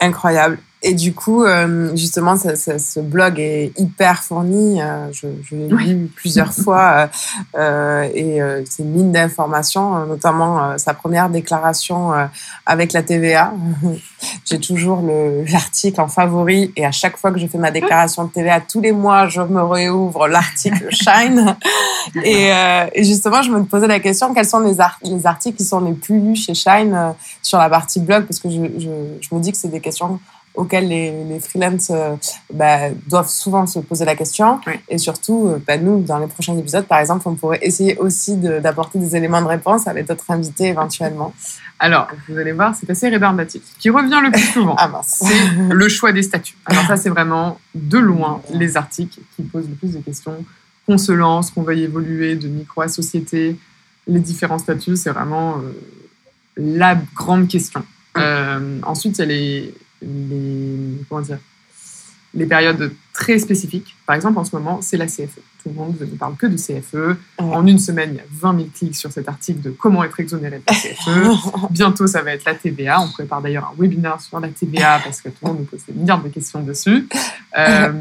Incroyable. 0.01 0.59
Et 0.81 0.93
du 0.93 1.13
coup, 1.13 1.43
euh, 1.43 1.93
justement, 1.97 2.37
ce, 2.37 2.55
ce- 2.55 2.77
ce 2.77 3.01
blog 3.01 3.37
est 3.37 3.73
hyper 3.77 4.23
fourni. 4.23 4.81
euh, 4.81 5.11
je 5.11 5.27
je 5.43 5.55
l'ai 5.55 5.73
Oui. 5.73 5.85
lu 5.87 6.09
plusieurs 6.15 6.53
fois 6.63 6.91
euh, 6.93 7.07
euh, 7.59 8.09
et 8.13 8.41
euh, 8.41 8.63
c'est 8.69 8.83
une 8.83 8.91
mine 8.91 9.11
d'informations, 9.11 9.97
euh, 9.97 10.05
notamment 10.05 10.63
euh, 10.63 10.77
sa 10.77 10.93
première 10.93 11.29
déclaration 11.29 12.13
euh, 12.13 12.25
avec 12.65 12.93
la 12.93 13.03
TVA. 13.03 13.53
J'ai 14.45 14.59
toujours 14.59 15.01
le- 15.01 15.43
l'article 15.51 15.99
en 15.99 16.07
favori 16.07 16.71
et 16.77 16.85
à 16.85 16.91
chaque 16.91 17.17
fois 17.17 17.31
que 17.33 17.39
je 17.39 17.47
fais 17.47 17.57
ma 17.57 17.71
déclaration 17.71 18.23
de 18.23 18.29
TVA, 18.31 18.61
tous 18.61 18.79
les 18.79 18.93
mois, 18.93 19.27
je 19.27 19.41
me 19.41 19.61
réouvre 19.61 20.27
l'article 20.29 20.87
Shine. 20.91 21.57
Et, 22.23 22.53
euh, 22.53 22.85
et 22.93 23.03
justement, 23.03 23.41
je 23.41 23.51
me 23.51 23.63
posais 23.65 23.87
la 23.87 23.99
question 23.99 24.33
quels 24.33 24.45
sont 24.47 24.59
les, 24.61 24.77
les 25.03 25.27
articles 25.27 25.57
qui 25.57 25.65
sont 25.65 25.81
les 25.81 25.93
plus 25.93 26.19
lus 26.21 26.35
chez 26.37 26.53
Shine 26.53 26.93
euh, 26.95 27.11
sur 27.41 27.57
la 27.59 27.69
partie 27.69 27.99
blog? 27.99 28.25
Parce 28.25 28.39
que 28.39 28.49
je, 28.49 28.61
je, 28.77 28.89
je 29.21 29.35
me 29.35 29.41
dis 29.41 29.51
que 29.51 29.57
c'est 29.57 29.67
des 29.67 29.81
questions 29.81 30.19
auxquelles 30.59 30.89
les, 30.89 31.23
les 31.23 31.39
freelances 31.39 31.89
euh, 31.89 32.15
bah, 32.53 32.89
doivent 33.07 33.29
souvent 33.29 33.65
se 33.65 33.79
poser 33.79 34.03
la 34.03 34.15
question. 34.15 34.59
Oui. 34.67 34.73
Et 34.89 34.97
surtout, 34.97 35.47
euh, 35.47 35.63
bah, 35.65 35.77
nous, 35.77 36.01
dans 36.01 36.19
les 36.19 36.27
prochains 36.27 36.57
épisodes, 36.57 36.85
par 36.85 36.99
exemple, 36.99 37.25
on 37.29 37.35
pourrait 37.35 37.59
essayer 37.61 37.97
aussi 37.97 38.35
de- 38.35 38.59
d'apporter 38.59 38.99
des 38.99 39.15
éléments 39.15 39.41
de 39.41 39.47
réponse 39.47 39.87
avec 39.87 40.05
d'autres 40.07 40.29
invités 40.29 40.67
éventuellement. 40.67 41.33
Alors, 41.79 42.09
vous 42.27 42.37
allez 42.37 42.51
voir, 42.51 42.75
c'est 42.75 42.89
assez 42.89 43.07
rébarbatif. 43.07 43.61
Ce 43.73 43.79
qui 43.79 43.89
revient 43.89 44.19
le 44.21 44.31
plus 44.31 44.41
souvent, 44.53 44.75
Ah 44.77 44.91
c'est 45.05 45.33
le 45.69 45.87
choix 45.87 46.11
des 46.11 46.23
statuts. 46.23 46.57
Alors 46.65 46.85
ça, 46.87 46.97
c'est 46.97 47.09
vraiment 47.09 47.57
de 47.73 47.97
loin 47.97 48.41
les 48.53 48.75
articles 48.75 49.21
qui 49.35 49.43
posent 49.43 49.69
le 49.69 49.75
plus 49.75 49.93
de 49.93 49.99
questions. 49.99 50.43
Qu'on 50.85 50.97
se 50.97 51.13
lance, 51.13 51.51
qu'on 51.51 51.63
veuille 51.63 51.83
évoluer 51.83 52.35
de 52.35 52.49
micro 52.49 52.81
à 52.81 52.89
société, 52.89 53.57
les 54.07 54.19
différents 54.19 54.59
statuts, 54.59 54.97
c'est 54.97 55.11
vraiment 55.11 55.59
euh, 55.59 55.71
la 56.57 56.97
grande 57.15 57.47
question. 57.47 57.81
Euh, 58.17 58.79
ensuite, 58.83 59.19
il 59.19 59.21
y 59.21 59.23
a 59.23 59.27
les, 59.27 59.73
les, 60.01 61.03
comment 61.07 61.21
dire, 61.21 61.39
les 62.33 62.45
périodes 62.45 62.93
très 63.13 63.39
spécifiques. 63.39 63.95
Par 64.05 64.15
exemple, 64.15 64.37
en 64.37 64.43
ce 64.43 64.55
moment, 64.55 64.81
c'est 64.81 64.97
la 64.97 65.07
CFE. 65.07 65.39
Tout 65.63 65.69
le 65.69 65.73
monde 65.73 65.95
ne 65.99 66.05
parle 66.17 66.35
que 66.35 66.45
de 66.45 66.55
CFE. 66.55 67.17
En 67.37 67.65
une 67.65 67.79
semaine, 67.79 68.11
il 68.13 68.17
y 68.17 68.19
a 68.19 68.23
20 68.31 68.55
000 68.57 68.69
clics 68.73 68.95
sur 68.95 69.11
cet 69.11 69.27
article 69.27 69.61
de 69.61 69.71
comment 69.71 70.03
être 70.03 70.19
exonéré 70.19 70.59
de 70.59 70.63
la 70.67 70.73
CFE. 70.73 71.71
Bientôt, 71.71 72.07
ça 72.07 72.21
va 72.21 72.33
être 72.33 72.45
la 72.45 72.55
TVA. 72.55 73.01
On 73.01 73.09
prépare 73.09 73.41
d'ailleurs 73.41 73.73
un 73.73 73.81
webinaire 73.81 74.21
sur 74.21 74.39
la 74.39 74.47
TVA 74.49 74.99
parce 75.03 75.21
que 75.21 75.29
tout 75.29 75.37
le 75.41 75.47
monde 75.49 75.59
nous 75.59 75.65
pose 75.65 75.83
des 75.87 75.93
milliards 75.93 76.21
de 76.21 76.29
questions 76.29 76.61
dessus. 76.61 77.07
Euh, 77.57 77.91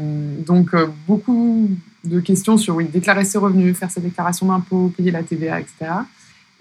donc, 0.45 0.73
euh, 0.73 0.87
beaucoup 1.07 1.69
de 2.03 2.19
questions 2.19 2.55
sur 2.57 2.75
oui, 2.75 2.85
déclarer 2.85 3.25
ses 3.25 3.39
revenus, 3.39 3.75
faire 3.77 3.91
sa 3.91 3.99
déclaration 3.99 4.45
d'impôt, 4.45 4.93
payer 4.95 5.11
la 5.11 5.23
TVA, 5.23 5.59
etc. 5.59 5.91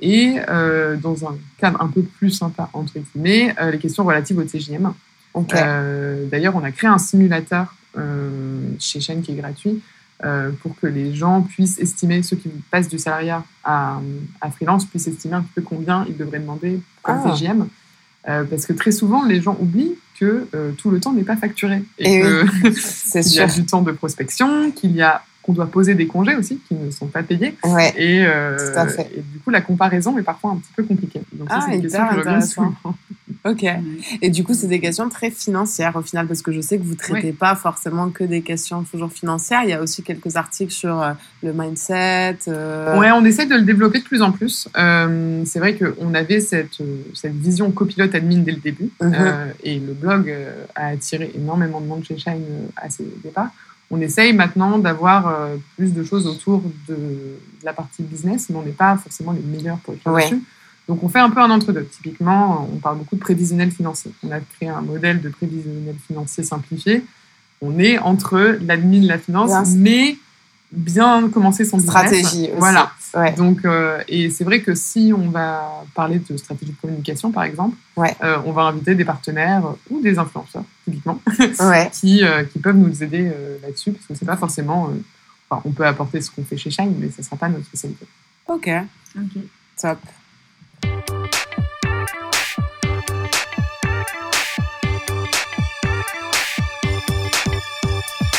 Et 0.01 0.37
euh, 0.48 0.96
dans 0.96 1.27
un 1.27 1.37
cadre 1.59 1.81
un 1.83 1.88
peu 1.88 2.03
plus 2.03 2.31
sympa, 2.31 2.70
entre 2.72 2.94
guillemets, 2.98 3.55
les 3.70 3.79
questions 3.79 4.05
relatives 4.05 4.38
au 4.38 4.42
TGM. 4.42 4.92
Ok. 5.40 5.55
Euh, 5.55 6.27
D'ailleurs, 6.31 6.57
on 6.57 6.64
a 6.64 6.70
créé 6.70 6.90
un 6.90 6.98
simulateur 6.98 7.74
euh, 7.96 8.61
chez 8.79 9.01
Shine 9.01 9.22
qui 9.22 9.33
est 9.33 9.37
gratuit 9.37 9.81
euh, 10.24 10.51
pour 10.62 10.79
que 10.79 10.87
les 10.87 11.14
gens 11.14 11.42
puissent 11.42 11.79
estimer, 11.79 12.22
ceux 12.22 12.37
qui 12.37 12.48
passent 12.70 12.88
du 12.88 12.98
salariat 12.98 13.44
à, 13.64 14.01
à 14.40 14.51
freelance, 14.51 14.85
puissent 14.85 15.07
estimer 15.07 15.35
un 15.35 15.44
peu 15.55 15.62
combien 15.62 16.05
ils 16.09 16.16
devraient 16.16 16.40
demander 16.40 16.81
comme 17.03 17.20
Ah. 17.24 17.35
Euh, 18.29 18.44
parce 18.44 18.66
que 18.66 18.72
très 18.72 18.90
souvent, 18.92 19.24
les 19.24 19.40
gens 19.40 19.57
oublient 19.61 19.96
que 20.18 20.48
tout 20.77 20.90
le 20.90 21.01
temps 21.01 21.12
n'est 21.12 21.22
pas 21.22 21.37
facturé. 21.37 21.83
Et, 21.98 22.16
Et 22.16 22.20
que 22.20 22.72
c'est 22.81 23.22
qu'il 23.22 23.35
y 23.35 23.40
a 23.40 23.46
du 23.46 23.64
temps 23.64 23.83
de 23.83 23.92
prospection, 23.92 24.70
qu'il 24.72 24.92
y 24.92 25.03
a 25.03 25.22
qu'on 25.48 25.55
doit 25.55 25.66
poser 25.66 25.94
des 25.94 26.07
congés 26.07 26.35
aussi 26.35 26.59
qui 26.68 26.74
ne 26.74 26.90
sont 26.90 27.07
pas 27.07 27.22
payés. 27.22 27.57
Ouais. 27.64 27.94
Et, 27.96 28.27
euh, 28.27 28.59
du 29.33 29.38
coup, 29.38 29.48
la 29.48 29.62
comparaison 29.62 30.18
est 30.18 30.22
parfois 30.22 30.51
un 30.51 30.57
petit 30.57 30.72
peu 30.77 30.83
compliquée. 30.83 31.22
Donc, 31.33 31.48
ça, 31.48 31.57
Ah, 31.59 31.66
c'est 31.66 31.77
une 31.77 31.83
question 31.83 32.03
intéressant. 32.03 32.74
souvent. 32.83 32.94
Ok. 33.44 33.64
Et 34.22 34.31
du 34.31 34.42
coup, 34.44 34.53
c'est 34.55 34.66
des 34.66 34.81
questions 34.81 35.09
très 35.09 35.31
financières 35.31 35.94
au 35.96 36.03
final, 36.03 36.27
parce 36.27 36.42
que 36.42 36.53
je 36.53 36.61
sais 36.61 36.79
que 36.79 36.83
vous 36.83 36.94
traitez 36.96 37.33
pas 37.33 37.55
forcément 37.55 38.11
que 38.11 38.24
des 38.24 38.42
questions 38.42 38.83
toujours 38.83 39.12
financières. 39.12 39.61
Il 39.64 39.70
y 39.70 39.72
a 39.72 39.81
aussi 39.81 40.03
quelques 40.03 40.37
articles 40.37 40.72
sur 40.72 41.01
euh, 41.01 41.12
le 41.42 41.53
mindset. 41.53 42.38
euh, 42.48 42.98
Ouais, 42.98 43.11
on 43.12 43.24
essaie 43.24 43.46
de 43.46 43.55
le 43.55 43.62
développer 43.62 44.01
de 44.01 44.05
plus 44.05 44.22
en 44.22 44.33
plus. 44.33 44.68
Euh, 44.77 45.42
c'est 45.46 45.59
vrai 45.61 45.77
qu'on 45.77 46.14
avait 46.14 46.40
cette, 46.40 46.81
euh, 46.81 47.03
cette 47.14 47.35
vision 47.37 47.70
copilote 47.70 48.14
admin 48.14 48.38
dès 48.38 48.53
le 48.53 48.59
début. 48.61 48.90
Mhm. 49.01 49.14
Euh, 49.14 49.46
et 49.62 49.79
le 49.79 49.92
blog 49.92 50.35
a 50.74 50.87
attiré 50.88 51.31
énormément 51.35 51.81
de 51.81 51.87
monde 51.87 52.05
chez 52.05 52.18
Shine 52.18 52.42
à 52.77 52.90
ses 52.90 53.05
départs. 53.22 53.51
On 53.90 54.01
essaye 54.03 54.35
maintenant 54.35 54.79
d'avoir 54.79 55.48
plus 55.77 55.94
de 55.94 56.05
choses 56.05 56.27
autour 56.27 56.62
de, 56.88 56.94
de 56.94 57.37
la 57.64 57.72
partie 57.72 58.03
business, 58.03 58.48
mais 58.51 58.57
on 58.57 58.62
n'est 58.62 58.72
pas 58.72 58.96
forcément 58.98 59.33
les 59.33 59.40
meilleurs 59.40 59.79
pour 59.79 59.94
écrire 59.94 60.12
Ouais. 60.12 60.24
dessus. 60.24 60.42
Donc 60.88 61.03
on 61.05 61.09
fait 61.09 61.18
un 61.20 61.31
peu 61.31 61.40
un 61.40 61.51
entre-deux. 61.51 61.85
Typiquement, 61.85 62.68
on 62.72 62.77
parle 62.79 62.98
beaucoup 62.98 63.14
de 63.16 63.20
prévisionnel 63.20 63.70
financier. 63.70 64.11
On 64.27 64.31
a 64.31 64.40
créé 64.40 64.68
un 64.70 64.81
modèle 64.81 65.20
de 65.20 65.29
prévisionnel 65.29 65.94
financier 66.07 66.42
simplifié. 66.44 67.05
On 67.61 67.79
est 67.79 67.98
entre 67.98 68.59
l'admin 68.62 69.03
et 69.03 69.07
la 69.07 69.18
finance, 69.18 69.51
Bien. 69.51 69.64
mais 69.83 70.16
bien 70.72 71.29
commencer 71.31 71.64
son 71.64 71.77
business. 71.79 71.90
stratégie 71.94 72.24
aussi. 72.44 72.51
Voilà. 72.57 72.90
Ouais. 73.14 73.33
Donc, 73.33 73.64
euh, 73.64 74.01
et 74.09 74.31
c'est 74.31 74.44
vrai 74.44 74.61
que 74.61 74.74
si 74.74 75.12
on 75.16 75.29
va 75.31 75.85
parler 75.94 76.20
de 76.20 76.37
stratégie 76.37 76.72
de 76.72 76.77
communication, 76.81 77.33
par 77.33 77.44
exemple, 77.44 77.77
Ouais. 77.96 78.14
euh, 78.22 78.38
on 78.46 78.53
va 78.53 78.62
inviter 78.64 78.94
des 78.94 79.05
partenaires 79.05 79.64
ou 79.90 80.01
des 80.01 80.18
influenceurs, 80.18 80.64
typiquement, 80.85 81.20
Ouais. 81.61 81.90
qui, 81.92 82.22
euh, 82.22 82.44
qui 82.44 82.59
peuvent 82.59 82.77
nous 82.77 83.03
aider 83.03 83.31
euh, 83.35 83.57
là-dessus, 83.62 83.92
parce 83.92 84.07
que 84.07 84.14
c'est 84.14 84.27
pas 84.27 84.37
forcément. 84.37 84.88
euh, 84.90 85.01
enfin, 85.51 85.62
on 85.64 85.72
peut 85.72 85.87
apporter 85.87 86.20
ce 86.20 86.31
qu'on 86.31 86.44
fait 86.44 86.57
chez 86.59 86.70
Shine, 86.70 86.94
mais 86.98 87.11
ce 87.11 87.22
sera 87.22 87.37
pas 87.37 87.48
notre 87.48 87.64
spécialité. 87.64 88.07
Ok. 88.46 88.70
Ok. 89.16 89.42
Top. 89.81 89.98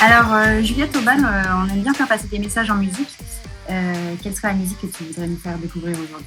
Alors, 0.01 0.33
euh, 0.33 0.61
Juliette 0.61 0.95
Aubin, 0.95 1.21
euh, 1.23 1.43
on 1.55 1.67
aime 1.73 1.81
bien 1.81 1.93
faire 1.93 2.07
passer 2.07 2.27
des 2.27 2.39
messages 2.39 2.71
en 2.71 2.75
musique. 2.75 3.17
Euh, 3.69 4.15
quelle 4.23 4.33
serait 4.33 4.47
la 4.49 4.53
musique 4.53 4.79
que 4.79 4.87
tu 4.87 5.03
voudrais 5.03 5.27
nous 5.27 5.37
faire 5.37 5.57
découvrir 5.57 5.97
aujourd'hui? 5.99 6.25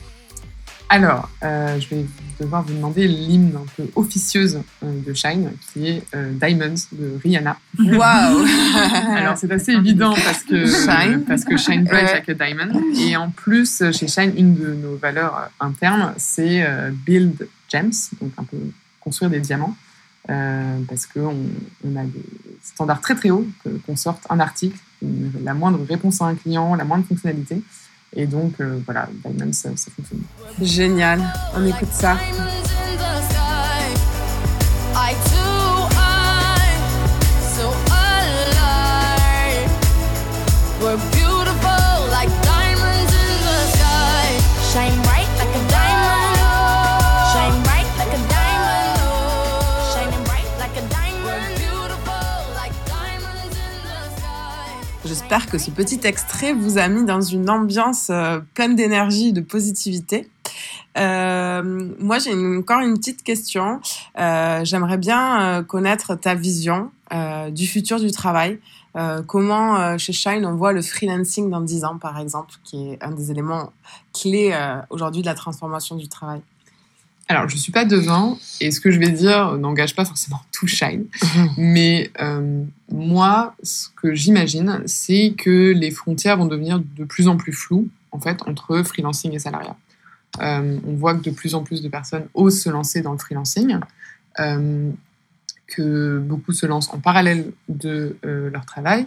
Alors, 0.93 1.31
euh, 1.43 1.81
je 1.81 1.89
vais 1.89 2.05
devoir 2.39 2.63
vous 2.65 2.75
demander 2.75 3.09
l'hymne 3.09 3.57
un 3.57 3.65
peu 3.79 3.89
officieuse 3.95 4.61
euh, 4.85 5.01
de 5.07 5.15
Shine, 5.15 5.53
qui 5.73 5.89
est 5.89 6.03
euh, 6.15 6.35
Diamonds 6.35 6.75
de 6.93 7.19
Rihanna. 7.25 7.57
Waouh 7.79 8.45
Alors, 9.17 9.39
c'est 9.39 9.51
assez 9.51 9.73
évident 9.73 10.13
parce 10.13 10.43
que 10.43 10.67
Shine. 10.67 11.25
parce 11.27 11.47
que 11.47 11.57
Shine 11.57 11.85
bright 11.85 12.13
like 12.13 12.29
a 12.29 12.35
diamond. 12.35 12.79
Et 12.99 13.17
en 13.17 13.31
plus, 13.31 13.83
chez 13.93 14.07
Shine, 14.07 14.35
une 14.37 14.55
de 14.55 14.75
nos 14.75 14.97
valeurs 14.97 15.35
euh, 15.35 15.65
internes, 15.65 16.13
c'est 16.19 16.63
euh, 16.63 16.91
build 16.91 17.49
gems, 17.71 18.11
donc 18.21 18.33
un 18.37 18.45
peu 18.45 18.59
construire 19.01 19.31
des 19.31 19.41
diamants. 19.41 19.75
Euh, 20.29 20.79
parce 20.87 21.07
qu'on 21.07 21.35
on 21.85 21.97
a 21.97 22.05
des 22.05 22.23
standards 22.63 23.01
très 23.01 23.15
très 23.15 23.31
hauts, 23.31 23.49
qu'on 23.87 23.97
sorte 23.97 24.25
un 24.29 24.41
article, 24.41 24.77
la 25.43 25.55
moindre 25.55 25.83
réponse 25.89 26.21
à 26.21 26.27
un 26.27 26.35
client, 26.35 26.75
la 26.75 26.85
moindre 26.85 27.07
fonctionnalité. 27.07 27.63
Et 28.15 28.27
donc, 28.27 28.55
euh, 28.61 28.79
voilà, 28.85 29.09
Diamonds, 29.25 29.53
ça, 29.53 29.71
ça 29.77 29.91
fonctionne. 29.91 30.23
Génial, 30.61 31.21
on 31.55 31.67
écoute 31.67 31.89
ça. 31.93 32.19
J'espère 55.33 55.51
que 55.51 55.57
ce 55.57 55.71
petit 55.71 55.99
extrait 56.05 56.53
vous 56.53 56.77
a 56.77 56.89
mis 56.89 57.07
dans 57.07 57.23
une 57.23 57.49
ambiance 57.49 58.11
euh, 58.11 58.41
pleine 58.53 58.77
d'énergie 58.77 59.29
et 59.29 59.33
de 59.33 59.41
positivité. 59.41 60.29
Euh, 60.99 61.91
moi, 61.99 62.19
j'ai 62.19 62.35
encore 62.35 62.81
une 62.81 62.99
petite 62.99 63.23
question. 63.23 63.81
Euh, 64.19 64.63
J'aimerais 64.63 64.99
bien 64.99 65.65
connaître 65.67 66.17
ta 66.17 66.35
vision 66.35 66.91
du 67.51 67.67
futur 67.67 67.99
du 67.99 68.11
travail. 68.11 68.59
Comment 69.27 69.97
chez 69.97 70.13
Shine 70.13 70.45
on 70.45 70.55
voit 70.55 70.75
le 70.75 70.83
freelancing 70.83 71.49
dans 71.49 71.63
10 71.63 71.85
ans, 71.85 71.97
par 71.97 72.19
exemple, 72.19 72.53
qui 72.63 72.91
est 72.91 73.03
un 73.03 73.13
des 73.13 73.31
éléments 73.31 73.73
clés 74.13 74.55
aujourd'hui 74.91 75.23
de 75.23 75.27
la 75.27 75.35
transformation 75.35 75.97
du 75.97 76.09
travail? 76.09 76.43
Alors, 77.33 77.49
je 77.49 77.57
suis 77.57 77.73
pas 77.73 77.87
devin, 77.87 78.37
et 78.61 78.71
ce 78.71 78.79
que 78.79 78.91
je 78.91 78.99
vais 78.99 79.09
dire 79.09 79.57
n'engage 79.57 79.97
pas 79.97 80.05
forcément 80.05 80.43
tout 80.53 80.67
Shine. 80.67 81.07
Mais 81.57 82.11
euh, 82.21 82.63
moi, 82.91 83.57
ce 83.63 83.89
que 83.97 84.15
j'imagine, 84.15 84.83
c'est 84.85 85.33
que 85.39 85.73
les 85.73 85.91
frontières 85.91 86.37
vont 86.37 86.45
devenir 86.45 86.79
de 86.79 87.05
plus 87.05 87.29
en 87.29 87.39
plus 87.39 87.55
floues, 87.55 87.89
en 88.11 88.21
fait, 88.21 88.37
entre 88.47 88.83
freelancing 88.83 89.33
et 89.33 89.39
salariat. 89.39 89.75
Euh, 90.43 90.79
on 90.87 90.93
voit 90.93 91.15
que 91.15 91.23
de 91.23 91.31
plus 91.31 91.55
en 91.55 91.63
plus 91.63 91.81
de 91.81 91.89
personnes 91.89 92.27
osent 92.35 92.61
se 92.61 92.69
lancer 92.69 93.01
dans 93.01 93.13
le 93.13 93.19
freelancing, 93.19 93.79
euh, 94.39 94.91
que 95.69 96.19
beaucoup 96.19 96.53
se 96.53 96.67
lancent 96.67 96.93
en 96.93 96.99
parallèle 96.99 97.51
de 97.71 98.15
leur 98.23 98.67
travail. 98.67 99.07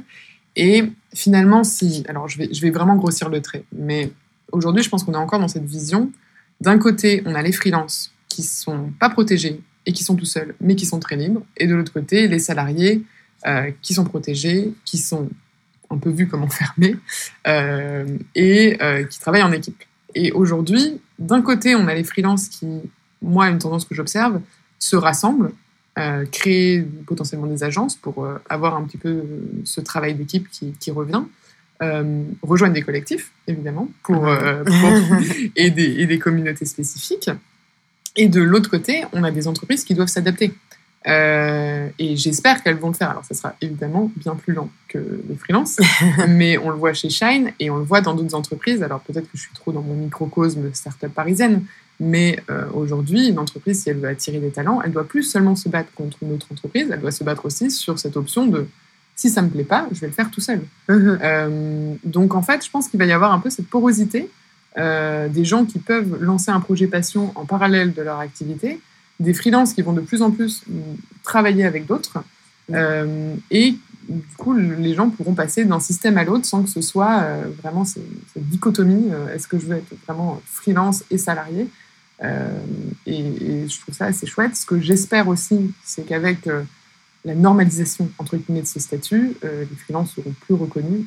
Et 0.56 0.92
finalement, 1.14 1.64
si... 1.64 2.04
Alors, 2.10 2.28
je 2.28 2.40
vais, 2.40 2.50
je 2.52 2.60
vais 2.62 2.72
vraiment 2.72 2.96
grossir 2.96 3.30
le 3.30 3.40
trait, 3.40 3.66
mais 3.72 4.12
aujourd'hui, 4.52 4.82
je 4.82 4.90
pense 4.90 5.04
qu'on 5.04 5.14
est 5.14 5.18
encore 5.18 5.40
dans 5.40 5.48
cette 5.48 5.66
vision. 5.66 6.12
D'un 6.60 6.80
côté, 6.80 7.22
on 7.28 7.36
a 7.36 7.44
les 7.44 7.52
freelances 7.52 8.14
qui 8.36 8.44
sont 8.44 8.92
pas 9.00 9.10
protégés 9.10 9.62
et 9.86 9.94
qui 9.94 10.04
sont 10.04 10.16
tout 10.16 10.26
seuls, 10.26 10.56
mais 10.60 10.76
qui 10.76 10.86
sont 10.86 11.00
très 11.00 11.16
libres. 11.16 11.42
Et 11.56 11.68
de 11.68 11.74
l'autre 11.76 11.94
côté, 11.94 12.28
les 12.28 12.40
salariés 12.40 13.02
euh, 13.48 13.72
qui 13.82 13.94
sont 13.94 14.04
protégés, 14.04 14.74
qui 14.84 14.98
sont 14.98 15.30
un 15.90 15.98
peu 15.98 16.10
vus 16.10 16.28
comme 16.28 16.44
enfermés 16.50 16.98
euh, 17.48 18.06
et 18.36 18.78
euh, 18.82 19.04
qui 19.06 19.20
travaillent 19.22 19.44
en 19.44 19.54
équipe. 19.54 19.82
Et 20.16 20.32
aujourd'hui, 20.34 21.00
d'un 21.18 21.42
côté, 21.42 21.76
on 21.76 21.88
a 21.88 21.94
les 21.96 22.04
freelances 22.04 22.50
qui, 22.50 22.68
moi, 23.22 23.48
une 23.50 23.58
tendance 23.60 23.86
que 23.86 23.96
j'observe, 23.96 24.42
se 24.80 24.96
rassemblent, 24.98 25.52
créent 26.32 26.86
potentiellement 27.06 27.48
des 27.48 27.64
agences 27.64 27.96
pour 27.96 28.28
avoir 28.50 28.76
un 28.76 28.84
petit 28.84 28.98
peu 28.98 29.24
ce 29.64 29.80
travail 29.80 30.14
d'équipe 30.14 30.50
qui, 30.50 30.74
qui 30.80 30.92
revient, 30.92 31.24
rejoignent 32.42 32.74
des 32.74 32.82
collectifs, 32.82 33.32
évidemment, 33.48 33.90
pour, 34.04 34.28
euh, 34.28 34.64
pour- 34.64 35.18
et, 35.56 35.70
des, 35.72 36.02
et 36.02 36.06
des 36.06 36.20
communautés 36.20 36.66
spécifiques. 36.66 37.30
Et 38.16 38.28
de 38.28 38.41
l'autre 38.41 38.70
côté, 38.70 39.03
on 39.13 39.24
a 39.24 39.32
des 39.32 39.47
entreprises 39.47 39.84
qui 39.84 39.93
doivent 39.93 40.07
s'adapter. 40.07 40.53
Euh, 41.07 41.88
et 41.99 42.16
j'espère 42.16 42.63
qu'elles 42.63 42.78
vont 42.78 42.88
le 42.88 42.93
faire. 42.93 43.11
Alors, 43.11 43.26
ça 43.26 43.36
sera 43.36 43.55
évidemment 43.61 44.11
bien 44.16 44.36
plus 44.36 44.53
lent 44.53 44.70
que 44.88 45.22
les 45.30 45.36
freelances, 45.36 45.80
mais 46.28 46.57
on 46.57 46.70
le 46.70 46.78
voit 46.78 46.93
chez 46.93 47.09
Shine 47.09 47.51
et 47.59 47.70
on 47.70 47.78
le 47.78 47.84
voit 47.84 48.01
dans 48.01 48.13
d'autres 48.13 48.36
entreprises. 48.36 48.82
Alors, 48.82 49.01
peut-être 49.01 49.26
que 49.26 49.38
je 49.38 49.41
suis 49.41 49.53
trop 49.53 49.72
dans 49.72 49.82
mon 49.82 49.93
microcosme 49.93 50.74
startup 50.74 51.13
parisienne, 51.13 51.63
mais 51.99 52.39
euh, 52.49 52.66
aujourd'hui, 52.74 53.28
une 53.28 53.39
entreprise, 53.39 53.84
si 53.84 53.89
elle 53.89 53.97
veut 53.97 54.09
attirer 54.09 54.39
des 54.39 54.49
talents, 54.49 54.82
elle 54.82 54.91
doit 54.91 55.07
plus 55.07 55.24
seulement 55.24 55.55
se 55.55 55.70
battre 55.70 55.91
contre 55.93 56.18
une 56.24 56.34
autre 56.34 56.47
entreprise, 56.51 56.88
elle 56.91 57.01
doit 57.01 57.11
se 57.11 57.24
battre 57.24 57.45
aussi 57.45 57.70
sur 57.70 57.99
cette 57.99 58.18
option 58.18 58.47
de 58.47 58.68
si 59.16 59.30
ça 59.30 59.41
me 59.41 59.49
plaît 59.49 59.63
pas, 59.63 59.88
je 59.93 60.01
vais 60.01 60.07
le 60.07 60.13
faire 60.13 60.30
tout 60.30 60.41
seul. 60.41 60.61
Euh, 60.89 61.93
donc 62.03 62.36
en 62.36 62.41
fait, 62.41 62.66
je 62.66 62.70
pense 62.70 62.89
qu'il 62.89 62.99
va 62.99 63.05
y 63.05 63.13
avoir 63.13 63.32
un 63.32 63.39
peu 63.39 63.49
cette 63.49 63.68
porosité 63.68 64.30
euh, 64.78 65.30
des 65.30 65.46
gens 65.46 65.66
qui 65.66 65.80
peuvent 65.80 66.22
lancer 66.22 66.52
un 66.52 66.60
projet 66.60 66.88
passion 66.88 67.32
en 67.36 67.46
parallèle 67.46 67.94
de 67.94 68.02
leur 68.02 68.20
activité, 68.20 68.80
des 69.22 69.34
freelances 69.34 69.74
qui 69.74 69.82
vont 69.82 69.94
de 69.94 70.02
plus 70.02 70.22
en 70.22 70.32
plus 70.32 70.64
travailler 71.24 71.64
avec 71.64 71.86
d'autres, 71.86 72.18
euh, 72.74 73.36
et 73.52 73.76
du 74.10 74.36
coup, 74.38 74.54
les 74.54 74.94
gens 74.94 75.10
pourront 75.10 75.34
passer 75.34 75.66
d'un 75.66 75.80
système 75.80 76.18
à 76.18 76.24
l'autre 76.24 76.46
sans 76.46 76.62
que 76.62 76.70
ce 76.70 76.82
soit 76.82 77.22
euh, 77.22 77.44
vraiment 77.64 77.86
cette, 77.86 78.04
cette 78.34 78.48
dichotomie. 78.50 79.12
Est-ce 79.34 79.48
que 79.48 79.58
je 79.58 79.66
veux 79.66 79.78
être 79.78 79.96
vraiment 80.06 80.42
freelance 80.46 81.04
et 81.10 81.18
salarié 81.18 81.68
et, 82.22 82.32
et 83.08 83.68
je 83.68 83.80
trouve 83.82 83.94
ça 83.94 84.06
assez 84.06 84.26
chouette. 84.26 84.56
Ce 84.56 84.66
que 84.66 84.80
j'espère 84.80 85.28
aussi, 85.28 85.74
c'est 85.84 86.06
qu'avec 86.06 86.50
la 87.26 87.36
normalisation 87.36 88.10
entre 88.20 88.38
guillemets 88.38 88.62
de 88.62 88.68
ce 88.68 88.80
statut, 88.80 89.34
les 89.44 89.76
freelances 89.78 90.14
seront 90.14 90.34
plus 90.46 90.54
reconnus. 90.54 91.06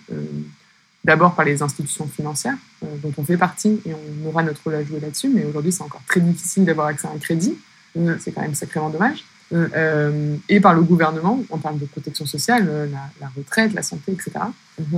D'abord 1.05 1.35
par 1.35 1.45
les 1.45 1.63
institutions 1.63 2.09
financières, 2.09 2.57
euh, 2.85 2.97
dont 3.03 3.13
on 3.17 3.25
fait 3.25 3.37
partie, 3.37 3.81
et 3.87 3.93
on 3.95 4.29
aura 4.29 4.43
notre 4.43 4.63
rôle 4.65 4.75
à 4.75 4.85
jouer 4.85 5.01
là-dessus, 5.01 5.29
mais 5.29 5.45
aujourd'hui 5.45 5.73
c'est 5.73 5.83
encore 5.83 6.03
très 6.07 6.21
difficile 6.21 6.65
d'avoir 6.65 6.89
accès 6.89 7.07
à 7.07 7.11
un 7.13 7.19
crédit. 7.19 7.57
Euh, 7.97 8.17
C'est 8.21 8.33
quand 8.33 8.43
même 8.43 8.55
sacrément 8.55 8.91
dommage. 8.91 9.25
Euh, 9.53 10.37
et 10.49 10.61
par 10.61 10.75
le 10.75 10.83
gouvernement, 10.83 11.43
en 11.51 11.59
termes 11.59 11.79
de 11.79 11.87
protection 11.87 12.27
sociale, 12.27 12.67
la, 12.93 13.11
la 13.21 13.33
retraite, 13.35 13.73
la 13.73 13.83
santé, 13.83 14.13
etc. 14.13 14.33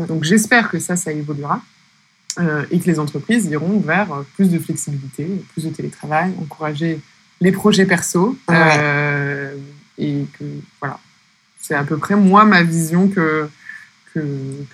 Donc 0.08 0.24
j'espère 0.24 0.70
que 0.70 0.80
ça, 0.80 0.96
ça 0.96 1.12
évoluera 1.12 1.62
euh, 2.40 2.64
et 2.72 2.80
que 2.80 2.86
les 2.86 2.98
entreprises 2.98 3.46
iront 3.46 3.78
vers 3.78 4.08
plus 4.34 4.50
de 4.50 4.58
flexibilité, 4.58 5.28
plus 5.52 5.64
de 5.66 5.70
télétravail, 5.70 6.32
encourager 6.40 6.98
les 7.40 7.52
projets 7.52 7.86
perso. 7.86 8.36
Ouais. 8.48 9.54
et 9.98 10.24
que, 10.36 10.44
voilà, 10.80 10.98
c'est 11.60 11.74
à 11.74 11.84
peu 11.84 11.96
près 11.98 12.16
moi 12.16 12.44
ma 12.44 12.64
vision 12.64 13.06
que, 13.06 13.48
que, 14.12 14.20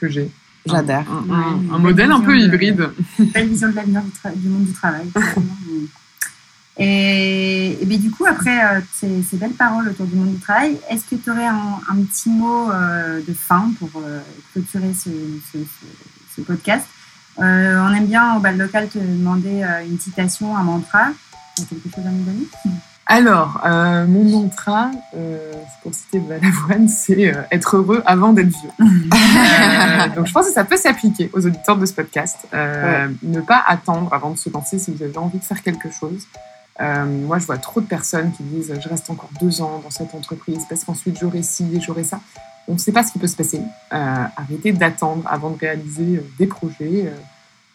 que 0.01 0.09
j'ai. 0.09 0.31
J'adhère. 0.67 1.05
Un, 1.11 1.59
une 1.77 1.83
modèle 1.83 2.11
un 2.13 2.21
peu 2.21 2.33
de- 2.39 2.45
hybride. 2.45 2.91
belle 3.19 3.49
vision 3.49 3.69
de 3.71 3.75
l'avenir 3.77 4.03
du, 4.35 4.49
monde 4.49 4.65
du 4.65 4.73
travail. 4.73 5.07
et, 6.79 7.79
et 7.81 7.87
bien, 7.87 7.99
du 7.99 8.11
coup, 8.11 8.27
après 8.27 8.63
euh, 8.63 8.81
ces, 8.95 9.23
ces 9.23 9.37
belles 9.37 9.53
paroles 9.53 9.89
autour 9.89 10.07
du 10.07 10.15
monde 10.17 10.35
du 10.35 10.41
travail, 10.41 10.79
est-ce 10.91 11.05
que 11.05 11.17
tu 11.17 11.31
aurais 11.31 11.47
un, 11.47 11.81
un 11.89 11.97
petit 12.03 12.29
mot 12.29 12.71
euh, 12.71 13.21
de 13.27 13.33
fin 13.33 13.71
pour 13.79 13.91
euh, 14.05 14.21
clôturer 14.53 14.93
ce, 14.93 15.09
ce- 15.53 15.59
ce- 15.59 16.37
ce 16.37 16.41
podcast? 16.43 16.87
Euh, 17.39 17.79
On 17.81 17.93
aime 17.95 18.07
bien 18.07 18.35
au 18.37 18.41
bal 18.41 18.57
local 18.59 18.89
te 18.89 18.99
demander 18.99 19.63
euh, 19.63 19.85
une 19.89 19.99
citation, 19.99 20.57
un 20.57 20.63
mantra. 20.65 21.09
Tu 21.57 21.63
as 21.63 21.67
quelque 21.67 21.95
chose 21.95 22.07
à 22.07 22.11
nous 22.11 22.25
donner? 22.25 22.47
Alors, 23.09 23.61
euh, 23.65 24.05
mon 24.07 24.25
mantra, 24.25 24.91
euh, 25.15 25.53
pour 25.83 25.95
citer 25.95 26.19
Balavoine, 26.19 26.89
c'est 26.89 27.33
euh, 27.33 27.43
être 27.53 27.77
heureux 27.77 28.03
avant 28.05 28.33
d'être 28.33 28.49
vieux. 28.49 28.71
Euh, 29.59 30.09
donc, 30.15 30.27
je 30.27 30.33
pense 30.33 30.47
que 30.47 30.53
ça 30.53 30.65
peut 30.65 30.77
s'appliquer 30.77 31.31
aux 31.33 31.47
auditeurs 31.47 31.77
de 31.77 31.87
ce 31.87 31.93
podcast. 31.93 32.47
Euh, 32.53 33.09
Ne 33.23 33.41
pas 33.41 33.63
attendre 33.67 34.13
avant 34.13 34.31
de 34.31 34.37
se 34.37 34.51
lancer 34.51 34.79
si 34.79 34.91
vous 34.91 35.03
avez 35.03 35.17
envie 35.17 35.39
de 35.39 35.45
faire 35.45 35.63
quelque 35.63 35.91
chose. 35.91 36.27
Euh, 36.81 37.05
moi, 37.05 37.39
je 37.39 37.47
vois 37.47 37.59
trop 37.59 37.81
de 37.81 37.87
personnes 37.87 38.33
qui 38.33 38.43
disent 38.43 38.73
je 38.83 38.89
reste 38.89 39.09
encore 39.09 39.31
deux 39.41 39.63
ans 39.63 39.81
dans 39.83 39.91
cette 39.91 40.15
entreprise 40.15 40.65
parce 40.69 40.85
qu'ensuite 40.85 41.19
j'aurai 41.19 41.43
ci 41.43 41.65
et 41.75 41.81
j'aurai 41.81 42.05
ça. 42.05 42.21
On 42.69 42.75
ne 42.75 42.79
sait 42.79 42.93
pas 42.93 43.03
ce 43.03 43.13
qui 43.13 43.19
peut 43.19 43.27
se 43.27 43.37
passer. 43.37 43.61
Euh, 43.93 44.25
arrêtez 44.37 44.73
d'attendre 44.73 45.23
avant 45.27 45.51
de 45.51 45.59
réaliser 45.59 46.23
des 46.39 46.47
projets. 46.47 47.13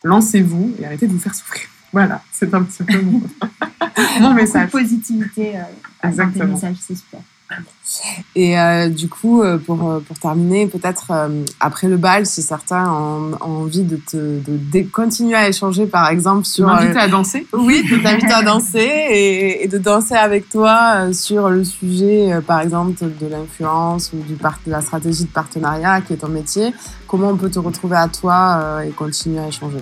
Lancez-vous 0.04 0.76
et 0.80 0.86
arrêtez 0.86 1.08
de 1.08 1.14
vous 1.14 1.20
faire 1.20 1.36
souffrir. 1.36 1.71
Voilà, 1.94 2.22
c'est 2.32 2.54
un 2.54 2.64
petit 2.64 2.84
peu 2.84 3.02
mon, 3.02 3.22
mon 4.22 4.34
message. 4.34 4.68
De 4.68 4.72
positivité 4.72 5.58
euh, 5.58 5.62
tes 6.02 6.08
Exactement. 6.08 6.54
messages, 6.54 6.76
c'est 6.80 6.96
super. 6.96 7.20
Et 8.34 8.58
euh, 8.58 8.88
du 8.88 9.10
coup, 9.10 9.42
euh, 9.42 9.58
pour, 9.58 9.90
euh, 9.92 10.00
pour 10.00 10.18
terminer, 10.18 10.68
peut-être 10.68 11.12
euh, 11.12 11.44
après 11.60 11.90
le 11.90 11.98
bal, 11.98 12.26
si 12.26 12.42
certains 12.42 12.90
ont, 12.90 13.32
ont 13.42 13.64
envie 13.64 13.84
de, 13.84 13.98
te, 13.98 14.16
de 14.16 14.56
dé- 14.56 14.86
continuer 14.86 15.36
à 15.36 15.50
échanger, 15.50 15.86
par 15.86 16.08
exemple, 16.08 16.46
sur... 16.46 16.66
m'invites 16.68 16.96
euh, 16.96 17.00
à 17.02 17.08
danser 17.10 17.46
oui, 17.52 17.84
de 17.92 17.98
t'inviter 17.98 18.32
à 18.32 18.42
danser 18.42 18.80
et, 18.80 19.66
et 19.66 19.68
de 19.68 19.78
danser 19.78 20.14
avec 20.16 20.48
toi 20.48 20.94
euh, 20.96 21.14
sur 21.14 21.50
le 21.50 21.66
sujet, 21.66 22.32
euh, 22.32 22.40
par 22.40 22.62
exemple, 22.62 22.94
de 23.20 23.28
l'influence 23.28 24.12
ou 24.14 24.22
du 24.24 24.36
par- 24.36 24.60
de 24.66 24.72
la 24.72 24.80
stratégie 24.80 25.26
de 25.26 25.30
partenariat 25.32 26.00
qui 26.00 26.14
est 26.14 26.18
ton 26.18 26.30
métier. 26.30 26.74
Comment 27.06 27.28
on 27.32 27.36
peut 27.36 27.50
te 27.50 27.60
retrouver 27.60 27.98
à 27.98 28.08
toi 28.08 28.60
euh, 28.62 28.80
et 28.84 28.92
continuer 28.92 29.40
à 29.40 29.48
échanger? 29.50 29.80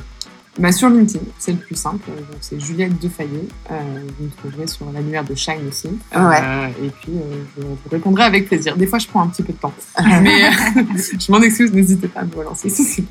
Bah, 0.59 0.71
Sur 0.71 0.89
LinkedIn, 0.89 1.23
c'est 1.39 1.51
le 1.53 1.57
plus 1.57 1.75
simple. 1.75 2.05
Donc, 2.07 2.37
c'est 2.41 2.59
Juliette 2.59 2.99
Defayet. 3.01 3.29
Euh, 3.71 3.75
vous 4.17 4.25
me 4.25 4.29
trouverez 4.31 4.67
sur 4.67 4.85
l'annuaire 4.91 5.23
de 5.23 5.33
Shine 5.35 5.67
aussi. 5.69 5.87
Ouais. 5.87 6.41
Euh, 6.43 6.67
et 6.85 6.89
puis, 6.89 7.13
euh, 7.13 7.43
je 7.57 7.63
vous 7.63 7.77
répondrai 7.91 8.23
avec 8.23 8.47
plaisir. 8.47 8.75
Des 8.77 8.85
fois, 8.87 8.99
je 8.99 9.07
prends 9.07 9.21
un 9.23 9.27
petit 9.27 9.43
peu 9.43 9.53
de 9.53 9.57
temps. 9.57 9.73
Mais 10.21 10.45
euh, 10.45 10.81
je 11.19 11.31
m'en 11.31 11.41
excuse, 11.41 11.71
n'hésitez 11.73 12.07
pas 12.07 12.21
à 12.21 12.23
me 12.25 12.35
relancer. 12.35 12.69
si. 12.69 13.05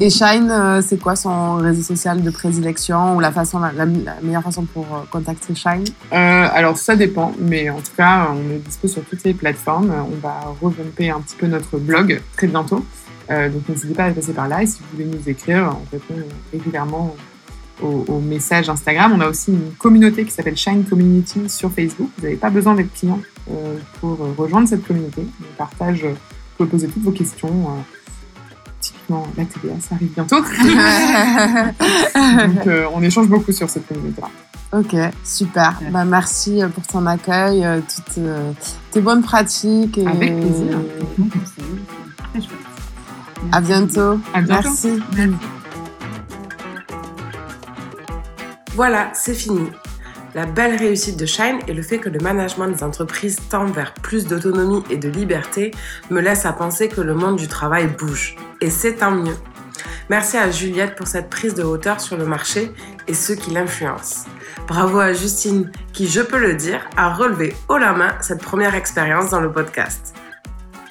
Et 0.00 0.10
Shine, 0.10 0.50
euh, 0.50 0.82
c'est 0.86 1.00
quoi 1.00 1.16
son 1.16 1.56
réseau 1.56 1.82
social 1.82 2.22
de 2.22 2.30
prédilection 2.30 3.16
ou 3.16 3.20
la, 3.20 3.32
façon, 3.32 3.58
la, 3.58 3.72
la- 3.72 3.86
la 3.86 4.16
meilleure 4.22 4.42
façon 4.42 4.66
pour 4.66 4.84
euh, 4.84 4.98
contacter 5.10 5.54
Shine? 5.54 5.84
Euh, 6.12 6.48
alors, 6.52 6.76
ça 6.76 6.94
dépend. 6.94 7.32
Mais 7.40 7.70
en 7.70 7.76
tout 7.78 7.92
cas, 7.96 8.28
on 8.34 8.50
est 8.54 8.58
dispo 8.58 8.86
sur 8.86 9.02
toutes 9.04 9.24
les 9.24 9.32
plateformes. 9.32 9.90
On 10.12 10.16
va 10.20 10.40
revamper 10.60 11.08
un 11.10 11.20
petit 11.20 11.36
peu 11.36 11.46
notre 11.46 11.78
blog 11.78 12.20
très 12.36 12.48
bientôt. 12.48 12.84
Euh, 13.32 13.48
donc, 13.48 13.68
n'hésitez 13.68 13.94
pas 13.94 14.04
à 14.04 14.10
passer 14.10 14.32
par 14.32 14.48
là. 14.48 14.62
Et 14.62 14.66
si 14.66 14.80
vous 14.80 14.86
voulez 14.92 15.06
nous 15.06 15.28
écrire, 15.28 15.76
on 15.80 15.90
répond 15.90 16.14
régulièrement 16.52 17.16
aux, 17.82 18.04
aux 18.08 18.20
messages 18.20 18.68
Instagram. 18.68 19.12
On 19.16 19.20
a 19.20 19.28
aussi 19.28 19.52
une 19.52 19.72
communauté 19.78 20.24
qui 20.24 20.30
s'appelle 20.30 20.56
Shine 20.56 20.84
Community 20.84 21.48
sur 21.48 21.72
Facebook. 21.72 22.10
Vous 22.18 22.24
n'avez 22.24 22.36
pas 22.36 22.50
besoin 22.50 22.74
d'être 22.74 22.92
client 22.92 23.20
euh, 23.50 23.78
pour 24.00 24.22
euh, 24.22 24.34
rejoindre 24.36 24.68
cette 24.68 24.86
communauté. 24.86 25.24
On 25.40 25.56
partage, 25.56 26.04
vous 26.04 26.16
pouvez 26.56 26.68
poser 26.68 26.88
toutes 26.88 27.02
vos 27.02 27.12
questions. 27.12 27.68
typiquement, 28.80 29.26
la 29.36 29.44
TVA, 29.44 29.74
ça 29.80 29.94
arrive 29.94 30.12
bientôt. 30.12 30.36
Donc, 32.54 32.68
on 32.94 33.02
échange 33.02 33.28
beaucoup 33.28 33.52
sur 33.52 33.70
cette 33.70 33.86
communauté-là. 33.86 34.28
Ok, 34.74 34.96
super. 35.22 35.78
Bah, 35.90 36.04
merci 36.04 36.60
pour 36.74 36.86
ton 36.86 37.06
accueil, 37.06 37.64
toutes 37.94 38.24
tes 38.90 39.00
bonnes 39.00 39.22
pratiques. 39.22 39.98
Et... 39.98 40.06
Avec 40.06 40.40
plaisir. 40.40 40.78
À 43.50 43.60
bientôt. 43.60 44.20
À 44.32 44.40
bientôt. 44.40 44.68
Merci. 44.68 45.02
Voilà, 48.74 49.10
c'est 49.14 49.34
fini. 49.34 49.68
La 50.34 50.46
belle 50.46 50.76
réussite 50.76 51.18
de 51.18 51.26
Shine 51.26 51.58
et 51.68 51.74
le 51.74 51.82
fait 51.82 51.98
que 51.98 52.08
le 52.08 52.18
management 52.20 52.68
des 52.68 52.82
entreprises 52.82 53.38
tend 53.50 53.66
vers 53.66 53.92
plus 53.92 54.26
d'autonomie 54.26 54.82
et 54.88 54.96
de 54.96 55.10
liberté 55.10 55.72
me 56.10 56.20
laisse 56.20 56.46
à 56.46 56.52
penser 56.54 56.88
que 56.88 57.02
le 57.02 57.14
monde 57.14 57.36
du 57.36 57.48
travail 57.48 57.86
bouge. 57.86 58.36
Et 58.62 58.70
c'est 58.70 58.94
tant 58.94 59.10
mieux. 59.10 59.36
Merci 60.08 60.38
à 60.38 60.50
Juliette 60.50 60.96
pour 60.96 61.06
cette 61.06 61.28
prise 61.28 61.54
de 61.54 61.62
hauteur 61.62 62.00
sur 62.00 62.16
le 62.16 62.24
marché 62.24 62.72
et 63.08 63.14
ceux 63.14 63.34
qui 63.34 63.50
l'influencent. 63.50 64.26
Bravo 64.66 65.00
à 65.00 65.12
Justine 65.12 65.70
qui, 65.92 66.08
je 66.08 66.20
peux 66.20 66.38
le 66.38 66.54
dire, 66.54 66.80
a 66.96 67.12
relevé 67.12 67.54
haut 67.68 67.78
la 67.78 67.92
main 67.92 68.14
cette 68.20 68.40
première 68.40 68.74
expérience 68.74 69.30
dans 69.30 69.40
le 69.40 69.52
podcast. 69.52 70.14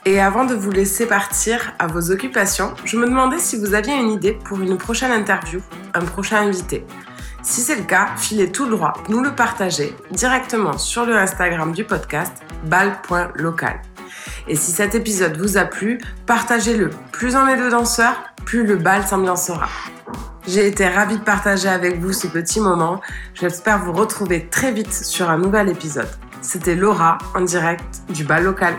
Et 0.06 0.20
avant 0.20 0.46
de 0.46 0.56
vous 0.56 0.72
laisser 0.72 1.06
partir 1.06 1.74
à 1.78 1.86
vos 1.86 2.10
occupations, 2.10 2.74
je 2.86 2.98
me 2.98 3.06
demandais 3.06 3.38
si 3.38 3.56
vous 3.56 3.76
aviez 3.76 3.94
une 3.94 4.10
idée 4.10 4.34
pour 4.34 4.60
une 4.60 4.78
prochaine 4.78 5.12
interview, 5.12 5.62
un 5.94 6.02
prochain 6.02 6.38
invité. 6.38 6.84
Si 7.44 7.62
c'est 7.62 7.76
le 7.76 7.84
cas, 7.84 8.10
filez 8.18 8.52
tout 8.52 8.68
droit, 8.68 8.94
nous 9.10 9.22
le 9.22 9.36
partager 9.36 9.96
directement 10.10 10.80
sur 10.80 11.06
le 11.06 11.16
Instagram 11.16 11.72
du 11.72 11.84
podcast 11.84 12.34
bal.local. 12.66 13.80
Et 14.48 14.56
si 14.56 14.72
cet 14.72 14.96
épisode 14.96 15.38
vous 15.38 15.58
a 15.58 15.66
plu, 15.66 16.00
partagez-le. 16.26 16.90
Plus 17.12 17.36
on 17.36 17.48
est 17.48 17.58
de 17.58 17.70
danseurs, 17.70 18.24
plus 18.44 18.66
le 18.66 18.78
bal 18.78 19.06
s'ambiancera. 19.06 19.70
J'ai 20.48 20.66
été 20.66 20.88
ravie 20.88 21.18
de 21.18 21.24
partager 21.24 21.70
avec 21.70 22.00
vous 22.00 22.14
ce 22.14 22.26
petit 22.26 22.60
moment. 22.60 23.02
J'espère 23.36 23.78
vous 23.86 23.94
retrouver 23.94 24.48
très 24.48 24.72
vite 24.72 24.94
sur 24.94 25.30
un 25.30 25.38
nouvel 25.38 25.70
épisode. 25.70 26.10
C'était 26.42 26.76
Laura 26.76 27.20
en 27.36 27.42
direct 27.42 28.02
du 28.10 28.24
bal 28.24 28.44
local. 28.44 28.74